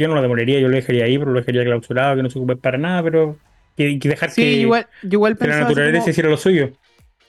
yo 0.00 0.08
no 0.08 0.14
lo 0.14 0.22
demoliría, 0.22 0.58
yo 0.58 0.68
lo 0.68 0.76
dejaría 0.76 1.04
ahí, 1.04 1.18
pero 1.18 1.32
lo 1.32 1.40
dejaría 1.40 1.64
clausurado, 1.64 2.16
que 2.16 2.22
no 2.22 2.30
se 2.30 2.38
ocupe 2.38 2.56
para 2.56 2.78
nada, 2.78 3.02
pero 3.02 3.36
que, 3.76 3.98
que 3.98 4.08
dejar 4.08 4.32
que, 4.32 4.52
igual, 4.52 4.86
yo 5.02 5.10
igual 5.18 5.36
que 5.36 5.46
la 5.46 5.60
naturaleza 5.60 6.10
hiciera 6.10 6.28
lo 6.28 6.36
suyo. 6.36 6.70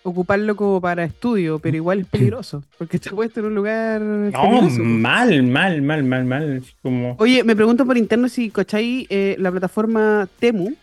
Ocuparlo 0.04 0.56
como 0.56 0.82
para 0.82 1.04
estudio, 1.04 1.60
pero 1.60 1.78
igual 1.78 2.00
es 2.00 2.08
peligroso, 2.08 2.64
porque 2.78 2.98
está 2.98 3.12
puesto 3.12 3.42
en 3.42 3.48
un 3.48 3.56
lugar. 3.56 4.02
No, 4.02 4.62
mal, 4.62 5.44
mal, 5.44 5.82
mal, 5.82 6.04
mal, 6.04 6.26
mal. 6.26 6.64
Como... 6.82 7.16
Oye, 7.20 7.44
me 7.44 7.56
pregunto 7.56 7.86
por 7.86 7.98
interno 7.98 8.28
si 8.28 8.50
cacháis 8.50 9.06
eh, 9.10 9.36
la 9.38 9.52
plataforma 9.52 10.28
Temu, 10.40 10.74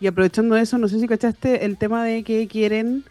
y 0.00 0.08
aprovechando 0.08 0.56
eso, 0.56 0.76
no 0.78 0.88
sé 0.88 0.98
si 0.98 1.06
cachaste 1.06 1.64
el 1.64 1.76
tema 1.76 2.04
de 2.04 2.24
que 2.24 2.48
quieren 2.48 3.04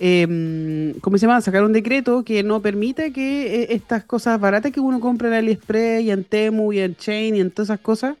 eh, 0.00 0.94
¿cómo 1.00 1.18
se 1.18 1.26
llama? 1.26 1.40
Sacar 1.40 1.64
un 1.64 1.72
decreto 1.72 2.24
que 2.24 2.42
no 2.42 2.60
permita 2.60 3.10
que 3.10 3.62
eh, 3.62 3.66
estas 3.70 4.04
cosas 4.04 4.40
baratas 4.40 4.72
que 4.72 4.80
uno 4.80 5.00
compra 5.00 5.28
en 5.28 5.34
AliExpress 5.34 6.02
y 6.02 6.10
en 6.10 6.24
Temu 6.24 6.72
y 6.72 6.80
en 6.80 6.96
Chain 6.96 7.36
y 7.36 7.40
en 7.40 7.50
todas 7.50 7.68
esas 7.68 7.80
cosas 7.80 8.16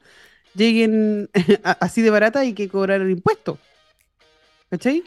lleguen 0.54 1.28
así 1.80 2.02
de 2.02 2.10
barata 2.10 2.44
y 2.44 2.52
que 2.52 2.68
cobrar 2.68 3.00
el 3.00 3.10
impuesto. 3.10 3.58
¿Cachai? 4.70 5.02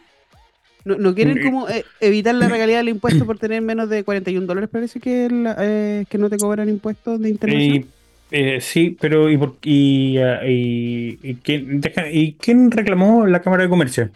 No, 0.85 1.13
quieren 1.13 1.43
como 1.43 1.67
eh, 1.67 1.83
evitar 1.99 2.33
la 2.35 2.47
regalía 2.47 2.77
del 2.77 2.89
impuesto 2.89 3.25
por 3.25 3.37
tener 3.37 3.61
menos 3.61 3.89
de 3.89 4.03
41 4.03 4.45
dólares, 4.45 4.69
parece 4.71 4.99
que, 4.99 5.27
eh, 5.59 6.05
que 6.09 6.17
no 6.17 6.29
te 6.29 6.37
cobran 6.37 6.69
impuestos 6.69 7.19
de 7.19 7.29
internet. 7.29 7.85
Eh, 8.29 8.59
sí, 8.59 8.97
pero 8.99 9.29
¿y, 9.29 9.39
y, 9.63 10.19
y, 10.19 11.19
y, 11.23 11.35
¿quién, 11.35 11.81
¿y 12.11 12.33
quién 12.33 12.71
reclamó 12.71 13.25
la 13.25 13.41
Cámara 13.41 13.63
de 13.63 13.69
Comercio? 13.69 14.09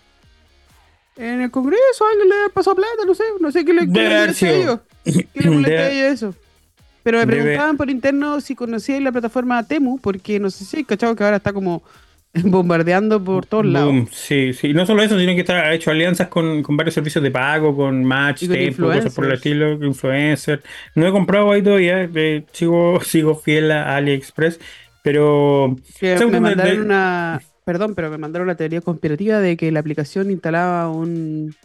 En 1.21 1.39
el 1.39 1.51
Congreso, 1.51 2.03
alguien 2.09 2.29
le 2.29 2.49
pasó 2.51 2.75
plata, 2.75 3.05
no 3.05 3.13
sé, 3.13 3.23
no 3.39 3.51
sé 3.51 3.63
qué 3.63 3.73
le, 3.73 3.85
molesta 3.85 4.47
a 4.47 4.51
ellos. 4.51 4.79
¿Qué 5.03 5.27
le 5.35 5.49
molesta 5.51 5.81
a 5.81 5.91
ellos 5.91 6.13
eso? 6.13 6.35
Pero 7.03 7.19
me 7.19 7.27
preguntaban 7.27 7.77
por 7.77 7.91
interno 7.91 8.41
si 8.41 8.55
conocíais 8.55 9.03
la 9.03 9.11
plataforma 9.11 9.67
Temu, 9.67 9.99
porque 9.99 10.39
no 10.39 10.49
sé 10.49 10.65
si 10.65 10.83
cachado 10.83 11.15
que 11.15 11.23
ahora 11.23 11.37
está 11.37 11.53
como 11.53 11.83
bombardeando 12.33 13.23
por 13.23 13.45
todos 13.45 13.67
lados. 13.67 14.07
Sí, 14.11 14.53
sí, 14.53 14.73
no 14.73 14.83
solo 14.87 15.03
eso, 15.03 15.19
sino 15.19 15.33
que 15.35 15.41
está, 15.41 15.59
ha 15.59 15.73
hecho 15.75 15.91
alianzas 15.91 16.27
con, 16.27 16.63
varios 16.69 16.95
servicios 16.95 17.23
de 17.23 17.29
pago, 17.29 17.75
con 17.75 18.03
Match, 18.03 18.47
Tempo, 18.47 18.87
cosas 18.87 19.13
por 19.13 19.25
el 19.25 19.33
estilo, 19.33 19.73
influencer. 19.73 20.63
No 20.95 21.07
he 21.07 21.11
comprado 21.11 21.51
ahí 21.51 21.61
todavía, 21.61 22.09
eh, 22.15 22.45
sigo, 22.51 22.99
sigo 23.05 23.35
fiel 23.35 23.69
a 23.69 23.95
AliExpress, 23.95 24.59
pero... 25.03 25.75
me 26.01 26.39
mandaron 26.39 26.81
una... 26.81 27.41
Perdón, 27.71 27.95
pero 27.95 28.11
me 28.11 28.17
mandaron 28.17 28.49
la 28.49 28.55
teoría 28.55 28.81
conspirativa 28.81 29.39
de 29.39 29.55
que 29.55 29.71
la 29.71 29.79
aplicación 29.79 30.29
instalaba 30.29 30.89
un... 30.89 31.55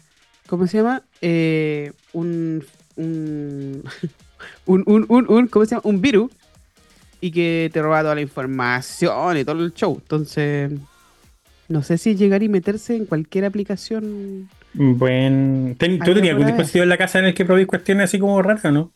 ¿Cómo 0.47 0.69
se 0.69 0.77
llama? 0.77 1.03
Eh, 1.21 1.91
un, 2.13 2.65
un, 2.95 3.83
un, 4.67 4.85
un, 4.87 5.27
un, 5.29 5.47
¿cómo 5.49 5.65
se 5.65 5.73
llama? 5.73 5.83
Un 5.83 6.01
virus 6.01 6.31
y 7.21 7.33
que 7.33 7.71
te 7.73 7.83
roba 7.83 8.03
toda 8.03 8.15
la 8.15 8.21
información 8.21 9.37
y 9.37 9.45
todo 9.45 9.65
el 9.65 9.75
show. 9.75 9.99
Entonces, 10.01 10.71
no 11.67 11.83
sé 11.83 11.99
si 11.99 12.15
llegar 12.15 12.45
y 12.45 12.49
meterse 12.49 12.95
en 12.95 13.07
cualquier 13.07 13.45
aplicación. 13.45 14.49
Bueno, 14.75 15.75
¿tú 15.77 16.15
tenías 16.15 16.35
algún 16.35 16.47
dispositivo 16.47 16.85
en 16.85 16.89
la 16.89 16.99
casa 16.99 17.19
en 17.19 17.25
el 17.25 17.35
que 17.35 17.45
probéis 17.45 17.67
cuestiones 17.67 18.05
así 18.05 18.21
como 18.21 18.41
raras, 18.41 18.73
no? 18.73 18.93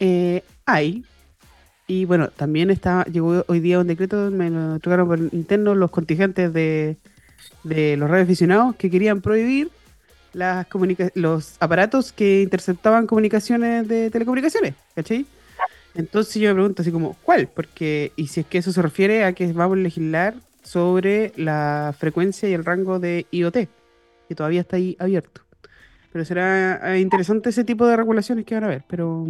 Eh, 0.00 0.42
hay. 0.66 1.04
Y 1.86 2.06
bueno, 2.06 2.28
también 2.28 2.70
está, 2.70 3.04
llegó 3.04 3.44
hoy 3.46 3.60
día 3.60 3.78
un 3.78 3.86
decreto, 3.86 4.30
me 4.30 4.50
lo 4.50 4.78
tocaron 4.78 5.06
por 5.06 5.18
interno 5.18 5.74
los 5.74 5.90
contingentes 5.90 6.52
de, 6.52 6.96
de 7.62 7.96
los 7.96 8.08
radioaficionados 8.08 8.76
que 8.76 8.90
querían 8.90 9.20
prohibir 9.20 9.70
las 10.32 10.66
los 11.14 11.56
aparatos 11.60 12.12
que 12.12 12.42
interceptaban 12.42 13.06
comunicaciones 13.06 13.86
de 13.86 14.10
telecomunicaciones, 14.10 14.74
¿cachai? 14.94 15.26
Entonces 15.94 16.34
yo 16.34 16.48
me 16.48 16.54
pregunto 16.54 16.82
así 16.82 16.90
como, 16.90 17.16
¿cuál? 17.22 17.48
Porque, 17.48 18.12
y 18.16 18.26
si 18.26 18.40
es 18.40 18.46
que 18.46 18.58
eso 18.58 18.72
se 18.72 18.82
refiere 18.82 19.24
a 19.24 19.32
que 19.32 19.52
vamos 19.52 19.78
a 19.78 19.80
legislar 19.80 20.34
sobre 20.62 21.32
la 21.36 21.94
frecuencia 21.96 22.48
y 22.48 22.52
el 22.52 22.64
rango 22.64 22.98
de 22.98 23.26
IoT, 23.30 23.54
que 24.28 24.34
todavía 24.34 24.62
está 24.62 24.76
ahí 24.76 24.96
abierto. 24.98 25.42
Pero 26.12 26.24
será 26.24 26.94
eh, 26.94 27.00
interesante 27.00 27.50
ese 27.50 27.64
tipo 27.64 27.86
de 27.86 27.96
regulaciones 27.96 28.44
que 28.44 28.54
van 28.54 28.64
a 28.64 28.66
haber, 28.68 28.84
pero... 28.88 29.28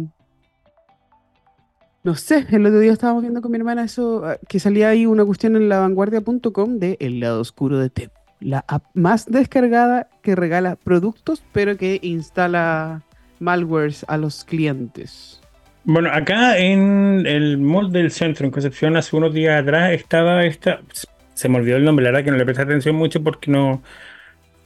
No 2.05 2.13
sé, 2.13 2.45
el 2.51 2.63
otro 2.63 2.79
día 2.79 2.93
estábamos 2.93 3.23
viendo 3.23 3.41
con 3.41 3.51
mi 3.51 3.57
hermana 3.57 3.83
eso, 3.83 4.23
ah, 4.23 4.37
que 4.47 4.59
salía 4.59 4.89
ahí 4.89 5.07
una 5.07 5.25
cuestión 5.25 5.55
en 5.55 5.69
la 5.69 5.79
vanguardia.com 5.79 6.77
de 6.77 6.97
El 6.99 7.19
lado 7.19 7.41
oscuro 7.41 7.79
de 7.79 7.89
Temu, 7.89 8.11
la 8.39 8.63
app 8.67 8.83
más 8.93 9.25
descargada 9.25 10.07
que 10.21 10.35
regala 10.35 10.75
productos, 10.75 11.43
pero 11.51 11.77
que 11.77 11.97
instala 12.03 13.01
malwares 13.39 14.05
a 14.07 14.17
los 14.17 14.45
clientes. 14.45 15.41
Bueno, 15.83 16.11
acá 16.13 16.59
en 16.59 17.23
el 17.25 17.57
mall 17.57 17.91
del 17.91 18.11
centro, 18.11 18.45
en 18.45 18.51
Concepción, 18.51 18.95
hace 18.97 19.15
unos 19.15 19.33
días 19.33 19.59
atrás, 19.59 19.91
estaba 19.93 20.45
esta. 20.45 20.81
Se 21.33 21.49
me 21.49 21.57
olvidó 21.57 21.77
el 21.77 21.85
nombre, 21.85 22.05
la 22.05 22.11
verdad 22.11 22.23
que 22.23 22.29
no 22.29 22.37
le 22.37 22.45
presté 22.45 22.61
atención 22.61 22.95
mucho 22.95 23.23
porque 23.23 23.49
no. 23.49 23.81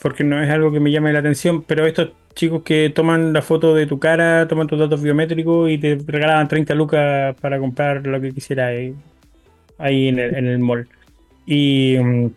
Porque 0.01 0.23
no 0.23 0.41
es 0.41 0.49
algo 0.49 0.71
que 0.71 0.79
me 0.79 0.91
llame 0.91 1.11
la 1.13 1.19
atención, 1.19 1.63
pero 1.63 1.85
estos 1.85 2.11
chicos 2.35 2.63
que 2.63 2.89
toman 2.89 3.33
la 3.33 3.41
foto 3.41 3.75
de 3.75 3.85
tu 3.85 3.99
cara, 3.99 4.47
toman 4.47 4.67
tus 4.67 4.79
datos 4.79 5.01
biométricos 5.01 5.69
y 5.69 5.77
te 5.77 5.97
regalaban 6.05 6.47
30 6.47 6.73
lucas 6.75 7.35
para 7.41 7.59
comprar 7.59 8.05
lo 8.05 8.21
que 8.21 8.31
quisiera 8.31 8.67
ahí, 8.67 8.95
ahí 9.77 10.07
en, 10.07 10.19
el, 10.19 10.59
mall. 10.59 10.87
Y 11.45 11.97
mm, 11.99 12.27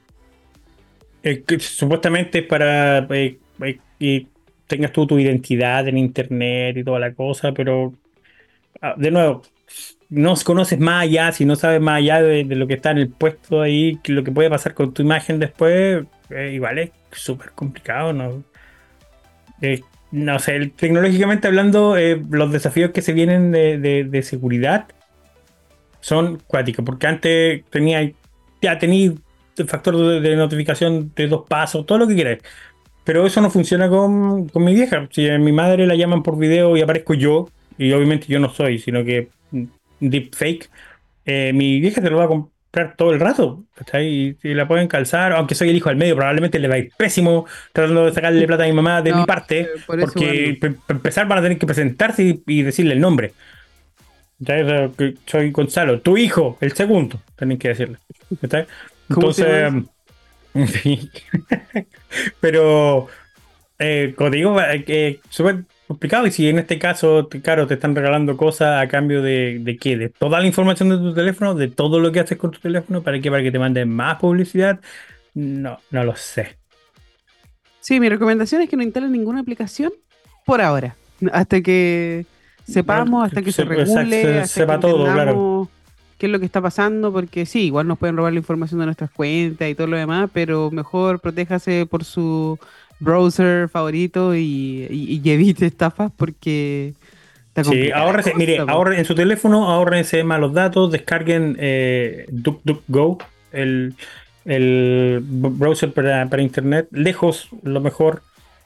eh, 1.23 1.45
supuestamente 1.59 2.41
es 2.41 2.47
para 2.47 3.07
que 3.09 3.39
eh, 3.63 3.79
eh, 4.01 4.27
tengas 4.67 4.93
tú 4.93 5.07
tu 5.07 5.19
identidad 5.19 5.87
en 5.89 5.99
internet 5.99 6.77
y 6.79 6.85
toda 6.85 6.99
la 6.99 7.15
cosa, 7.15 7.53
pero 7.53 7.93
Ah, 8.85 8.95
de 8.99 9.13
nuevo, 9.13 9.43
no 10.09 10.35
conoces 10.45 10.79
más 10.81 11.03
allá, 11.05 11.31
si 11.31 11.45
no 11.45 11.55
sabes 11.55 11.81
más 11.81 11.99
allá 11.99 12.21
de, 12.21 12.45
lo 12.45 12.67
que 12.67 12.75
está 12.75 12.91
en 12.91 12.99
el 12.99 13.11
puesto 13.11 13.63
ahí, 13.63 14.01
lo 14.07 14.25
que 14.25 14.33
puede 14.33 14.51
pasar 14.51 14.75
con 14.75 14.93
tu 14.93 15.03
imagen 15.03 15.39
después, 15.39 16.05
eh, 16.35 16.53
igual 16.55 16.79
es 16.79 16.91
súper 17.13 17.53
complicado, 17.53 18.13
¿no? 18.13 18.43
Eh, 19.61 19.81
no 20.11 20.39
sé, 20.39 20.73
tecnológicamente 20.77 21.49
hablando, 21.49 21.97
eh, 21.97 22.23
los 22.31 22.53
desafíos 22.53 22.91
que 22.91 23.03
se 23.03 23.13
vienen 23.13 23.53
de, 23.53 24.23
seguridad 24.23 24.87
son 26.01 26.43
cuáticos, 26.47 26.85
porque 26.85 27.07
antes 27.07 27.65
tenía, 27.71 28.11
ya 28.61 28.79
tenía 28.79 29.13
el 29.57 29.69
factor 29.69 30.21
de, 30.21 30.37
notificación 30.37 31.13
de 31.15 31.29
dos 31.29 31.47
pasos, 31.49 31.87
todo 31.87 31.99
lo 31.99 32.09
que 32.09 32.15
quieras. 32.15 32.39
Pero 33.05 33.27
eso 33.27 33.41
no 33.41 33.51
funciona 33.51 33.89
con, 33.89 34.49
con 34.49 34.65
mi 34.65 34.75
vieja. 34.75 35.09
Si 35.11 35.29
a 35.29 35.39
mi 35.39 35.53
madre 35.53 35.87
la 35.87 35.95
llaman 35.97 36.23
por 36.23 36.39
video 36.39 36.77
y 36.77 36.83
aparezco 36.83 37.15
yo, 37.15 37.49
y 37.79 37.93
obviamente 37.93 38.27
yo 38.29 38.39
no 38.39 38.51
soy, 38.51 38.79
sino 38.79 39.05
que 39.05 39.29
deepfake, 40.01 40.71
eh, 41.25 41.53
mi 41.55 41.81
vieja 41.81 42.01
se 42.03 42.11
lo 42.11 42.19
va 42.19 42.25
a 42.25 42.29
comprar 42.73 42.97
todo 42.97 43.13
el 43.13 43.21
rato, 43.21 43.65
Y, 44.01 44.35
la 44.43 44.67
pueden 44.67 44.89
calzar, 44.89 45.33
aunque 45.33 45.55
soy 45.55 45.69
el 45.71 45.77
hijo 45.77 45.91
del 45.91 45.99
medio, 45.99 46.17
probablemente 46.17 46.59
le 46.59 46.69
va 46.69 46.77
a 46.77 46.79
ir 46.79 46.91
pésimo 46.97 47.47
tratando 47.73 48.07
de 48.07 48.13
sacarle 48.13 48.47
plata 48.47 48.65
a 48.65 48.67
mi 48.67 48.73
mamá 48.73 49.03
de 49.03 49.13
mi 49.13 49.25
parte, 49.27 49.61
eh, 49.61 49.69
porque 49.87 50.59
para 50.59 50.97
empezar 50.97 51.29
van 51.29 51.39
a 51.39 51.43
tener 51.43 51.59
que 51.59 51.67
presentarse 51.67 52.41
y, 52.47 52.63
decirle 52.63 52.95
el 52.95 53.01
nombre. 53.01 53.35
Soy 55.27 55.51
Gonzalo, 55.51 56.01
tu 56.01 56.17
hijo, 56.17 56.57
el 56.61 56.73
segundo, 56.73 57.21
tienen 57.37 57.59
que 57.59 57.69
decirle. 57.69 57.99
Entonces, 59.09 59.75
pero, 62.41 63.09
eh, 63.79 64.15
como 64.17 64.31
digo, 64.31 64.57
eh, 64.61 65.21
complicado. 65.87 66.27
Y 66.27 66.31
si 66.31 66.49
en 66.49 66.59
este 66.59 66.79
caso, 66.79 67.29
claro, 67.43 67.67
te 67.67 67.75
están 67.75 67.95
regalando 67.95 68.37
cosas 68.37 68.83
a 68.83 68.89
cambio 68.89 69.23
de, 69.23 69.59
de 69.61 69.77
qué? 69.77 69.97
De 69.97 70.09
toda 70.09 70.41
la 70.41 70.47
información 70.47 70.89
de 70.89 70.97
tu 70.97 71.15
teléfono, 71.15 71.55
de 71.55 71.69
todo 71.69 72.01
lo 72.01 72.13
que 72.13 72.21
haces 72.21 72.39
con 72.39 72.51
tu 72.51 72.61
teléfono, 72.61 73.03
¿para 73.03 73.21
qué? 73.21 73.31
Para 73.31 73.43
que 73.43 73.53
te 73.53 73.59
manden 73.59 73.91
más 73.91 74.19
publicidad. 74.19 74.81
No, 75.35 75.79
no 75.91 76.05
lo 76.05 76.17
sé. 76.17 76.57
Sí, 77.81 77.99
mi 77.99 78.09
recomendación 78.09 78.63
es 78.63 78.69
que 78.69 78.77
no 78.77 78.83
instalen 78.83 79.11
ninguna 79.11 79.41
aplicación 79.41 79.93
por 80.47 80.61
ahora. 80.61 80.95
Hasta 81.33 81.61
que 81.61 82.27
sepamos, 82.65 83.27
hasta 83.27 83.43
que 83.43 83.53
se 83.53 83.65
regule, 83.65 84.41
hasta 84.41 84.47
sepa 84.47 84.77
que 84.77 84.83
todo, 84.83 85.05
claro. 85.05 85.69
qué 86.19 86.27
es 86.27 86.33
lo 86.33 86.39
que 86.39 86.47
está 86.47 86.61
pasando, 86.61 87.13
porque 87.13 87.45
sí, 87.47 87.67
igual 87.67 87.89
nos 87.89 87.99
pueden 87.99 88.17
robar 88.17 88.33
la 88.33 88.39
información 88.39 88.81
de 88.81 88.87
nuestras 88.87 89.11
cuentas 89.11 89.69
y 89.69 89.75
todo 89.75 89.89
lo 89.89 89.97
demás, 89.97 90.31
pero 90.33 90.71
mejor 90.71 91.21
protéjase 91.21 91.87
por 91.87 92.05
su 92.05 92.59
browser 93.03 93.69
favorito 93.69 94.35
y, 94.35 95.21
evite 95.25 95.67
estafas 95.67 96.13
porque... 96.17 96.95
Sí, 97.65 97.91
ahorrense, 97.91 98.33
mire, 98.35 98.61
ahorren 98.61 98.99
en 98.99 99.05
su 99.05 99.15
teléfono, 99.15 99.71
ahorrense 99.71 100.25
más 100.25 100.41
los 100.41 100.55
datos, 100.55 100.91
descarguen 100.91 101.55
eh, 101.61 102.25
DuckDuckGo, 102.31 103.19
el, 103.53 103.95
el 104.47 105.21
browser 105.23 105.93
para, 105.93 106.27
para, 106.31 106.41
internet, 106.41 106.89
lejos 106.93 107.51
lo 107.63 107.83
mejor, 107.83 108.23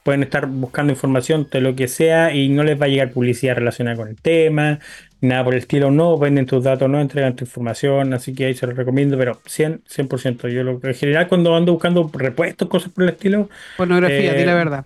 pueden 0.07 0.23
estar 0.23 0.45
buscando 0.45 0.93
información 0.93 1.49
de 1.51 1.59
lo 1.59 1.75
que 1.75 1.89
sea 1.89 2.33
y 2.33 2.47
no 2.47 2.63
les 2.63 2.81
va 2.81 2.85
a 2.85 2.87
llegar 2.87 3.11
publicidad 3.11 3.57
relacionada 3.57 3.97
con 3.97 4.07
el 4.07 4.15
tema, 4.15 4.79
nada 5.19 5.43
por 5.43 5.53
el 5.53 5.59
estilo, 5.59 5.91
no 5.91 6.17
venden 6.17 6.45
tus 6.45 6.63
datos, 6.63 6.89
no 6.89 7.01
entregan 7.01 7.35
tu 7.35 7.43
información, 7.43 8.13
así 8.13 8.33
que 8.33 8.45
ahí 8.45 8.55
se 8.55 8.65
los 8.67 8.77
recomiendo, 8.77 9.17
pero 9.17 9.41
100, 9.45 9.81
100%. 9.83 10.47
Yo 10.47 10.63
lo, 10.63 10.79
en 10.81 10.93
general 10.93 11.27
cuando 11.27 11.53
ando 11.53 11.73
buscando 11.73 12.09
repuestos, 12.13 12.69
cosas 12.69 12.89
por 12.93 13.03
el 13.03 13.09
estilo... 13.09 13.49
Pornografía, 13.75 14.33
di 14.33 14.45
la 14.45 14.53
eh, 14.53 14.55
verdad. 14.55 14.85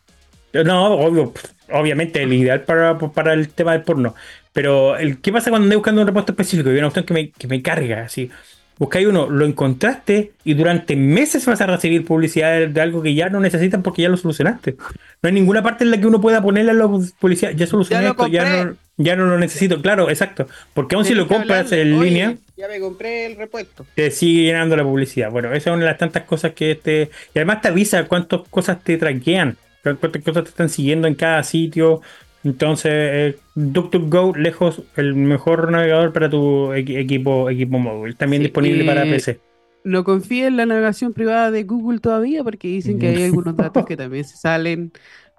No, 0.54 0.96
obvio, 0.96 1.34
obviamente 1.72 2.24
el 2.24 2.34
ideal 2.34 2.62
para, 2.62 2.98
para 2.98 3.34
el 3.34 3.50
tema 3.50 3.74
del 3.74 3.84
porno. 3.84 4.16
Pero 4.54 4.98
el, 4.98 5.20
¿qué 5.20 5.32
pasa 5.32 5.52
cuando 5.52 5.66
ando 5.66 5.76
buscando 5.76 6.02
un 6.02 6.08
repuesto 6.08 6.32
específico? 6.32 6.72
Y 6.72 6.80
una 6.80 6.88
opción 6.88 7.06
que 7.06 7.14
me, 7.14 7.30
que 7.30 7.48
me 7.48 7.62
carga, 7.62 8.06
así 8.06 8.32
buscáis 8.78 9.08
uno, 9.08 9.30
lo 9.30 9.46
encontraste 9.46 10.32
y 10.44 10.54
durante 10.54 10.96
meses 10.96 11.46
vas 11.46 11.62
a 11.62 11.68
recibir 11.68 12.06
publicidad 12.06 12.68
de 12.68 12.82
algo 12.82 13.02
que 13.02 13.14
ya 13.14 13.30
no 13.30 13.40
necesitas 13.40 13.82
porque 13.84 14.02
ya 14.04 14.10
lo 14.10 14.18
solucionaste. 14.18 14.76
No 15.22 15.28
hay 15.28 15.34
ninguna 15.34 15.62
parte 15.62 15.84
en 15.84 15.92
la 15.92 16.00
que 16.00 16.08
uno 16.08 16.20
pueda 16.20 16.42
ponerle 16.42 16.72
a 16.72 16.74
la 16.74 16.88
publicidad, 16.88 17.52
ya 17.52 17.68
solucioné 17.68 18.08
esto, 18.08 18.28
ya 18.28 18.64
no, 18.64 18.76
ya 18.98 19.16
no 19.16 19.26
lo 19.26 19.38
necesito. 19.38 19.82
Claro, 19.82 20.10
exacto. 20.10 20.48
Porque 20.74 20.96
aún 20.96 21.06
si 21.06 21.14
lo 21.14 21.28
compras 21.28 21.72
en 21.72 22.00
línea. 22.00 22.36
Ya 22.58 22.68
me 22.68 22.80
compré 22.80 23.26
el 23.26 23.36
repuesto. 23.38 23.86
Te 23.96 24.12
sigue 24.12 24.44
llenando 24.44 24.76
la 24.76 24.84
publicidad. 24.84 25.32
Bueno, 25.32 25.50
esa 25.54 25.70
es 25.70 25.74
una 25.76 25.86
de 25.86 25.92
las 25.92 25.98
tantas 25.98 26.24
cosas 26.24 26.54
que 26.54 26.72
este. 26.72 27.10
Y 27.34 27.40
además 27.40 27.62
te 27.62 27.68
avisa 27.70 28.08
cuántas 28.08 28.42
cosas 28.50 28.84
te 28.84 28.98
traquean, 28.98 29.58
cuántas 29.84 30.24
cosas 30.24 30.44
te 30.44 30.50
están 30.50 30.70
siguiendo 30.70 31.08
en 31.08 31.16
cada 31.16 31.44
sitio. 31.44 32.02
Entonces, 32.44 32.92
eh, 32.94 33.40
DuckDuckGo, 33.56 34.36
lejos, 34.36 34.82
el 34.96 35.14
mejor 35.14 35.72
navegador 35.72 36.12
para 36.12 36.30
tu 36.30 36.74
equipo, 36.74 37.50
equipo 37.50 37.78
móvil. 37.78 38.16
También 38.16 38.42
disponible 38.42 38.84
para 38.84 39.04
PC. 39.04 39.40
no 39.84 40.04
confíe 40.04 40.48
en 40.48 40.58
la 40.58 40.66
navegación 40.66 41.14
privada 41.14 41.52
de 41.52 41.64
Google 41.64 42.00
todavía 42.00 42.44
porque 42.44 42.68
dicen 42.68 43.00
que 43.00 43.10
hay 43.10 43.24
algunos 43.24 43.56
datos 43.56 43.86
que 43.86 43.98
también 43.98 44.24
se 44.26 44.38
salen 44.38 44.92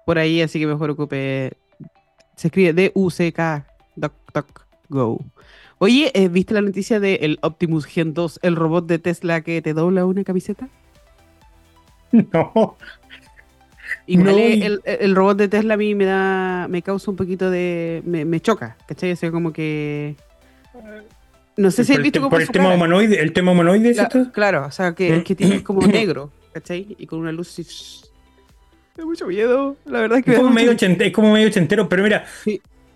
por 0.05 0.17
ahí, 0.17 0.41
así 0.41 0.59
que 0.59 0.67
mejor 0.67 0.91
ocupe. 0.91 1.53
Se 2.35 2.47
escribe 2.47 2.73
D-U-C-K, 2.73 3.67
Go. 4.89 5.19
Oye, 5.77 6.11
eh, 6.13 6.29
¿viste 6.29 6.53
la 6.53 6.61
noticia 6.61 6.99
del 6.99 7.39
Optimus 7.41 7.85
Gen 7.85 8.13
2, 8.13 8.39
el 8.43 8.55
robot 8.55 8.85
de 8.85 8.99
Tesla 8.99 9.41
que 9.41 9.61
te 9.61 9.73
dobla 9.73 10.05
una 10.05 10.23
camiseta? 10.23 10.69
No. 12.31 12.77
Y 14.05 14.17
el, 14.17 15.15
robot 15.15 15.37
de 15.37 15.47
Tesla 15.47 15.75
a 15.75 15.77
mí 15.77 15.95
me 15.95 16.05
da, 16.05 16.67
me 16.67 16.81
causa 16.81 17.11
un 17.11 17.17
poquito 17.17 17.49
de, 17.49 18.01
me, 18.05 18.39
choca, 18.39 18.77
¿cachai? 18.87 19.11
O 19.11 19.15
sea, 19.15 19.31
como 19.31 19.53
que... 19.53 20.15
No 21.55 21.69
sé 21.69 21.83
si 21.83 21.93
has 21.93 22.01
visto 22.01 22.29
Por 22.29 22.41
el 22.41 22.49
tema 22.49 22.73
humanoide, 22.73 23.21
el 23.21 23.31
tema 23.31 23.51
humanoide, 23.51 23.91
¿es 23.91 23.99
esto? 23.99 24.31
Claro, 24.31 24.65
o 24.65 24.71
sea, 24.71 24.93
que, 24.93 25.17
¿Mm? 25.17 25.23
que 25.23 25.35
tiene 25.35 25.63
como 25.63 25.81
negro, 25.87 26.31
¿cachai? 26.53 26.95
Y 26.97 27.05
con 27.05 27.19
una 27.19 27.31
luz 27.31 27.49
así... 27.49 27.63
Me 28.95 29.01
da 29.01 29.05
mucho 29.05 29.25
miedo, 29.25 29.75
la 29.85 30.01
verdad 30.01 30.19
es 30.19 30.25
que... 30.25 30.31
Es 30.31 30.37
como, 30.37 30.51
medio, 30.51 30.71
es 30.71 31.11
como 31.13 31.33
medio 31.33 31.47
ochentero, 31.47 31.89
pero 31.89 32.03
mira, 32.03 32.25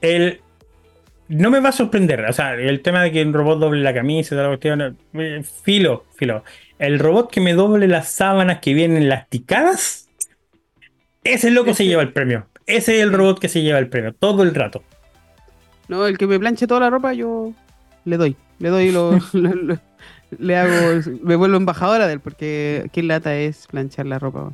el, 0.02 0.42
no 1.28 1.50
me 1.50 1.60
va 1.60 1.70
a 1.70 1.74
sorprender. 1.74 2.26
O 2.26 2.34
sea, 2.34 2.54
el 2.54 2.82
tema 2.82 3.04
de 3.04 3.12
que 3.12 3.22
un 3.22 3.34
robot 3.34 3.60
doble 3.60 3.82
la 3.82 3.94
camisa 3.94 4.34
y 4.34 4.38
toda 4.38 4.44
la 4.44 4.50
cuestión. 4.50 4.98
Eh, 5.14 5.44
filo, 5.64 6.06
filo. 6.16 6.44
El 6.80 7.00
robot 7.00 7.32
que 7.32 7.42
me 7.42 7.54
doble 7.54 7.88
las 7.88 8.10
sábanas 8.10 8.60
que 8.60 8.74
vienen 8.74 9.10
lasticadas. 9.10 10.07
Ese 11.34 11.52
loco 11.52 11.74
se 11.74 11.86
lleva 11.86 12.02
el 12.02 12.14
premio. 12.14 12.48
Ese 12.66 12.98
es 12.98 13.04
el 13.04 13.14
robot 13.14 13.40
que 13.40 13.50
se 13.50 13.62
lleva 13.62 13.80
el 13.80 13.90
premio. 13.90 14.14
Todo 14.14 14.44
el 14.44 14.54
rato. 14.54 14.84
No, 15.88 16.06
el 16.06 16.18
que 16.18 16.28
me 16.28 16.40
planche 16.40 16.68
toda 16.68 16.82
la 16.82 16.90
ropa, 16.90 17.14
yo 17.14 17.54
le 18.06 18.18
doy. 18.18 18.36
Le 18.60 18.70
doy 18.70 18.92
lo. 18.92 19.20
le 20.40 20.56
hago. 20.56 21.02
Me 21.22 21.36
vuelvo 21.36 21.58
embajadora 21.58 22.08
de 22.08 22.14
él, 22.14 22.20
porque 22.20 22.90
qué 22.92 23.04
lata 23.04 23.36
es 23.36 23.68
planchar 23.68 24.06
la 24.06 24.20
ropa. 24.20 24.54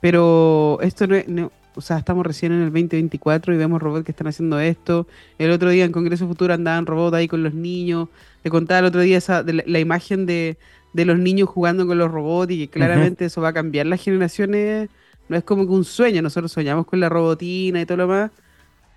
Pero 0.00 0.78
esto 0.82 1.06
no 1.06 1.16
es 1.16 1.26
o 1.74 1.80
sea, 1.80 1.98
estamos 1.98 2.26
recién 2.26 2.52
en 2.52 2.58
el 2.58 2.66
2024 2.66 3.54
y 3.54 3.56
vemos 3.56 3.80
robots 3.80 4.04
que 4.04 4.12
están 4.12 4.26
haciendo 4.26 4.58
esto. 4.60 5.06
El 5.38 5.50
otro 5.50 5.70
día 5.70 5.84
en 5.84 5.92
Congreso 5.92 6.26
Futuro 6.26 6.52
andaban 6.52 6.86
robots 6.86 7.14
ahí 7.14 7.28
con 7.28 7.42
los 7.42 7.54
niños. 7.54 8.08
Te 8.42 8.50
contaba 8.50 8.80
el 8.80 8.86
otro 8.86 9.00
día 9.00 9.18
esa, 9.18 9.42
la, 9.42 9.78
imagen 9.78 10.26
de, 10.26 10.58
los 10.92 11.18
niños 11.18 11.48
jugando 11.48 11.86
con 11.86 11.98
los 11.98 12.10
robots 12.10 12.52
y 12.52 12.58
que 12.58 12.68
claramente 12.68 13.26
eso 13.26 13.40
va 13.40 13.48
a 13.48 13.52
cambiar 13.52 13.86
las 13.86 14.02
generaciones. 14.02 14.88
No 15.30 15.36
es 15.36 15.44
como 15.44 15.64
que 15.64 15.70
un 15.72 15.84
sueño, 15.84 16.22
nosotros 16.22 16.50
soñamos 16.50 16.86
con 16.86 16.98
la 16.98 17.08
robotina 17.08 17.80
y 17.80 17.86
todo 17.86 17.98
lo 17.98 18.08
más. 18.08 18.32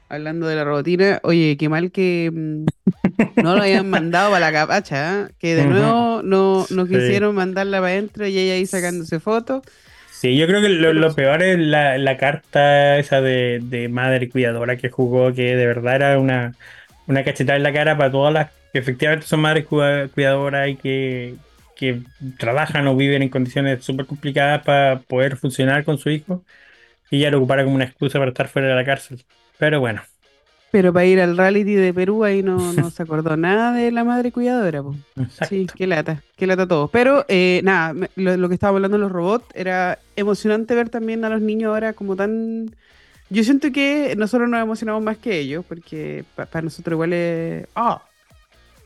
Hablando 0.09 0.47
de 0.47 0.55
la 0.55 0.63
robotina, 0.63 1.19
oye, 1.21 1.57
qué 1.57 1.69
mal 1.69 1.91
que 1.91 2.31
mm, 2.33 2.65
no 3.43 3.55
lo 3.55 3.61
hayan 3.61 3.87
mandado 3.87 4.31
para 4.31 4.47
la 4.47 4.51
capacha, 4.51 5.27
¿eh? 5.27 5.33
que 5.37 5.55
de 5.55 5.67
nuevo 5.67 6.23
no, 6.23 6.65
no 6.71 6.87
quisieron 6.87 7.35
mandarla 7.35 7.77
para 7.77 7.93
adentro 7.93 8.25
y 8.25 8.35
ella 8.35 8.55
ahí 8.55 8.65
sacándose 8.65 9.19
fotos. 9.19 9.61
Sí, 10.09 10.35
yo 10.35 10.47
creo 10.47 10.59
que 10.59 10.69
lo, 10.69 11.13
peor 11.13 11.43
es 11.43 11.59
la, 11.59 12.17
carta 12.17 12.97
esa 12.97 13.21
de, 13.21 13.87
madre 13.91 14.27
cuidadora 14.27 14.75
que 14.75 14.89
jugó, 14.89 15.35
que 15.35 15.55
de 15.55 15.67
verdad 15.67 15.97
era 15.97 16.19
una, 16.19 16.55
una 17.05 17.23
cachetada 17.23 17.57
en 17.57 17.63
la 17.63 17.73
cara 17.73 17.95
para 17.95 18.11
todas 18.11 18.33
las 18.33 18.49
que 18.71 18.79
efectivamente 18.79 19.27
son 19.27 19.41
madres 19.41 19.65
cuidadoras 19.65 20.67
y 20.67 20.77
que, 20.77 21.35
trabajan 22.37 22.87
o 22.87 22.95
viven 22.95 23.21
en 23.21 23.29
condiciones 23.29 23.83
súper 23.83 24.05
complicadas 24.05 24.63
para 24.63 24.99
poder 25.01 25.37
funcionar 25.37 25.83
con 25.83 25.97
su 25.97 26.09
hijo. 26.09 26.43
Y 27.11 27.19
ya 27.19 27.31
lo 27.31 27.37
ocupara 27.37 27.63
como 27.63 27.75
una 27.75 27.85
excusa 27.85 28.19
para 28.19 28.29
estar 28.29 28.47
fuera 28.47 28.69
de 28.69 28.75
la 28.75 28.85
cárcel. 28.85 29.23
Pero 29.57 29.79
bueno. 29.79 30.01
Pero 30.71 30.91
para 30.91 31.05
ir 31.05 31.21
al 31.21 31.37
reality 31.37 31.75
de 31.75 31.93
Perú 31.93 32.23
ahí 32.23 32.41
no, 32.41 32.73
no 32.73 32.89
se 32.89 33.03
acordó 33.03 33.37
nada 33.37 33.73
de 33.73 33.91
la 33.91 34.03
madre 34.03 34.31
cuidadora. 34.31 34.81
Sí, 35.47 35.67
qué 35.75 35.85
lata, 35.85 36.23
qué 36.35 36.47
lata 36.47 36.67
todo. 36.67 36.87
Pero 36.87 37.25
eh, 37.27 37.61
nada, 37.63 37.93
lo, 38.15 38.47
que 38.49 38.55
estaba 38.55 38.75
hablando 38.75 38.97
de 38.97 39.03
los 39.03 39.11
robots 39.11 39.45
era 39.53 39.99
emocionante 40.15 40.73
ver 40.73 40.89
también 40.89 41.23
a 41.25 41.29
los 41.29 41.41
niños 41.41 41.69
ahora 41.69 41.93
como 41.93 42.15
tan... 42.15 42.75
Yo 43.29 43.43
siento 43.43 43.71
que 43.71 44.15
nosotros 44.17 44.49
nos 44.49 44.61
emocionamos 44.61 45.03
más 45.03 45.17
que 45.19 45.37
ellos, 45.37 45.63
porque 45.67 46.25
para 46.35 46.63
nosotros 46.63 46.95
igual 46.95 47.13
es... 47.13 47.67
Ah, 47.75 48.01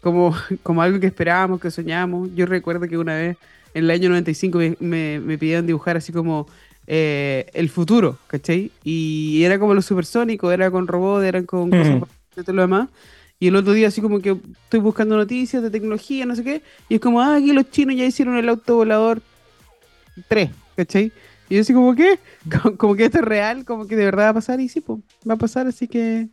como, 0.02 0.36
como 0.64 0.82
algo 0.82 1.00
que 1.00 1.08
esperábamos, 1.08 1.60
que 1.60 1.72
soñábamos. 1.72 2.30
Yo 2.36 2.46
recuerdo 2.46 2.88
que 2.88 2.98
una 2.98 3.16
vez, 3.16 3.38
en 3.74 3.84
el 3.86 3.92
año 3.92 4.10
95, 4.10 4.60
me, 4.80 5.20
me 5.20 5.38
pidieron 5.38 5.68
dibujar 5.68 5.98
así 5.98 6.12
como 6.12 6.48
eh, 6.90 7.50
el 7.54 7.70
futuro, 7.70 8.18
¿cachai? 8.28 8.72
Y 8.82 9.44
era 9.44 9.60
como 9.60 9.74
lo 9.74 9.82
supersónico, 9.82 10.54
era 10.54 10.72
con 10.72 10.88
robots, 10.88 11.26
eran 11.26 11.46
con 11.46 11.70
cosas 11.70 12.02
de 12.34 12.44
todo 12.44 12.56
lo 12.56 12.62
demás. 12.62 12.88
Y 13.40 13.50
el 13.50 13.58
otro 13.58 13.74
día 13.74 13.90
así 13.90 14.02
como 14.02 14.22
que 14.22 14.38
estoy 14.64 14.80
buscando 14.80 15.18
noticias 15.18 15.62
de 15.62 15.70
tecnología, 15.70 16.26
no 16.26 16.34
sé 16.36 16.46
qué, 16.46 16.62
y 16.88 16.96
es 16.96 17.02
como, 17.02 17.22
ah, 17.22 17.36
aquí 17.36 17.52
los 17.52 17.70
chinos 17.70 17.98
ya 17.98 18.06
hicieron 18.06 18.38
el 18.38 18.48
auto 18.48 18.78
volador 18.78 19.22
3, 20.30 20.50
¿cachai? 20.78 21.12
Y 21.50 21.56
yo 21.56 21.62
así 21.62 21.74
como, 21.74 21.94
¿qué? 21.94 22.20
Como, 22.78 22.96
que 22.96 23.06
esto 23.06 23.20
es 23.20 23.26
real, 23.26 23.64
como 23.64 23.88
que 23.88 23.96
de 23.96 24.06
verdad 24.06 24.26
va 24.26 24.30
a 24.30 24.34
pasar, 24.36 24.60
y 24.60 24.68
sí, 24.70 24.82
pues, 24.82 25.00
va 25.30 25.36
a 25.36 25.38
pasar, 25.38 25.68
así 25.68 25.88
que 25.88 26.28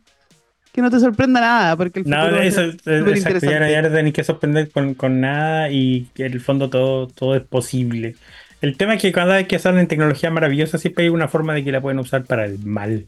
que 0.75 0.81
no 0.81 0.91
te 0.91 0.99
sorprenda 0.99 1.39
nada, 1.39 1.77
porque 1.77 2.01
el 2.01 2.09
no, 2.09 2.27
eso, 2.37 2.63
es 2.63 2.75
exacto, 2.85 3.49
ya, 3.49 3.69
ya 3.69 3.81
no 3.81 3.89
tenés 3.89 4.13
que 4.13 4.25
sorprender 4.25 4.69
con, 4.69 4.93
con, 4.93 5.21
nada 5.21 5.69
y 5.71 6.07
en 6.17 6.33
el 6.33 6.41
fondo 6.41 6.69
todo, 6.69 7.07
todo 7.07 7.33
es 7.33 7.41
posible. 7.41 8.15
El 8.61 8.75
tema 8.75 8.95
es 8.95 9.01
que 9.01 9.13
cada 9.13 9.37
vez 9.37 9.47
que 9.47 9.57
salen 9.57 9.87
tecnología 9.87 10.29
maravillosa 10.31 10.77
siempre 10.77 11.05
hay 11.05 11.09
una 11.09 11.29
forma 11.29 11.53
de 11.53 11.63
que 11.63 11.71
la 11.71 11.79
pueden 11.79 11.99
usar 11.99 12.25
para 12.25 12.43
el 12.43 12.59
mal, 12.59 13.05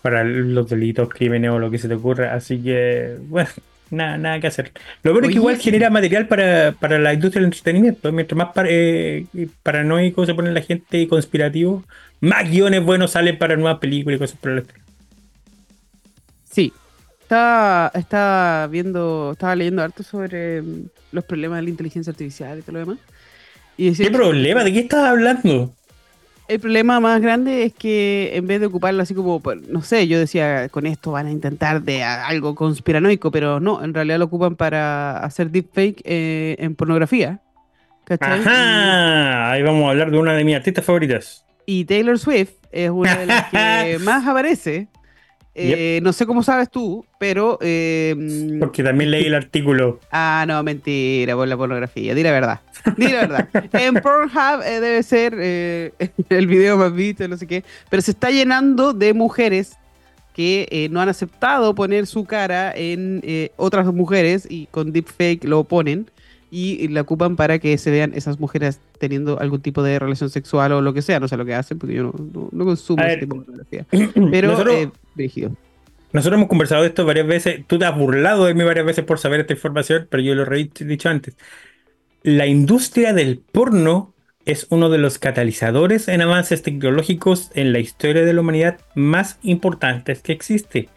para 0.00 0.24
los 0.24 0.70
delitos, 0.70 1.10
crímenes 1.10 1.50
o 1.50 1.58
lo 1.58 1.70
que 1.70 1.78
se 1.78 1.86
te 1.86 1.94
ocurra. 1.94 2.32
Así 2.32 2.62
que, 2.62 3.16
bueno, 3.28 3.50
nada, 3.90 4.16
nada 4.16 4.40
que 4.40 4.46
hacer. 4.46 4.72
Lo 5.02 5.12
bueno 5.12 5.26
es 5.26 5.32
que 5.32 5.38
igual 5.38 5.58
genera 5.58 5.90
material 5.90 6.28
para, 6.28 6.98
la 6.98 7.12
industria 7.12 7.40
del 7.40 7.48
entretenimiento. 7.48 8.10
Mientras 8.10 8.38
más 8.38 8.48
eh, 8.64 9.26
paranoico 9.62 10.24
se 10.24 10.34
pone 10.34 10.50
la 10.50 10.62
gente 10.62 10.98
y 10.98 11.06
conspirativo, 11.06 11.84
más 12.20 12.50
guiones 12.50 12.82
buenos 12.82 13.10
salen 13.10 13.36
para 13.36 13.56
nuevas 13.56 13.80
películas 13.80 14.16
y 14.16 14.18
cosas 14.20 14.38
por 14.38 14.52
el 14.52 14.58
estilo. 14.60 14.80
Sí. 16.50 16.72
Estaba, 17.26 17.90
estaba 17.92 18.68
viendo, 18.68 19.32
estaba 19.32 19.56
leyendo 19.56 19.82
harto 19.82 20.04
sobre 20.04 20.62
mm, 20.62 20.84
los 21.10 21.24
problemas 21.24 21.58
de 21.58 21.64
la 21.64 21.70
inteligencia 21.70 22.12
artificial 22.12 22.60
y 22.60 22.62
todo 22.62 22.74
lo 22.74 22.78
demás. 22.78 22.98
¿Qué 23.76 24.10
problema? 24.12 24.62
¿De 24.62 24.72
qué 24.72 24.78
estás 24.78 25.04
hablando? 25.08 25.74
El 26.46 26.60
problema 26.60 27.00
más 27.00 27.20
grande 27.20 27.64
es 27.64 27.74
que 27.74 28.30
en 28.34 28.46
vez 28.46 28.60
de 28.60 28.66
ocuparlo 28.66 29.02
así 29.02 29.12
como, 29.12 29.42
no 29.68 29.82
sé, 29.82 30.06
yo 30.06 30.20
decía, 30.20 30.68
con 30.68 30.86
esto 30.86 31.10
van 31.10 31.26
a 31.26 31.32
intentar 31.32 31.82
de 31.82 32.04
algo 32.04 32.54
conspiranoico, 32.54 33.32
pero 33.32 33.58
no, 33.58 33.82
en 33.82 33.92
realidad 33.92 34.20
lo 34.20 34.26
ocupan 34.26 34.54
para 34.54 35.18
hacer 35.18 35.50
deepfake 35.50 36.02
eh, 36.04 36.54
en 36.60 36.76
pornografía. 36.76 37.40
Ajá, 38.20 39.50
ahí 39.50 39.64
vamos 39.64 39.84
a 39.88 39.90
hablar 39.90 40.12
de 40.12 40.18
una 40.18 40.34
de 40.34 40.44
mis 40.44 40.54
artistas 40.54 40.84
favoritas. 40.84 41.44
Y 41.66 41.86
Taylor 41.86 42.20
Swift 42.20 42.52
es 42.70 42.88
una 42.88 43.18
de 43.18 43.26
las 43.26 43.50
que 43.50 43.98
más 44.04 44.24
aparece 44.28 44.86
eh, 45.58 46.00
no 46.02 46.12
sé 46.12 46.26
cómo 46.26 46.42
sabes 46.42 46.70
tú, 46.70 47.04
pero. 47.18 47.58
Em, 47.62 48.58
Porque 48.58 48.82
también 48.82 49.10
leí 49.10 49.24
el 49.24 49.34
artículo. 49.42 50.00
Ah, 50.10 50.44
no, 50.46 50.62
mentira, 50.62 51.34
por 51.34 51.48
la 51.48 51.56
pornografía. 51.56 52.14
Di 52.14 52.22
la 52.22 52.30
verdad. 52.30 52.60
Di 52.96 53.08
la 53.08 53.26
verdad. 53.26 53.48
en 53.72 53.94
Pornhub 53.94 54.62
eh, 54.64 54.80
debe 54.80 55.02
ser 55.02 55.34
eh, 55.38 55.92
el 56.28 56.46
video 56.46 56.76
más 56.76 56.92
visto, 56.94 57.26
no 57.26 57.36
sé 57.36 57.46
qué. 57.46 57.64
Pero 57.88 58.02
se 58.02 58.10
está 58.10 58.30
llenando 58.30 58.92
de 58.92 59.14
mujeres 59.14 59.76
que 60.34 60.88
no 60.90 61.00
han 61.00 61.08
aceptado 61.08 61.74
poner 61.74 62.06
su 62.06 62.26
cara 62.26 62.70
en 62.76 63.22
otras 63.56 63.86
mujeres 63.86 64.46
y 64.50 64.66
con 64.66 64.92
deepfake 64.92 65.44
lo 65.44 65.64
ponen 65.64 66.10
y 66.50 66.88
la 66.88 67.00
ocupan 67.00 67.36
para 67.36 67.58
que 67.58 67.76
se 67.78 67.90
vean 67.90 68.12
esas 68.14 68.38
mujeres 68.38 68.80
teniendo 68.98 69.40
algún 69.40 69.60
tipo 69.60 69.82
de 69.82 69.98
relación 69.98 70.30
sexual 70.30 70.72
o 70.72 70.80
lo 70.80 70.94
que 70.94 71.02
sea, 71.02 71.18
no 71.20 71.28
sé 71.28 71.36
lo 71.36 71.44
que 71.44 71.54
hacen, 71.54 71.78
porque 71.78 71.94
yo 71.94 72.12
no, 72.52 72.64
consumo 72.64 73.02
ese 73.02 73.18
tipo 73.18 73.36
de 73.36 73.44
fotografía. 73.44 73.86
Pero, 74.30 74.48
nosotros, 74.48 74.74
eh, 75.18 75.50
Nosotros 76.12 76.38
hemos 76.38 76.48
conversado 76.48 76.82
de 76.82 76.88
esto 76.88 77.04
varias 77.04 77.26
veces, 77.26 77.64
tú 77.66 77.78
te 77.78 77.84
has 77.84 77.96
burlado 77.96 78.46
de 78.46 78.54
mí 78.54 78.62
varias 78.64 78.86
veces 78.86 79.04
por 79.04 79.18
saber 79.18 79.40
esta 79.40 79.54
información, 79.54 80.06
pero 80.08 80.22
yo 80.22 80.34
lo 80.34 80.50
he 80.54 80.70
dicho 80.84 81.08
antes. 81.08 81.36
La 82.22 82.46
industria 82.46 83.12
del 83.12 83.38
porno 83.38 84.14
es 84.44 84.68
uno 84.70 84.88
de 84.88 84.98
los 84.98 85.18
catalizadores 85.18 86.06
en 86.08 86.22
avances 86.22 86.62
tecnológicos 86.62 87.50
en 87.54 87.72
la 87.72 87.80
historia 87.80 88.24
de 88.24 88.32
la 88.32 88.40
humanidad 88.40 88.78
más 88.94 89.38
importantes 89.42 90.22
que 90.22 90.32
existe. 90.32 90.88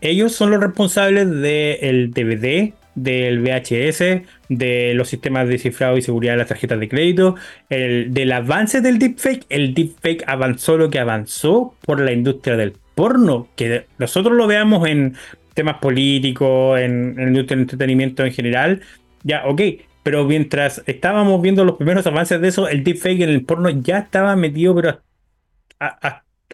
Ellos 0.00 0.32
son 0.32 0.50
los 0.50 0.60
responsables 0.60 1.30
del 1.30 2.10
DVD, 2.10 2.72
del 2.94 3.40
VHS, 3.40 4.22
de 4.48 4.92
los 4.94 5.08
sistemas 5.08 5.48
de 5.48 5.58
cifrado 5.58 5.96
y 5.96 6.02
seguridad 6.02 6.34
de 6.34 6.38
las 6.38 6.48
tarjetas 6.48 6.78
de 6.80 6.88
crédito, 6.88 7.36
el, 7.68 8.12
del 8.12 8.32
avance 8.32 8.80
del 8.80 8.98
deepfake. 8.98 9.46
El 9.48 9.74
deepfake 9.74 10.24
avanzó 10.26 10.76
lo 10.76 10.90
que 10.90 10.98
avanzó 10.98 11.74
por 11.84 12.00
la 12.00 12.12
industria 12.12 12.56
del 12.56 12.74
porno, 12.94 13.48
que 13.56 13.86
nosotros 13.98 14.36
lo 14.36 14.46
veamos 14.46 14.86
en 14.88 15.14
temas 15.54 15.78
políticos, 15.78 16.80
en, 16.80 17.16
industria 17.18 17.56
del 17.56 17.62
entretenimiento 17.62 18.24
en 18.24 18.32
general, 18.32 18.80
ya, 19.22 19.46
ok, 19.46 19.60
pero 20.02 20.24
mientras 20.24 20.82
estábamos 20.86 21.40
viendo 21.42 21.64
los 21.64 21.76
primeros 21.76 22.06
avances 22.06 22.40
de 22.40 22.48
eso, 22.48 22.68
el 22.68 22.82
deepfake 22.82 23.20
en 23.20 23.30
el 23.30 23.44
porno 23.44 23.70
ya 23.70 23.98
estaba 23.98 24.34
metido, 24.36 24.74
pero 24.74 25.00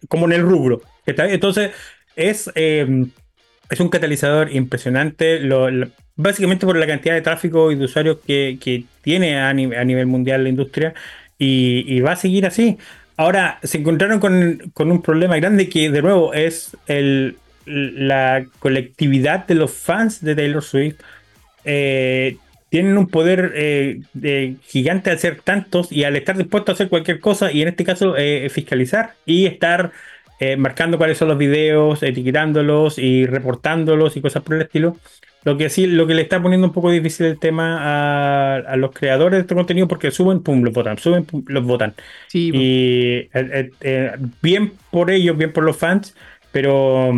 como 0.07 0.25
en 0.25 0.33
el 0.33 0.41
rubro. 0.41 0.81
Entonces, 1.05 1.71
es, 2.15 2.51
eh, 2.55 3.05
es 3.69 3.79
un 3.79 3.89
catalizador 3.89 4.51
impresionante. 4.53 5.39
Básicamente 6.19 6.65
por 6.65 6.75
la 6.75 6.85
cantidad 6.85 7.13
de 7.15 7.21
tráfico 7.21 7.71
y 7.71 7.75
de 7.75 7.85
usuarios 7.85 8.17
que, 8.27 8.83
tiene 9.01 9.39
a, 9.39 9.53
nivel 9.53 10.05
mundial 10.05 10.43
la 10.43 10.49
industria 10.49 10.93
y, 11.37 12.01
va 12.01 12.11
a 12.11 12.15
seguir 12.17 12.45
así. 12.45 12.77
Ahora, 13.15 13.59
se 13.63 13.77
encontraron 13.77 14.19
con, 14.19 14.91
un 14.91 15.01
problema 15.01 15.37
grande 15.37 15.69
que, 15.69 15.89
de 15.89 16.01
nuevo, 16.01 16.33
es 16.33 16.75
el, 16.87 17.37
la 17.65 18.45
colectividad 18.59 19.47
de 19.47 19.55
los 19.55 19.71
fans 19.71 20.21
de 20.21 20.35
Taylor 20.35 20.61
Swift. 20.61 20.97
Eh, 21.63 22.35
tienen 22.67 22.97
un 22.97 23.07
poder 23.07 23.53
eh, 23.55 24.55
gigante 24.63 25.11
al 25.11 25.19
ser 25.19 25.39
tantos 25.41 25.89
y 25.89 26.03
al 26.03 26.17
estar 26.17 26.37
dispuestos 26.37 26.73
a 26.73 26.75
hacer 26.75 26.89
cualquier 26.89 27.21
cosa, 27.21 27.49
y 27.51 27.61
en 27.61 27.69
este 27.69 27.85
caso 27.85 28.17
eh, 28.17 28.49
fiscalizar 28.49 29.13
y 29.25 29.45
estar 29.45 29.91
marcando 30.57 30.97
cuáles 30.97 31.17
son 31.17 31.27
los 31.27 31.37
videos, 31.37 32.01
etiquetándolos 32.01 32.97
y 32.97 33.25
reportándolos 33.25 34.15
y 34.15 34.21
cosas 34.21 34.41
por 34.41 34.55
el 34.55 34.61
estilo. 34.61 34.95
Lo 35.43 35.57
que 35.57 35.69
sí, 35.69 35.87
lo 35.87 36.05
que 36.05 36.13
le 36.13 36.21
está 36.21 36.41
poniendo 36.41 36.67
un 36.67 36.73
poco 36.73 36.91
difícil 36.91 37.25
el 37.25 37.39
tema 37.39 38.59
a, 38.59 38.75
los 38.75 38.91
creadores 38.91 39.37
de 39.37 39.41
este 39.41 39.55
contenido 39.55 39.87
porque 39.87 40.11
suben, 40.11 40.41
pum, 40.41 40.63
los 40.63 40.73
votan, 40.73 40.97
suben, 40.97 41.23
pum, 41.23 41.43
los 41.47 41.63
votan. 41.63 41.93
y 42.33 42.51
eh, 42.53 43.29
eh, 43.33 43.71
eh, 43.81 44.11
bien 44.41 44.73
por 44.91 45.11
ellos, 45.11 45.37
bien 45.37 45.53
por 45.53 45.63
los 45.63 45.77
fans, 45.77 46.13
pero 46.51 47.13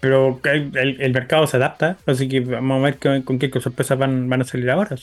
pero 0.00 0.40
el, 0.44 1.12
mercado 1.12 1.46
se 1.46 1.56
adapta, 1.56 1.98
así 2.06 2.28
que 2.28 2.40
vamos 2.40 2.80
a 2.80 2.84
ver 2.84 3.24
con, 3.24 3.38
qué 3.38 3.50
sorpresas 3.60 3.98
van, 3.98 4.28
van 4.28 4.42
a 4.42 4.44
salir 4.44 4.70
ahora. 4.70 4.94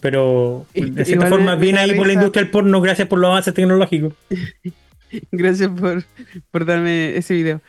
Pero 0.00 0.66
de 0.72 1.04
cierta 1.04 1.26
forma, 1.26 1.56
viene 1.56 1.80
ahí 1.80 1.94
por 1.94 2.06
la 2.06 2.14
industria 2.14 2.42
del 2.42 2.50
porno, 2.50 2.80
gracias 2.80 3.06
por 3.08 3.18
los 3.18 3.28
avances 3.28 3.52
tecnológicos. 3.52 4.14
gracias 5.32 5.68
por, 5.70 6.04
por 6.50 6.64
darme 6.64 7.16
ese 7.16 7.34
video. 7.34 7.60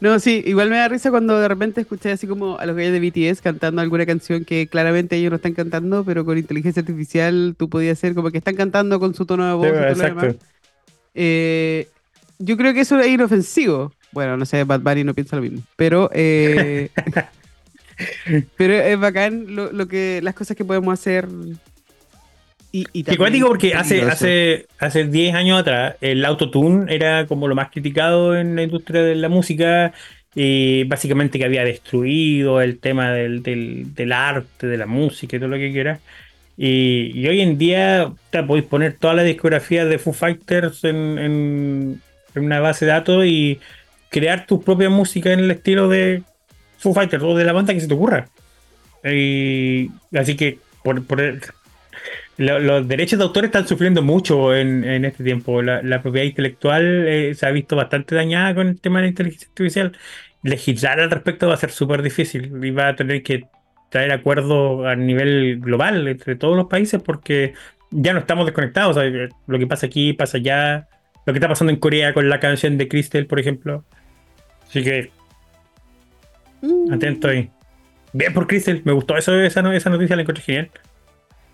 No, 0.00 0.20
sí, 0.20 0.42
igual 0.46 0.70
me 0.70 0.76
da 0.76 0.88
risa 0.88 1.10
cuando 1.10 1.38
de 1.38 1.48
repente 1.48 1.80
escuché 1.80 2.12
así 2.12 2.26
como 2.26 2.58
a 2.58 2.66
los 2.66 2.76
gallos 2.76 2.92
de 2.92 3.00
BTS 3.00 3.40
cantando 3.40 3.82
alguna 3.82 4.06
canción 4.06 4.44
que 4.44 4.68
claramente 4.68 5.16
ellos 5.16 5.30
no 5.30 5.36
están 5.36 5.54
cantando, 5.54 6.04
pero 6.04 6.24
con 6.24 6.38
inteligencia 6.38 6.80
artificial 6.80 7.56
tú 7.58 7.68
podías 7.68 7.98
hacer 7.98 8.14
como 8.14 8.30
que 8.30 8.38
están 8.38 8.54
cantando 8.54 9.00
con 9.00 9.14
su 9.14 9.26
tono 9.26 9.46
de 9.46 9.54
voz. 9.54 9.66
exacto. 9.66 10.36
Eh, 11.14 11.88
yo 12.38 12.56
creo 12.56 12.72
que 12.74 12.80
eso 12.80 12.98
es 13.00 13.08
inofensivo. 13.08 13.92
Bueno, 14.12 14.36
no 14.36 14.46
sé, 14.46 14.62
Bad 14.62 14.80
Bunny 14.80 15.02
no 15.02 15.14
piensa 15.14 15.34
lo 15.34 15.42
mismo, 15.42 15.62
pero 15.74 16.10
eh, 16.14 16.90
pero 18.56 18.74
es 18.74 18.98
bacán 19.00 19.54
lo, 19.54 19.72
lo, 19.72 19.88
que 19.88 20.20
las 20.22 20.34
cosas 20.34 20.56
que 20.56 20.64
podemos 20.64 20.94
hacer 20.94 21.28
y, 22.92 23.00
y 23.00 23.30
digo 23.30 23.48
porque 23.48 23.74
hace, 23.74 24.02
hace, 24.02 24.66
hace 24.78 25.04
10 25.04 25.34
años 25.34 25.60
atrás 25.60 25.96
el 26.00 26.24
autotune 26.24 26.94
era 26.94 27.26
como 27.26 27.48
lo 27.48 27.54
más 27.54 27.70
criticado 27.70 28.36
en 28.36 28.56
la 28.56 28.62
industria 28.62 29.02
de 29.02 29.14
la 29.14 29.28
música 29.28 29.92
y 30.34 30.84
básicamente 30.84 31.38
que 31.38 31.44
había 31.44 31.64
destruido 31.64 32.60
el 32.60 32.78
tema 32.78 33.12
del, 33.12 33.42
del, 33.42 34.12
arte, 34.12 34.66
de 34.66 34.76
la 34.76 34.86
música 34.86 35.36
y 35.36 35.38
todo 35.38 35.48
lo 35.48 35.56
que 35.56 35.72
quiera. 35.72 36.00
Y, 36.56 37.26
hoy 37.26 37.40
en 37.40 37.58
día 37.58 38.12
te 38.30 38.42
podéis 38.42 38.66
poner 38.66 38.94
toda 38.94 39.14
la 39.14 39.22
discografía 39.22 39.84
de 39.84 39.98
Foo 39.98 40.12
Fighters 40.12 40.84
en, 40.84 41.18
en, 41.18 42.02
una 42.34 42.60
base 42.60 42.84
de 42.84 42.92
datos 42.92 43.24
y 43.26 43.58
crear 44.10 44.46
tu 44.46 44.62
propia 44.62 44.90
música 44.90 45.32
en 45.32 45.40
el 45.40 45.50
estilo 45.50 45.88
de 45.88 46.22
Foo 46.78 46.94
Fighters 46.94 47.22
o 47.22 47.34
de 47.36 47.44
la 47.44 47.52
banda 47.52 47.74
que 47.74 47.80
se 47.80 47.88
te 47.88 47.94
ocurra. 47.94 48.28
Y, 49.04 49.90
así 50.16 50.36
que 50.36 50.58
por, 50.82 51.04
por, 51.04 51.20
los 52.38 52.86
derechos 52.86 53.18
de 53.18 53.24
autor 53.24 53.46
están 53.46 53.66
sufriendo 53.66 54.00
mucho 54.00 54.54
en, 54.54 55.04
este 55.04 55.24
tiempo. 55.24 55.60
La, 55.60 56.02
propiedad 56.02 56.26
intelectual 56.26 57.06
eh, 57.08 57.34
se 57.34 57.46
ha 57.46 57.50
visto 57.50 57.74
bastante 57.74 58.14
dañada 58.14 58.54
con 58.54 58.68
el 58.68 58.80
tema 58.80 59.00
de 59.00 59.06
la 59.06 59.08
inteligencia 59.08 59.48
artificial. 59.48 59.92
Legislar 60.42 61.00
al 61.00 61.10
respecto 61.10 61.48
va 61.48 61.54
a 61.54 61.56
ser 61.58 61.70
súper 61.70 62.00
difícil 62.00 62.64
y 62.64 62.70
va 62.70 62.88
a 62.88 62.96
tener 62.96 63.24
que 63.24 63.46
traer 63.90 64.12
acuerdos 64.12 64.86
a 64.86 64.94
nivel 64.94 65.58
global 65.60 66.06
entre 66.06 66.36
todos 66.36 66.56
los 66.56 66.66
países 66.66 67.02
porque 67.02 67.54
ya 67.90 68.12
no 68.12 68.20
estamos 68.20 68.46
desconectados. 68.46 68.96
lo 69.46 69.58
que 69.58 69.66
pasa 69.66 69.86
aquí 69.86 70.12
pasa 70.12 70.38
allá. 70.38 70.88
Lo 71.26 71.32
que 71.32 71.38
está 71.38 71.48
pasando 71.48 71.72
en 71.72 71.80
Corea 71.80 72.14
con 72.14 72.28
la 72.28 72.38
canción 72.40 72.78
de 72.78 72.88
Crystal, 72.88 73.26
por 73.26 73.40
ejemplo. 73.40 73.84
Así 74.68 74.84
que. 74.84 75.10
Mm. 76.62 76.92
Atento 76.92 77.28
ahí. 77.28 77.50
Bien 78.12 78.32
por 78.32 78.46
Crystal, 78.46 78.80
me 78.84 78.92
gustó 78.92 79.16
eso, 79.16 79.34
esa, 79.38 79.74
esa 79.74 79.90
noticia, 79.90 80.16
la 80.16 80.22
encontré 80.22 80.42
genial. 80.42 80.70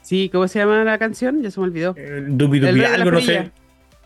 Sí, 0.05 0.29
¿cómo 0.31 0.47
se 0.49 0.59
llama 0.59 0.85
la 0.85 0.99
canción? 0.99 1.43
Ya 1.43 1.51
se 1.51 1.59
me 1.59 1.65
olvidó. 1.65 1.95
Eh, 1.97 2.25
dubi 2.29 2.61
Dubi 2.61 2.85
algo, 2.85 3.11
no 3.11 3.21
sé. 3.23 3.51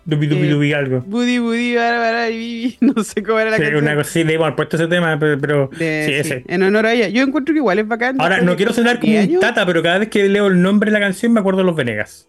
Dubi 0.04 0.28
Dubi 0.28 0.46
eh, 0.46 0.50
Dubi 0.50 0.72
algo. 0.72 1.00
Budi 1.00 1.38
Budi 1.38 1.74
Bárbara 1.74 2.30
y 2.30 2.38
Bibi. 2.38 2.78
No 2.80 3.02
sé 3.02 3.20
cómo 3.22 3.40
era 3.40 3.50
la 3.50 3.58
canción. 3.58 3.82
Una 3.82 3.96
cosa, 3.96 4.10
sí, 4.10 4.22
debo 4.22 4.44
haber 4.44 4.54
puesto 4.54 4.76
ese 4.76 4.86
tema, 4.86 5.18
pero, 5.18 5.68
sí, 5.76 5.84
ese. 5.84 6.44
En 6.46 6.62
honor 6.62 6.86
a 6.86 6.94
ella. 6.94 7.08
Yo 7.08 7.24
encuentro 7.24 7.52
que 7.52 7.58
igual 7.58 7.80
es 7.80 7.88
bacán. 7.88 8.16
Ahora, 8.20 8.40
no 8.40 8.54
quiero 8.54 8.72
sonar 8.72 9.00
como 9.00 9.18
un 9.18 9.40
tata, 9.40 9.66
pero 9.66 9.82
cada 9.82 9.98
vez 9.98 10.08
que 10.08 10.28
leo 10.28 10.46
el 10.46 10.62
nombre 10.62 10.92
de 10.92 10.98
la 10.98 11.04
canción 11.04 11.32
me 11.32 11.40
acuerdo 11.40 11.58
de 11.58 11.64
los 11.64 11.74
Venegas. 11.74 12.28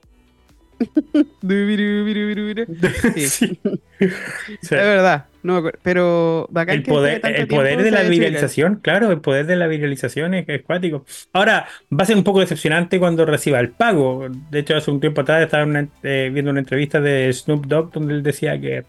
Sí. 3.16 3.60
Es 4.00 4.70
verdad, 4.70 5.26
no 5.44 5.62
pero 5.84 6.50
el 6.68 6.84
poder, 6.84 7.22
el 7.24 7.48
poder 7.48 7.84
de 7.84 7.92
la 7.92 8.04
viralización, 8.04 8.80
claro, 8.82 9.12
el 9.12 9.20
poder 9.20 9.46
de 9.46 9.58
la 9.58 9.68
viralización 9.68 10.34
es, 10.34 10.48
es 10.48 10.62
cuático. 10.62 11.06
Ahora, 11.34 11.68
va 11.92 12.04
a 12.04 12.06
ser 12.06 12.16
un 12.16 12.24
poco 12.24 12.40
decepcionante 12.40 12.98
cuando 12.98 13.26
reciba 13.26 13.60
el 13.60 13.72
pago. 13.72 14.28
De 14.50 14.60
hecho, 14.60 14.78
hace 14.78 14.90
un 14.90 15.02
tiempo 15.02 15.20
atrás 15.22 15.44
estaba 15.44 15.66
eh, 16.04 16.30
viendo 16.34 16.52
una 16.52 16.62
entrevista 16.62 17.02
de 17.02 17.32
Snoop 17.34 17.66
Dogg 17.66 17.92
donde 17.92 18.14
él 18.14 18.24
decía 18.24 18.60
que 18.60 18.86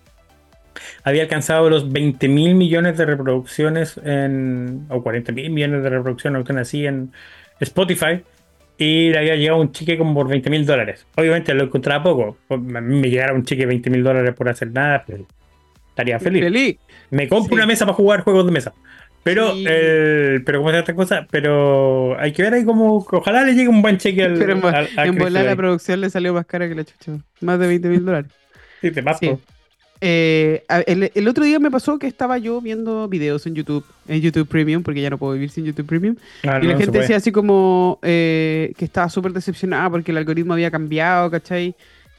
había 1.03 1.23
alcanzado 1.23 1.69
los 1.69 1.91
20 1.91 2.29
mil 2.29 2.55
millones 2.55 2.97
de 2.97 3.07
reproducciones 3.07 4.01
en, 4.05 4.87
o 4.91 5.03
40 5.03 5.33
mil 5.33 5.51
millones 5.51 5.83
de 5.83 5.91
reproducciones, 5.91 6.49
o 6.49 6.59
así 6.59 6.87
en 6.87 7.13
Spotify 7.61 8.23
y 8.81 9.11
le 9.11 9.19
había 9.19 9.37
llegado 9.37 9.61
un 9.61 9.73
cheque 9.73 9.99
como 9.99 10.15
por 10.15 10.27
20 10.27 10.49
mil 10.49 10.65
dólares. 10.65 11.07
Obviamente 11.15 11.53
lo 11.53 11.65
encontraba 11.65 12.03
poco. 12.03 12.39
A 12.49 12.57
mí 12.57 12.99
me 12.99 13.11
llegara 13.11 13.35
un 13.35 13.45
cheque 13.45 13.61
de 13.61 13.67
20 13.67 13.91
mil 13.91 14.03
dólares 14.03 14.35
por 14.35 14.49
hacer 14.49 14.73
nada, 14.73 15.05
pero 15.07 15.27
pues, 15.27 15.39
estaría 15.91 16.19
feliz. 16.19 16.79
Me 17.11 17.29
compro 17.29 17.57
una 17.57 17.67
mesa 17.67 17.85
para 17.85 17.95
jugar 17.95 18.23
juegos 18.23 18.47
de 18.47 18.53
mesa. 18.53 18.73
Pero, 19.23 19.53
pero 20.47 20.61
¿cómo 20.61 20.71
se 20.71 20.79
esta 20.79 20.95
cosa? 20.95 21.27
Pero 21.31 22.19
hay 22.19 22.33
que 22.33 22.43
ver 22.43 22.55
ahí 22.55 22.65
como, 22.65 22.97
ojalá 22.97 23.45
le 23.45 23.53
llegue 23.53 23.69
un 23.69 23.83
buen 23.83 23.99
cheque 23.99 24.25
al. 24.25 24.39
Pero 24.39 24.55
en 24.55 25.19
volar 25.19 25.45
la 25.45 25.57
producción 25.57 26.01
le 26.01 26.09
salió 26.09 26.33
más 26.33 26.47
cara 26.47 26.67
que 26.67 26.75
la 26.75 26.85
chucha. 26.85 27.19
Más 27.43 27.59
de 27.59 27.67
20 27.67 27.87
mil 27.87 28.03
dólares. 28.03 28.33
Sí, 28.81 28.91
te 28.91 29.03
paso. 29.03 29.39
Eh, 30.03 30.65
el, 30.87 31.29
otro 31.29 31.45
día 31.45 31.59
me 31.59 31.71
pasó 31.71 31.99
que 31.99 32.07
estaba 32.07 32.39
yo 32.39 32.61
viendo 32.61 33.07
videos 33.09 33.47
en 33.47 33.55
YouTube, 33.55 33.85
en 34.09 34.21
YouTube 34.21 34.49
Premium, 34.49 34.83
porque 34.83 35.03
ya 35.03 35.11
no 35.11 35.19
puedo 35.19 35.35
vivir 35.35 35.51
sin 35.51 35.65
YouTube 35.65 35.87
Premium. 35.87 36.17
y 36.43 36.47
la 36.47 36.79
gente 36.79 36.99
decía 36.99 37.17
así 37.17 37.33
como 37.33 37.99
eh, 38.03 38.73
que 38.79 38.87
estaba 38.87 39.09
súper 39.11 39.33
decepcionada 39.33 39.91
porque 39.91 40.11
el 40.11 40.17
algoritmo 40.17 40.55
había 40.55 40.71
cambiado, 40.71 41.31
¿cachai? 41.31 41.75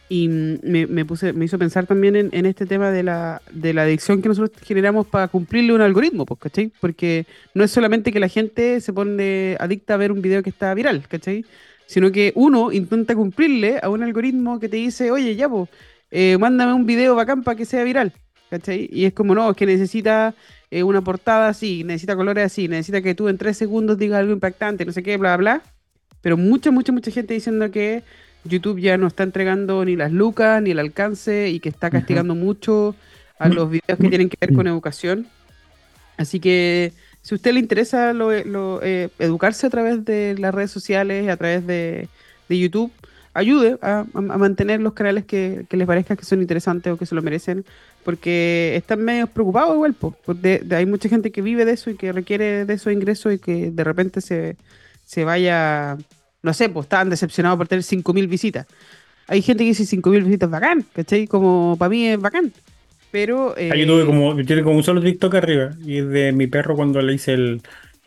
Y 0.09 0.27
me, 0.27 1.05
puse, 1.05 1.31
me 1.31 1.45
hizo 1.45 1.57
pensar 1.57 1.87
también 1.87 2.17
en, 2.17 2.45
este 2.45 2.65
tema 2.65 2.91
de 2.91 3.01
la, 3.01 3.41
de 3.49 3.73
la 3.73 3.83
adicción 3.83 4.21
que 4.21 4.27
nosotros 4.27 4.61
generamos 4.61 5.07
para 5.07 5.29
cumplirle 5.29 5.73
un 5.73 5.79
algoritmo, 5.79 6.25
pues, 6.25 6.37
¿cachai? 6.37 6.69
Porque 6.81 7.25
no 7.53 7.63
es 7.63 7.71
solamente 7.71 8.11
que 8.11 8.19
la 8.19 8.27
gente 8.27 8.81
se 8.81 8.91
pone 8.91 9.55
adicta 9.57 9.93
a 9.93 9.97
ver 9.97 10.11
un 10.11 10.21
video 10.21 10.43
que 10.43 10.49
está 10.49 10.73
viral, 10.73 11.07
¿cachai? 11.07 11.45
Sino 11.85 12.11
que 12.11 12.33
uno 12.35 12.73
intenta 12.73 13.15
cumplirle 13.15 13.79
a 13.81 13.89
un 13.89 14.03
algoritmo 14.03 14.59
que 14.59 14.67
te 14.67 14.75
dice, 14.75 15.11
oye, 15.11 15.33
ya, 15.37 15.47
pues 15.47 15.69
eh, 16.11 16.37
mándame 16.37 16.73
un 16.73 16.85
video 16.85 17.15
bacán 17.15 17.43
para 17.43 17.57
que 17.57 17.65
sea 17.65 17.83
viral. 17.83 18.13
¿Cachai? 18.49 18.89
Y 18.91 19.05
es 19.05 19.13
como, 19.13 19.33
no, 19.33 19.49
es 19.49 19.55
que 19.55 19.65
necesita 19.65 20.35
eh, 20.69 20.83
una 20.83 21.01
portada 21.01 21.47
así, 21.47 21.85
necesita 21.85 22.17
colores 22.17 22.45
así, 22.45 22.67
necesita 22.67 23.01
que 23.01 23.15
tú 23.15 23.29
en 23.29 23.37
tres 23.37 23.55
segundos 23.55 23.97
digas 23.97 24.19
algo 24.19 24.33
impactante, 24.33 24.83
no 24.83 24.91
sé 24.91 25.01
qué, 25.03 25.15
bla, 25.15 25.37
bla. 25.37 25.61
Pero 26.21 26.35
mucha, 26.35 26.69
mucha, 26.69 26.91
mucha 26.91 27.11
gente 27.11 27.33
diciendo 27.33 27.71
que 27.71 28.03
YouTube 28.43 28.79
ya 28.79 28.97
no 28.97 29.07
está 29.07 29.23
entregando 29.23 29.85
ni 29.85 29.95
las 29.95 30.11
lucas, 30.11 30.61
ni 30.61 30.71
el 30.71 30.79
alcance, 30.79 31.49
y 31.49 31.61
que 31.61 31.69
está 31.69 31.89
castigando 31.89 32.35
mucho 32.35 32.93
a 33.39 33.47
los 33.47 33.69
videos 33.69 33.97
que 33.99 34.09
tienen 34.09 34.29
que 34.29 34.37
ver 34.39 34.53
con 34.53 34.67
educación. 34.67 35.27
Así 36.17 36.39
que 36.39 36.91
si 37.21 37.33
a 37.33 37.37
usted 37.37 37.53
le 37.53 37.59
interesa 37.59 38.13
lo, 38.13 38.31
eh, 38.33 39.09
educarse 39.17 39.65
a 39.65 39.69
través 39.69 40.03
de 40.05 40.35
las 40.37 40.53
redes 40.53 40.71
sociales, 40.71 41.29
a 41.29 41.37
través 41.37 41.65
de, 41.65 42.07
de 42.49 42.59
YouTube, 42.59 42.91
ayude 43.33 43.77
a, 43.81 44.05
mantener 44.13 44.81
los 44.81 44.93
canales 44.93 45.25
que, 45.25 45.65
les 45.69 45.87
parezca 45.87 46.15
que 46.15 46.25
son 46.25 46.41
interesantes 46.41 46.91
o 46.91 46.97
que 46.97 47.05
se 47.05 47.15
lo 47.15 47.21
merecen, 47.21 47.65
porque 48.03 48.75
están 48.75 49.01
medio 49.01 49.27
preocupados 49.27 49.75
igual, 49.75 49.93
porque 49.93 50.63
hay 50.71 50.85
mucha 50.85 51.09
gente 51.09 51.31
que 51.31 51.41
vive 51.41 51.65
de 51.65 51.73
eso 51.73 51.89
y 51.89 51.95
que 51.95 52.11
requiere 52.11 52.65
de 52.65 52.73
esos 52.73 52.91
ingresos 52.91 53.33
y 53.33 53.39
que 53.39 53.71
de 53.71 53.83
repente 53.83 54.21
se, 54.21 54.57
se 55.05 55.23
vaya, 55.23 55.97
no 56.41 56.53
sé, 56.53 56.69
pues 56.69 56.85
estaban 56.85 57.09
decepcionados 57.09 57.57
por 57.57 57.67
tener 57.67 57.83
5.000 57.83 58.27
visitas. 58.27 58.67
Hay 59.27 59.41
gente 59.41 59.63
que 59.63 59.69
dice 59.69 59.83
5.000 59.83 60.23
visitas 60.25 60.49
bacán, 60.49 60.85
¿cachai? 60.93 61.27
Como 61.27 61.75
para 61.77 61.89
mí 61.89 62.07
es 62.07 62.19
bacán. 62.19 62.51
Pero... 63.11 63.55
Eh, 63.57 63.71
yo 63.77 63.87
tuve 63.87 64.05
como, 64.05 64.35
tiene 64.43 64.63
como 64.63 64.75
un 64.75 64.83
solo 64.83 65.01
TikTok 65.01 65.35
arriba 65.35 65.71
y 65.85 65.99
es 65.99 66.09
de 66.09 66.31
mi 66.31 66.47
perro 66.47 66.75
cuando 66.75 67.01
le 67.01 67.13
hice 67.13 67.33
el 67.33 67.61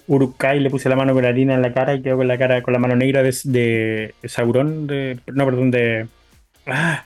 Urukai 0.07 0.61
le 0.61 0.71
puse 0.71 0.89
la 0.89 0.97
mano 0.97 1.15
con 1.15 1.23
la 1.23 1.31
harina 1.31 1.55
en 1.55 1.63
la 1.63 1.73
cara 1.73 1.95
y 1.95 2.03
quedó 2.03 2.19
con 2.19 2.29
la 2.29 2.39
cara 2.39 2.63
con 2.63 2.73
la 2.73 2.79
mano 2.79 2.97
negra 2.97 3.23
de, 3.23 3.35
de 3.45 4.15
Sauron, 4.25 4.87
de, 4.87 5.19
no, 5.27 5.45
perdón, 5.45 5.71
de... 5.71 6.07
Ah, 6.67 7.05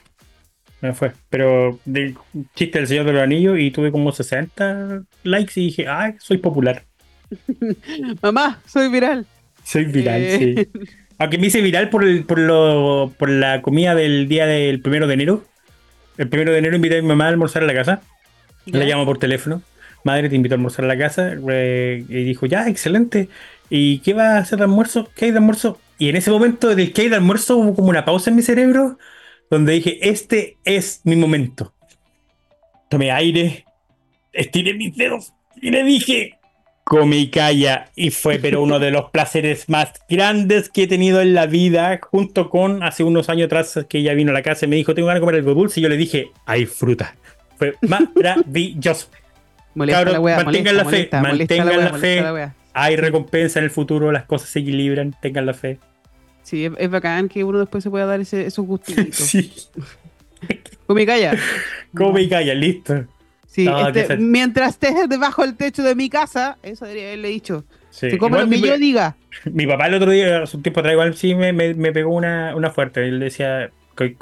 me 0.81 0.93
fue. 0.93 1.11
Pero 1.29 1.79
de 1.85 2.15
chiste 2.55 2.79
del 2.79 2.87
Señor 2.87 3.05
de 3.05 3.13
los 3.13 3.21
Anillos 3.21 3.57
y 3.59 3.71
tuve 3.71 3.91
como 3.91 4.11
60 4.11 5.03
likes 5.23 5.53
y 5.55 5.65
dije, 5.65 5.87
ay, 5.87 6.15
soy 6.19 6.37
popular. 6.37 6.83
Mamá, 8.21 8.61
soy 8.65 8.89
viral. 8.89 9.25
Soy 9.63 9.85
viral, 9.85 10.25
sí. 10.37 10.67
Aunque 11.19 11.37
me 11.37 11.47
hice 11.47 11.61
viral 11.61 11.89
por, 11.89 12.05
el, 12.05 12.23
por, 12.23 12.39
lo, 12.39 13.13
por 13.17 13.29
la 13.29 13.61
comida 13.61 13.93
del 13.93 14.29
día 14.29 14.45
del 14.45 14.81
primero 14.81 15.05
de 15.05 15.13
enero. 15.15 15.45
El 16.17 16.29
primero 16.29 16.51
de 16.51 16.59
enero 16.59 16.77
invité 16.77 16.99
a 16.99 17.01
mi 17.01 17.07
mamá 17.09 17.25
a 17.25 17.29
almorzar 17.29 17.63
a 17.63 17.65
la 17.65 17.73
casa. 17.73 18.01
Le 18.65 18.85
llamo 18.85 19.05
por 19.05 19.19
teléfono. 19.19 19.61
Madre, 20.03 20.29
te 20.29 20.35
invito 20.35 20.55
a 20.55 20.57
almorzar 20.57 20.85
a 20.85 20.87
la 20.87 20.97
casa. 20.97 21.33
y 21.33 22.23
dijo, 22.23 22.45
ya, 22.45 22.67
excelente. 22.67 23.29
¿Y 23.69 23.99
qué 23.99 24.13
va 24.13 24.35
a 24.35 24.37
hacer 24.39 24.57
de 24.57 24.65
almuerzo? 24.65 25.09
¿Qué 25.15 25.25
hay 25.25 25.31
de 25.31 25.37
almuerzo? 25.37 25.79
Y 25.97 26.09
en 26.09 26.15
ese 26.15 26.31
momento 26.31 26.73
del 26.73 26.93
que 26.93 27.03
hay 27.03 27.09
de 27.09 27.17
almuerzo 27.17 27.57
hubo 27.57 27.75
como 27.75 27.89
una 27.89 28.05
pausa 28.05 28.29
en 28.29 28.35
mi 28.35 28.41
cerebro 28.41 28.97
donde 29.49 29.73
dije, 29.73 30.09
este 30.09 30.57
es 30.63 31.01
mi 31.03 31.15
momento. 31.15 31.73
Tomé 32.89 33.11
aire, 33.11 33.65
estiré 34.31 34.73
mis 34.73 34.95
dedos 34.95 35.33
y 35.61 35.71
le 35.71 35.83
dije, 35.83 36.39
come 36.83 37.17
y 37.17 37.29
calla. 37.29 37.91
Y 37.95 38.11
fue 38.11 38.39
pero 38.39 38.61
uno 38.63 38.79
de 38.79 38.91
los 38.91 39.11
placeres 39.11 39.69
más 39.69 39.93
grandes 40.09 40.69
que 40.69 40.83
he 40.83 40.87
tenido 40.87 41.21
en 41.21 41.33
la 41.33 41.45
vida, 41.45 41.99
junto 42.01 42.49
con 42.49 42.83
hace 42.83 43.03
unos 43.03 43.29
años 43.29 43.45
atrás 43.45 43.85
que 43.87 43.99
ella 43.99 44.13
vino 44.13 44.31
a 44.31 44.33
la 44.33 44.41
casa 44.41 44.65
y 44.65 44.69
me 44.69 44.75
dijo, 44.75 44.95
tengo 44.95 45.07
ganas 45.07 45.21
de 45.21 45.25
comer 45.25 45.35
algo 45.35 45.53
dulce. 45.53 45.79
Y 45.79 45.83
yo 45.83 45.89
le 45.89 45.97
dije, 45.97 46.31
hay 46.45 46.65
fruta. 46.65 47.15
Fue 47.57 47.75
maravilloso. 48.15 49.09
Mantengan 49.75 50.77
la 50.77 50.85
fe, 50.85 51.09
mantengan 51.11 51.77
la, 51.79 51.93
fe. 51.93 52.51
Hay 52.73 52.95
recompensa 52.95 53.59
en 53.59 53.65
el 53.65 53.71
futuro, 53.71 54.11
las 54.11 54.25
cosas 54.25 54.49
se 54.49 54.59
equilibran, 54.59 55.15
tengan 55.21 55.45
la 55.45 55.53
fe. 55.53 55.79
Sí, 56.43 56.69
es, 56.77 56.89
bacán 56.89 57.29
que 57.29 57.43
uno 57.43 57.59
después 57.59 57.83
se 57.83 57.89
pueda 57.89 58.05
dar 58.05 58.19
ese, 58.21 58.45
esos 58.45 58.65
gustitos. 58.67 59.15
sí. 59.15 59.53
Come 60.87 61.03
y 61.03 61.05
calla. 61.05 61.37
Come 61.93 62.21
y 62.21 62.29
calla, 62.29 62.53
listo. 62.55 63.05
Sí, 63.45 63.67
este, 63.93 64.17
mientras 64.17 64.71
estés 64.71 65.09
debajo 65.09 65.43
del 65.43 65.55
techo 65.55 65.83
de 65.83 65.95
mi 65.95 66.09
casa, 66.09 66.57
eso 66.61 66.85
debería 66.85 67.07
haberle 67.07 67.29
dicho. 67.29 67.65
Sí. 67.89 68.17
come 68.17 68.39
lo 68.39 68.47
que 68.47 68.61
yo 68.61 68.77
diga. 68.77 69.15
Mi 69.45 69.65
papá 69.65 69.87
el 69.87 69.95
otro 69.95 70.11
día, 70.11 70.43
hace 70.43 70.57
un 70.57 70.63
tiempo 70.63 70.79
atrás, 70.79 70.93
igual 70.93 71.15
sí 71.15 71.35
me, 71.35 71.51
me, 71.51 71.91
pegó 71.91 72.13
una, 72.13 72.55
una 72.55 72.69
fuerte. 72.69 73.07
Él 73.07 73.19
decía, 73.19 73.71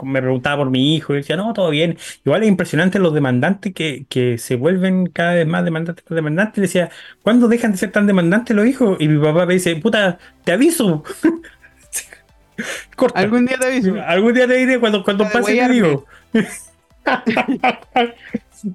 me 0.03 0.21
preguntaba 0.21 0.57
por 0.57 0.69
mi 0.69 0.95
hijo 0.95 1.13
y 1.13 1.17
decía, 1.17 1.37
no, 1.37 1.53
todo 1.53 1.69
bien. 1.69 1.97
Igual 2.25 2.43
es 2.43 2.49
impresionante 2.49 2.99
los 2.99 3.13
demandantes 3.13 3.73
que, 3.73 4.05
que 4.09 4.37
se 4.37 4.55
vuelven 4.55 5.07
cada 5.07 5.35
vez 5.35 5.47
más 5.47 5.63
demandantes. 5.63 6.03
demandantes. 6.09 6.57
Y 6.57 6.61
decía, 6.61 6.89
¿cuándo 7.21 7.47
dejan 7.47 7.71
de 7.71 7.77
ser 7.77 7.91
tan 7.91 8.07
demandantes 8.07 8.55
los 8.55 8.65
hijos? 8.65 8.97
Y 8.99 9.07
mi 9.07 9.23
papá 9.23 9.45
me 9.45 9.55
dice, 9.55 9.75
puta, 9.75 10.17
te 10.43 10.51
aviso. 10.51 11.03
Corta. 12.95 13.19
Algún 13.19 13.45
día 13.45 13.57
te 13.57 13.67
aviso. 13.67 13.95
Algún 14.05 14.33
día 14.33 14.47
te 14.47 14.55
diré 14.55 14.79
cuando, 14.79 15.03
cuando 15.03 15.25
pase 15.29 15.55
te 15.55 15.69
digo. 15.69 16.05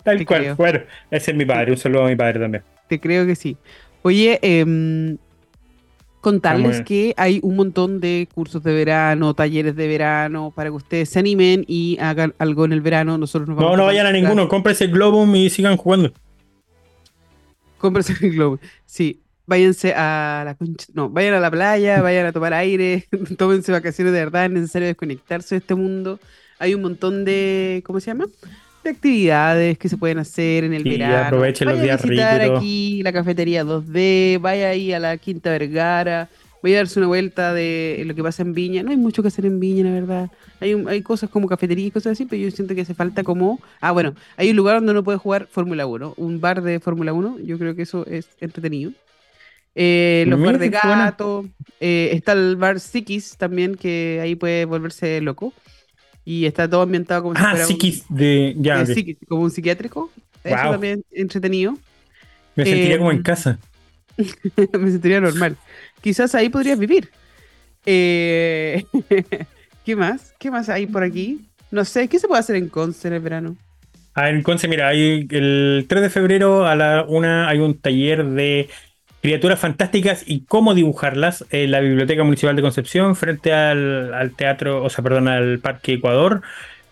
Tal 0.04 0.24
cual. 0.26 0.54
Bueno, 0.56 0.80
ese 1.10 1.30
es 1.32 1.36
mi 1.36 1.44
padre. 1.44 1.72
Un 1.72 1.78
saludo 1.78 2.04
a 2.04 2.08
mi 2.08 2.16
padre 2.16 2.40
también. 2.40 2.62
Te 2.88 3.00
creo 3.00 3.26
que 3.26 3.34
sí. 3.34 3.56
Oye, 4.02 4.38
eh, 4.42 5.16
contarles 6.22 6.82
que 6.82 7.12
hay 7.16 7.40
un 7.42 7.56
montón 7.56 8.00
de 8.00 8.28
cursos 8.32 8.62
de 8.62 8.72
verano, 8.72 9.34
talleres 9.34 9.74
de 9.74 9.88
verano, 9.88 10.52
para 10.54 10.70
que 10.70 10.76
ustedes 10.76 11.08
se 11.10 11.18
animen 11.18 11.64
y 11.66 11.98
hagan 12.00 12.32
algo 12.38 12.64
en 12.64 12.72
el 12.72 12.80
verano. 12.80 13.18
Nosotros 13.18 13.48
nos 13.48 13.56
vamos 13.56 13.72
no, 13.72 13.76
no 13.76 13.84
vayan 13.86 14.06
a 14.06 14.12
ninguno. 14.12 14.48
Cómprense 14.48 14.84
el 14.84 14.92
Globum 14.92 15.34
y 15.34 15.50
sigan 15.50 15.76
jugando. 15.76 16.12
Cómprense 17.76 18.14
el 18.22 18.32
Globum. 18.32 18.58
Sí. 18.86 19.18
Váyanse 19.44 19.92
a 19.94 20.44
la 20.46 20.56
no, 20.94 21.10
vayan 21.10 21.34
a 21.34 21.40
la 21.40 21.50
playa, 21.50 22.00
vayan 22.02 22.26
a 22.26 22.32
tomar 22.32 22.54
aire, 22.54 23.08
tómense 23.36 23.72
vacaciones 23.72 24.12
de 24.12 24.20
verdad, 24.20 24.44
es 24.44 24.52
necesario 24.52 24.86
desconectarse 24.86 25.56
de 25.56 25.58
este 25.58 25.74
mundo. 25.74 26.20
Hay 26.60 26.76
un 26.76 26.82
montón 26.82 27.24
de, 27.24 27.82
¿cómo 27.84 27.98
se 27.98 28.06
llama? 28.06 28.26
De 28.82 28.90
actividades 28.90 29.78
que 29.78 29.88
se 29.88 29.96
pueden 29.96 30.18
hacer 30.18 30.64
en 30.64 30.74
el 30.74 30.86
y 30.86 30.90
verano. 30.98 31.26
Aprovechen 31.26 31.68
los 31.68 31.80
días 31.80 32.02
visitar 32.02 32.40
aquí 32.40 33.02
la 33.02 33.12
cafetería 33.12 33.64
2D, 33.64 34.40
vaya 34.40 34.70
ahí 34.70 34.92
a 34.92 34.98
la 34.98 35.16
Quinta 35.16 35.50
Vergara, 35.50 36.28
vaya 36.62 36.76
a 36.76 36.78
darse 36.78 36.98
una 36.98 37.08
vuelta 37.08 37.54
de 37.54 38.02
lo 38.06 38.14
que 38.14 38.22
pasa 38.22 38.42
en 38.42 38.54
Viña. 38.54 38.82
No 38.82 38.90
hay 38.90 38.96
mucho 38.96 39.22
que 39.22 39.28
hacer 39.28 39.46
en 39.46 39.60
Viña, 39.60 39.84
la 39.84 39.90
verdad. 39.92 40.30
Hay, 40.60 40.72
hay 40.88 41.02
cosas 41.02 41.30
como 41.30 41.48
cafetería 41.48 41.86
y 41.86 41.90
cosas 41.90 42.12
así, 42.12 42.24
pero 42.26 42.42
yo 42.42 42.50
siento 42.50 42.74
que 42.74 42.82
hace 42.82 42.94
falta 42.94 43.22
como... 43.22 43.60
Ah, 43.80 43.92
bueno, 43.92 44.14
hay 44.36 44.50
un 44.50 44.56
lugar 44.56 44.76
donde 44.76 44.92
uno 44.92 45.04
puede 45.04 45.18
jugar 45.18 45.48
Fórmula 45.50 45.86
1, 45.86 46.14
un 46.16 46.40
bar 46.40 46.62
de 46.62 46.80
Fórmula 46.80 47.12
1. 47.12 47.38
Yo 47.44 47.58
creo 47.58 47.74
que 47.74 47.82
eso 47.82 48.06
es 48.06 48.28
entretenido. 48.40 48.92
Eh, 49.74 50.24
los 50.28 50.40
bar 50.40 50.58
de 50.58 50.68
gato, 50.68 51.46
eh, 51.80 52.10
está 52.12 52.32
el 52.32 52.56
bar 52.56 52.78
Sikis 52.78 53.36
también, 53.38 53.74
que 53.74 54.20
ahí 54.22 54.34
puede 54.34 54.66
volverse 54.66 55.20
loco 55.22 55.52
y 56.24 56.46
está 56.46 56.68
todo 56.68 56.82
ambientado 56.82 57.22
como 57.22 57.34
si 57.34 57.42
ah, 57.44 57.56
psiquis 57.56 58.04
de, 58.08 58.54
ya, 58.58 58.84
como 59.28 59.42
un 59.42 59.50
psiquiátrico. 59.50 60.10
Eso 60.44 60.70
también 60.70 61.04
entretenido. 61.10 61.76
Me 62.56 62.64
sentiría 62.64 62.98
como 62.98 63.12
en 63.12 63.18
eh, 63.18 63.22
casa. 63.22 63.58
me 64.16 64.90
sentiría 64.90 65.20
normal. 65.20 65.56
Quizás 66.00 66.34
ahí 66.34 66.48
podrías 66.48 66.78
vivir. 66.78 67.10
Eh, 67.86 68.84
¿Qué 69.84 69.96
más? 69.96 70.34
¿Qué 70.38 70.50
más 70.50 70.68
hay 70.68 70.86
por 70.86 71.02
aquí? 71.02 71.40
No 71.70 71.84
sé, 71.84 72.08
¿qué 72.08 72.18
se 72.18 72.28
puede 72.28 72.40
hacer 72.40 72.56
en 72.56 72.68
Conce 72.68 73.08
en 73.08 73.14
el 73.14 73.20
verano? 73.20 73.56
Ah, 74.14 74.28
en 74.28 74.42
Conce, 74.42 74.68
mira, 74.68 74.88
hay 74.88 75.26
el 75.30 75.86
3 75.88 76.02
de 76.02 76.10
febrero 76.10 76.66
a 76.66 76.76
la 76.76 77.04
una 77.08 77.48
hay 77.48 77.58
un 77.58 77.78
taller 77.78 78.24
de 78.26 78.68
Criaturas 79.22 79.60
fantásticas 79.60 80.24
y 80.26 80.40
cómo 80.46 80.74
dibujarlas 80.74 81.44
en 81.50 81.70
la 81.70 81.78
Biblioteca 81.78 82.24
Municipal 82.24 82.56
de 82.56 82.62
Concepción 82.62 83.14
frente 83.14 83.52
al, 83.52 84.32
teatro, 84.36 84.82
o 84.82 84.90
sea, 84.90 85.04
perdón, 85.04 85.28
al 85.28 85.60
Parque 85.60 85.92
Ecuador. 85.92 86.42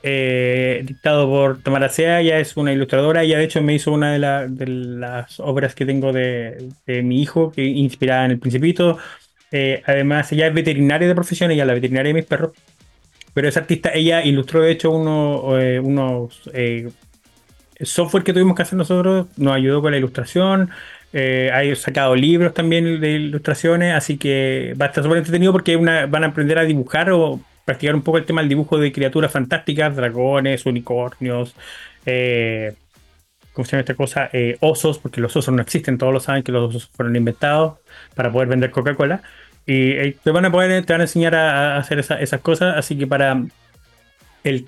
Eh, 0.04 0.82
dictado 0.86 1.26
por 1.26 1.60
Tamara 1.60 1.88
Sea, 1.88 2.20
ella 2.20 2.38
es 2.38 2.56
una 2.56 2.72
ilustradora, 2.72 3.24
ella 3.24 3.36
de 3.36 3.44
hecho 3.44 3.60
me 3.62 3.74
hizo 3.74 3.90
una 3.90 4.12
de, 4.12 4.66
las 4.66 5.40
obras 5.40 5.74
que 5.74 5.84
tengo 5.84 6.12
de, 6.12 6.68
mi 7.02 7.20
hijo, 7.20 7.50
que 7.50 7.64
inspirada 7.64 8.26
en 8.26 8.30
el 8.30 8.38
Principito. 8.38 8.96
Eh, 9.50 9.82
además, 9.84 10.30
ella 10.30 10.46
es 10.46 10.54
veterinaria 10.54 11.08
de 11.08 11.16
profesión, 11.16 11.50
ella 11.50 11.64
es 11.64 11.66
la 11.66 11.74
veterinaria 11.74 12.10
de 12.10 12.20
mis 12.20 12.26
perros, 12.26 12.52
pero 13.34 13.48
es 13.48 13.56
artista, 13.56 13.90
ella 13.92 14.24
ilustró 14.24 14.62
de 14.62 14.70
hecho 14.70 14.92
uno, 14.92 15.58
eh, 15.58 15.80
unos 15.80 16.48
software 17.82 18.22
que 18.22 18.32
tuvimos 18.32 18.54
que 18.54 18.62
hacer 18.62 18.78
nosotros, 18.78 19.26
nos 19.36 19.56
ayudó 19.56 19.82
con 19.82 19.90
la 19.90 19.98
ilustración. 19.98 20.70
Eh, 21.12 21.50
hay 21.52 21.74
sacado 21.74 22.14
libros 22.14 22.54
también 22.54 23.00
de 23.00 23.10
ilustraciones, 23.12 23.94
así 23.94 24.16
que 24.16 24.74
va 24.80 24.86
a 24.86 24.88
estar 24.88 25.02
súper 25.02 25.18
entretenido 25.18 25.52
porque 25.52 25.76
van 25.76 26.24
a 26.24 26.26
aprender 26.26 26.58
a 26.58 26.64
dibujar 26.64 27.10
o 27.10 27.40
practicar 27.64 27.94
un 27.94 28.02
poco 28.02 28.18
el 28.18 28.26
tema 28.26 28.40
del 28.40 28.48
dibujo 28.48 28.78
de 28.78 28.92
criaturas 28.92 29.32
fantásticas, 29.32 29.96
dragones, 29.96 30.66
unicornios, 30.66 31.54
eh, 32.06 32.74
¿cómo 33.52 33.64
se 33.64 33.72
llama 33.72 33.80
esta 33.80 33.94
cosa? 33.94 34.30
Eh, 34.32 34.56
osos, 34.60 34.98
porque 34.98 35.20
los 35.20 35.34
osos 35.36 35.52
no 35.54 35.62
existen, 35.62 35.98
todos 35.98 36.12
lo 36.12 36.20
saben 36.20 36.42
que 36.42 36.52
los 36.52 36.70
osos 36.70 36.88
fueron 36.94 37.16
inventados 37.16 37.78
para 38.14 38.30
poder 38.30 38.48
vender 38.48 38.70
Coca-Cola. 38.70 39.22
Y 39.66 40.12
te 40.12 40.30
van 40.30 40.46
a 40.46 40.50
poder, 40.50 40.84
te 40.84 40.92
van 40.92 41.00
a 41.00 41.04
enseñar 41.04 41.34
a, 41.34 41.76
hacer 41.76 42.00
esas 42.00 42.40
cosas, 42.40 42.76
así 42.76 42.98
que 42.98 43.06
para 43.06 43.40
el 44.42 44.66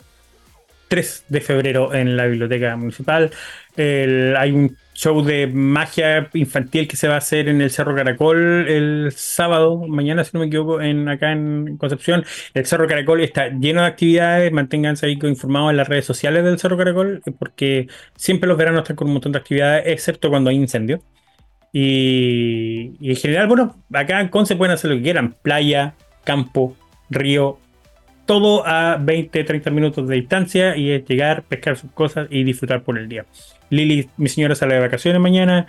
3 0.92 1.24
de 1.26 1.40
febrero 1.40 1.94
en 1.94 2.18
la 2.18 2.26
biblioteca 2.26 2.76
municipal. 2.76 3.30
hay 3.78 4.52
un 4.52 4.76
show 4.92 5.22
de 5.24 5.46
magia 5.46 6.28
infantil 6.34 6.86
que 6.86 6.98
se 6.98 7.08
va 7.08 7.14
a 7.14 7.16
hacer 7.16 7.48
en 7.48 7.62
el 7.62 7.70
Cerro 7.70 7.94
Caracol 7.94 8.68
el 8.68 9.10
sábado, 9.16 9.86
mañana 9.88 10.22
si 10.22 10.32
no 10.34 10.40
me 10.40 10.48
equivoco, 10.48 10.82
en, 10.82 11.08
acá 11.08 11.32
en 11.32 11.78
Concepción. 11.78 12.26
El 12.52 12.66
Cerro 12.66 12.86
Caracol 12.86 13.22
está 13.22 13.48
lleno 13.48 13.80
de 13.80 13.86
actividades, 13.86 14.52
manténganse 14.52 15.06
ahí 15.06 15.18
informados 15.22 15.70
en 15.70 15.78
las 15.78 15.88
redes 15.88 16.04
sociales 16.04 16.44
del 16.44 16.58
Cerro 16.58 16.76
Caracol, 16.76 17.22
porque 17.38 17.88
siempre 18.14 18.46
los 18.46 18.58
veranos 18.58 18.82
están 18.82 18.96
con 18.96 19.06
un 19.06 19.14
montón 19.14 19.32
de 19.32 19.38
actividades, 19.38 19.84
excepto 19.86 20.28
cuando 20.28 20.50
hay 20.50 20.56
incendio. 20.56 21.02
Y, 21.72 22.96
y 23.00 23.10
en 23.12 23.16
general, 23.16 23.46
bueno, 23.46 23.82
acá 23.94 24.20
en 24.20 24.28
Conce 24.28 24.56
pueden 24.56 24.74
hacer 24.74 24.90
lo 24.90 24.98
que 24.98 25.04
quieran, 25.04 25.36
playa, 25.42 25.94
campo, 26.24 26.76
río, 27.08 27.58
todo 28.26 28.66
a 28.66 28.96
20, 28.96 29.44
30 29.44 29.70
minutos 29.70 30.08
de 30.08 30.16
distancia 30.16 30.76
y 30.76 30.90
es 30.90 31.04
llegar, 31.06 31.42
pescar 31.42 31.76
sus 31.76 31.90
cosas 31.90 32.28
y 32.30 32.44
disfrutar 32.44 32.82
por 32.82 32.98
el 32.98 33.08
día. 33.08 33.24
Lili, 33.70 34.08
mi 34.16 34.28
señora, 34.28 34.54
sale 34.54 34.74
de 34.74 34.80
vacaciones 34.80 35.20
mañana. 35.20 35.66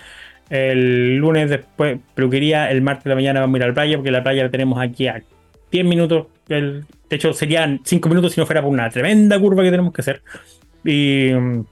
El 0.49 1.17
lunes 1.17 1.49
después, 1.49 1.99
peluquería. 2.15 2.69
El 2.69 2.81
martes 2.81 3.05
de 3.05 3.09
la 3.11 3.15
mañana 3.15 3.39
vamos 3.39 3.55
a 3.55 3.57
ir 3.57 3.63
a 3.63 3.67
la 3.67 3.73
playa 3.73 3.97
porque 3.97 4.11
la 4.11 4.23
playa 4.23 4.43
la 4.43 4.49
tenemos 4.49 4.79
aquí 4.79 5.07
a 5.07 5.23
10 5.71 5.85
minutos. 5.85 6.27
de 6.47 6.83
hecho, 7.09 7.33
serían 7.33 7.81
5 7.83 8.09
minutos 8.09 8.33
si 8.33 8.41
no 8.41 8.45
fuera 8.45 8.61
por 8.61 8.71
una 8.71 8.89
tremenda 8.89 9.39
curva 9.39 9.63
que 9.63 9.71
tenemos 9.71 9.93
que 9.93 10.01
hacer. 10.01 10.21
Y 10.83 11.31
mm, 11.33 11.65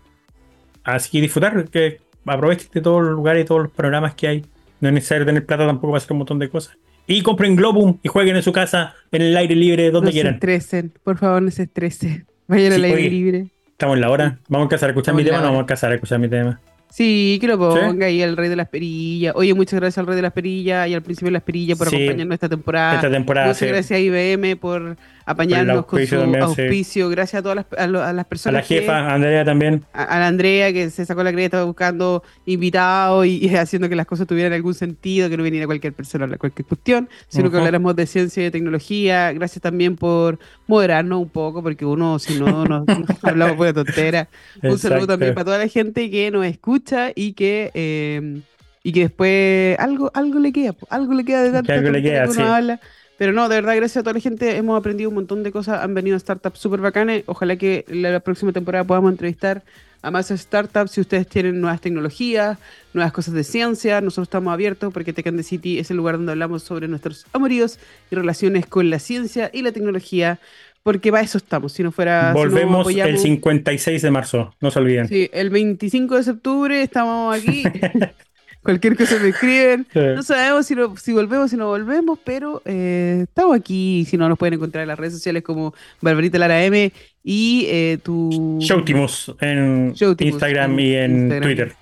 así 0.83 1.11
que 1.11 1.21
disfrutar, 1.21 1.65
que 1.69 1.99
aprovechen 2.25 2.69
de 2.73 2.81
todos 2.81 3.03
los 3.03 3.11
lugares 3.11 3.43
y 3.43 3.45
todos 3.45 3.63
los 3.63 3.71
programas 3.71 4.15
que 4.15 4.27
hay. 4.27 4.45
No 4.79 4.87
es 4.87 4.93
necesario 4.95 5.25
tener 5.25 5.45
plata 5.45 5.67
tampoco 5.67 5.91
para 5.91 5.97
hacer 5.97 6.13
un 6.13 6.19
montón 6.19 6.39
de 6.39 6.49
cosas. 6.49 6.77
Y 7.11 7.23
compren 7.23 7.57
Globum 7.57 7.97
y 8.01 8.07
jueguen 8.07 8.37
en 8.37 8.41
su 8.41 8.53
casa, 8.53 8.95
en 9.11 9.21
el 9.21 9.35
aire 9.35 9.53
libre, 9.53 9.91
donde 9.91 10.11
quieran. 10.11 10.35
No 10.35 10.39
se 10.39 10.55
estresen, 10.55 10.93
por 11.03 11.17
favor, 11.17 11.41
no 11.41 11.51
se 11.51 11.63
estresen. 11.63 12.25
Vayan 12.47 12.71
al 12.71 12.83
aire 12.85 13.09
libre. 13.09 13.47
Estamos 13.67 13.95
en 13.95 14.01
la 14.01 14.09
hora. 14.09 14.39
¿Vamos 14.47 14.67
a 14.67 14.69
casar 14.69 14.89
a 14.89 14.91
escuchar 14.91 15.13
mi 15.13 15.25
tema 15.25 15.39
o 15.39 15.41
no 15.41 15.47
vamos 15.47 15.63
a 15.63 15.65
casar 15.65 15.91
a 15.91 15.95
escuchar 15.95 16.19
mi 16.19 16.29
tema? 16.29 16.61
Sí, 16.89 17.37
que 17.41 17.47
lo 17.47 17.57
ponga 17.57 18.05
ahí 18.05 18.21
el 18.21 18.37
rey 18.37 18.47
de 18.47 18.55
las 18.55 18.69
perillas. 18.69 19.33
Oye, 19.35 19.53
muchas 19.53 19.79
gracias 19.79 19.97
al 19.97 20.07
rey 20.07 20.15
de 20.15 20.21
las 20.21 20.31
perillas 20.31 20.87
y 20.87 20.93
al 20.93 21.01
principio 21.01 21.27
de 21.27 21.33
las 21.33 21.43
perillas 21.43 21.77
por 21.77 21.89
acompañarnos 21.89 22.33
esta 22.33 22.47
temporada. 22.47 22.95
Esta 22.95 23.11
temporada, 23.11 23.47
Muchas 23.47 23.67
gracias 23.67 23.91
a 23.91 23.99
IBM 23.99 24.55
por 24.57 24.95
apañarnos 25.25 25.85
con 25.85 26.05
su 26.05 26.15
auspicio. 26.15 27.09
Gracias 27.09 27.39
a 27.39 27.43
todas 27.43 27.57
las, 27.57 27.65
a, 27.79 28.13
las 28.13 28.25
personas. 28.25 28.59
A 28.59 28.61
la 28.61 28.67
jefa, 28.67 29.13
Andrea 29.13 29.45
también. 29.45 29.83
A, 29.93 30.19
la 30.19 30.27
Andrea 30.27 30.73
que 30.73 30.89
se 30.89 31.05
sacó 31.05 31.23
la 31.23 31.31
cresta 31.31 31.63
buscando 31.63 32.23
invitados 32.45 33.25
y, 33.25 33.47
haciendo 33.55 33.89
que 33.89 33.95
las 33.95 34.05
cosas 34.05 34.27
tuvieran 34.27 34.53
algún 34.53 34.73
sentido, 34.73 35.29
que 35.29 35.37
no 35.37 35.43
viniera 35.43 35.65
cualquier 35.65 35.93
persona 35.93 36.25
a 36.25 36.37
cualquier 36.37 36.65
cuestión, 36.65 37.09
sino 37.27 37.51
que 37.51 37.57
habláramos 37.57 37.95
de 37.95 38.05
ciencia 38.05 38.41
y 38.41 38.43
de 38.45 38.51
tecnología. 38.51 39.31
Gracias 39.33 39.61
también 39.61 39.95
por 39.95 40.39
moderarnos 40.67 41.21
un 41.21 41.29
poco, 41.29 41.61
porque 41.63 41.85
uno, 41.85 42.19
si 42.19 42.39
no, 42.39 42.65
nos, 42.65 42.85
hablamos 43.23 43.57
por 43.57 43.73
tontera. 43.73 44.27
Un 44.63 44.77
saludo 44.77 45.07
también 45.07 45.33
para 45.33 45.45
toda 45.45 45.57
la 45.57 45.67
gente 45.67 46.09
que 46.09 46.31
nos 46.31 46.45
escucha 46.45 47.11
y 47.15 47.33
que. 47.33 47.71
Eh, 47.73 48.41
y 48.83 48.93
que 48.93 49.01
después 49.01 49.77
algo, 49.79 50.11
algo 50.13 50.39
le 50.39 50.51
queda, 50.51 50.75
algo 50.89 51.13
le 51.13 51.23
queda 51.23 51.43
de 51.43 51.51
tanto 51.51 51.71
que, 51.71 52.23
uno 52.29 52.53
habla 52.53 52.79
pero 53.21 53.33
no, 53.33 53.47
de 53.49 53.57
verdad, 53.57 53.75
gracias 53.75 53.97
a 53.97 54.01
toda 54.01 54.15
la 54.15 54.19
gente 54.19 54.57
hemos 54.57 54.75
aprendido 54.75 55.07
un 55.11 55.13
montón 55.13 55.43
de 55.43 55.51
cosas. 55.51 55.83
Han 55.83 55.93
venido 55.93 56.17
startups 56.17 56.57
súper 56.57 56.79
bacanes. 56.81 57.23
Ojalá 57.27 57.55
que 57.55 57.85
la, 57.87 58.19
próxima 58.19 58.51
temporada 58.51 58.83
podamos 58.83 59.11
entrevistar 59.11 59.61
a 60.01 60.09
más 60.09 60.29
startups. 60.29 60.89
Si 60.89 61.01
ustedes 61.01 61.27
tienen 61.27 61.61
nuevas 61.61 61.81
tecnologías, 61.81 62.57
nuevas 62.93 63.13
cosas 63.13 63.35
de 63.35 63.43
ciencia, 63.43 64.01
nosotros 64.01 64.25
estamos 64.25 64.51
abiertos 64.51 64.91
porque 64.91 65.13
Tech 65.13 65.35
the 65.35 65.43
City 65.43 65.77
es 65.77 65.91
el 65.91 65.97
lugar 65.97 66.17
donde 66.17 66.31
hablamos 66.31 66.63
sobre 66.63 66.87
nuestros 66.87 67.27
amoríos 67.31 67.77
y 68.09 68.15
relaciones 68.15 68.65
con 68.65 68.89
la 68.89 68.97
ciencia 68.97 69.51
y 69.53 69.61
la 69.61 69.71
tecnología. 69.71 70.39
Porque 70.81 71.11
para 71.11 71.21
eso 71.21 71.37
estamos. 71.37 71.73
Si 71.73 71.83
no 71.83 71.91
fuera. 71.91 72.33
Volvemos 72.33 72.89
el 72.89 73.19
56 73.19 74.01
de 74.01 74.09
marzo, 74.09 74.55
no 74.61 74.71
se 74.71 74.79
olviden. 74.79 75.07
Sí, 75.07 75.29
el 75.31 75.51
25 75.51 76.23
de 76.23 76.31
octubre 76.31 76.81
estamos 76.81 77.37
aquí. 77.37 77.65
Cualquier 78.63 78.95
cosa 78.95 79.17
me 79.19 79.29
escriben. 79.29 79.87
No 79.95 80.23
sabemos 80.23 80.65
si, 80.65 80.75
si 81.01 81.13
volvemos, 81.13 81.51
si 81.51 81.57
no 81.57 81.67
volvemos, 81.67 82.19
pero 82.23 82.61
eh, 82.65 83.21
estamos 83.23 83.55
aquí. 83.55 84.05
Si 84.07 84.17
no, 84.17 84.29
nos 84.29 84.37
pueden 84.37 84.53
encontrar 84.55 84.83
en 84.83 84.89
las 84.89 84.99
redes 84.99 85.13
sociales 85.13 85.43
como 85.43 85.73
Barbarita 86.01 86.37
Lara 86.37 86.63
M 86.63 86.91
y 87.23 87.65
eh, 87.67 87.97
tu. 88.03 88.59
Showtimus 88.59 89.33
en 89.39 89.93
Instagram 90.19 90.79
y 90.79 90.95
en 90.95 91.41
Twitter. 91.41 91.73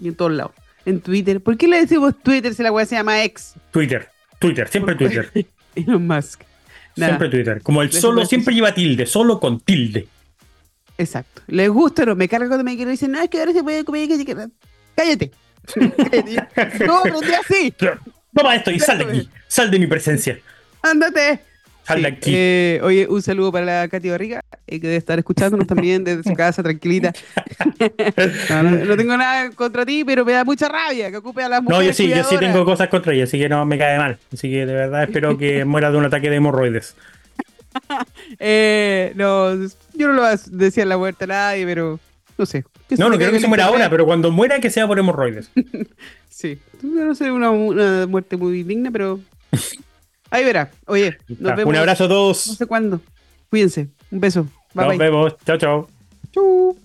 Y 0.00 0.08
en 0.08 0.14
todos 0.14 0.32
lados. 0.32 0.52
En 0.84 1.00
Twitter. 1.00 1.40
¿Por 1.40 1.56
qué 1.56 1.66
le 1.66 1.80
decimos 1.80 2.14
Twitter 2.22 2.54
si 2.54 2.62
la 2.62 2.70
weá 2.70 2.86
se 2.86 2.96
llama 2.96 3.24
ex? 3.24 3.54
Twitter. 3.70 4.08
Twitter, 4.38 4.68
siempre 4.68 4.94
Twitter. 4.94 5.30
Elon 5.74 6.06
Musk. 6.06 6.42
Siempre 6.94 7.28
Twitter. 7.28 7.60
Como 7.62 7.82
el 7.82 7.90
solo 7.92 8.24
siempre 8.24 8.54
lleva 8.54 8.72
tilde, 8.72 9.06
solo 9.06 9.40
con 9.40 9.60
tilde. 9.60 10.06
Exacto. 10.96 11.42
Les 11.48 11.68
gusta, 11.68 12.04
no 12.04 12.14
me 12.14 12.28
carga 12.28 12.48
cuando 12.48 12.64
me 12.64 12.76
dicen, 12.76 13.10
no, 13.10 13.20
es 13.20 13.28
que 13.28 13.40
ahora 13.40 13.52
se 13.52 13.62
puede 13.64 13.84
comer. 13.84 14.08
Cállate. 14.94 15.32
no, 16.86 16.98
aprendí 16.98 17.34
así. 17.34 17.74
Toma 18.34 18.56
esto 18.56 18.70
y 18.70 18.80
sal 18.80 18.98
de 18.98 19.04
aquí. 19.04 19.30
Sal 19.48 19.70
de 19.70 19.78
mi 19.78 19.86
presencia. 19.86 20.38
Ándate. 20.82 21.40
Sal 21.84 22.02
de 22.02 22.08
aquí. 22.08 22.32
Eh, 22.34 22.80
oye, 22.82 23.06
un 23.08 23.22
saludo 23.22 23.52
para 23.52 23.64
la 23.64 23.88
Katy 23.88 24.08
Barriga, 24.08 24.40
eh, 24.66 24.80
que 24.80 24.86
debe 24.86 24.96
estar 24.96 25.18
escuchándonos 25.18 25.66
también 25.66 26.02
desde 26.02 26.22
su 26.22 26.34
casa, 26.34 26.62
tranquilita. 26.62 27.12
no, 28.62 28.96
tengo 28.96 29.16
nada 29.16 29.50
contra 29.50 29.84
ti, 29.84 30.02
pero 30.04 30.24
me 30.24 30.32
da 30.32 30.44
mucha 30.44 30.68
rabia 30.68 31.10
que 31.10 31.18
ocupe 31.18 31.42
a 31.42 31.48
las 31.48 31.62
mujeres. 31.62 31.80
No, 31.80 31.86
yo 31.86 31.92
sí, 31.92 32.08
yo 32.08 32.24
sí 32.24 32.38
tengo 32.38 32.64
cosas 32.64 32.88
contra 32.88 33.12
ella, 33.12 33.24
así 33.24 33.38
que 33.38 33.48
no 33.48 33.64
me 33.66 33.78
cae 33.78 33.98
mal. 33.98 34.18
Así 34.32 34.50
que 34.50 34.66
de 34.66 34.72
verdad 34.72 35.04
espero 35.04 35.36
que 35.36 35.64
muera 35.66 35.90
de 35.90 35.98
un 35.98 36.06
ataque 36.06 36.30
de 36.30 36.36
hemorroides. 36.36 36.96
eh, 38.38 39.12
no, 39.14 39.54
yo 39.92 40.08
no 40.08 40.12
lo 40.14 40.24
decía 40.50 40.84
en 40.84 40.88
la 40.88 40.96
muerte 40.96 41.24
a 41.24 41.28
nadie, 41.28 41.66
pero 41.66 42.00
no 42.36 42.46
sé. 42.46 42.64
No, 42.98 43.08
no 43.08 43.16
quiero 43.16 43.32
que 43.32 43.40
se 43.40 43.48
muera 43.48 43.66
ahora, 43.66 43.88
pero 43.90 44.04
cuando 44.04 44.30
muera 44.30 44.60
que 44.60 44.70
sea 44.70 44.86
por 44.86 44.98
hemorroides. 44.98 45.50
sí, 46.28 46.58
no 46.82 47.14
sé, 47.14 47.30
una, 47.30 47.50
una 47.50 48.06
muerte 48.06 48.36
muy 48.36 48.62
digna, 48.62 48.90
pero 48.90 49.20
ahí 50.30 50.44
verá. 50.44 50.70
Oye, 50.86 51.16
nos 51.28 51.56
vemos. 51.56 51.72
Un 51.72 51.76
abrazo 51.76 52.04
a 52.04 52.08
todos. 52.08 52.46
No 52.48 52.54
sé 52.54 52.66
cuándo. 52.66 53.00
Cuídense. 53.50 53.88
Un 54.10 54.20
beso. 54.20 54.46
Bye, 54.74 54.88
nos 54.88 54.98
vemos. 54.98 55.36
Chao, 55.44 55.58
chao. 55.58 55.88
Chau. 56.32 56.83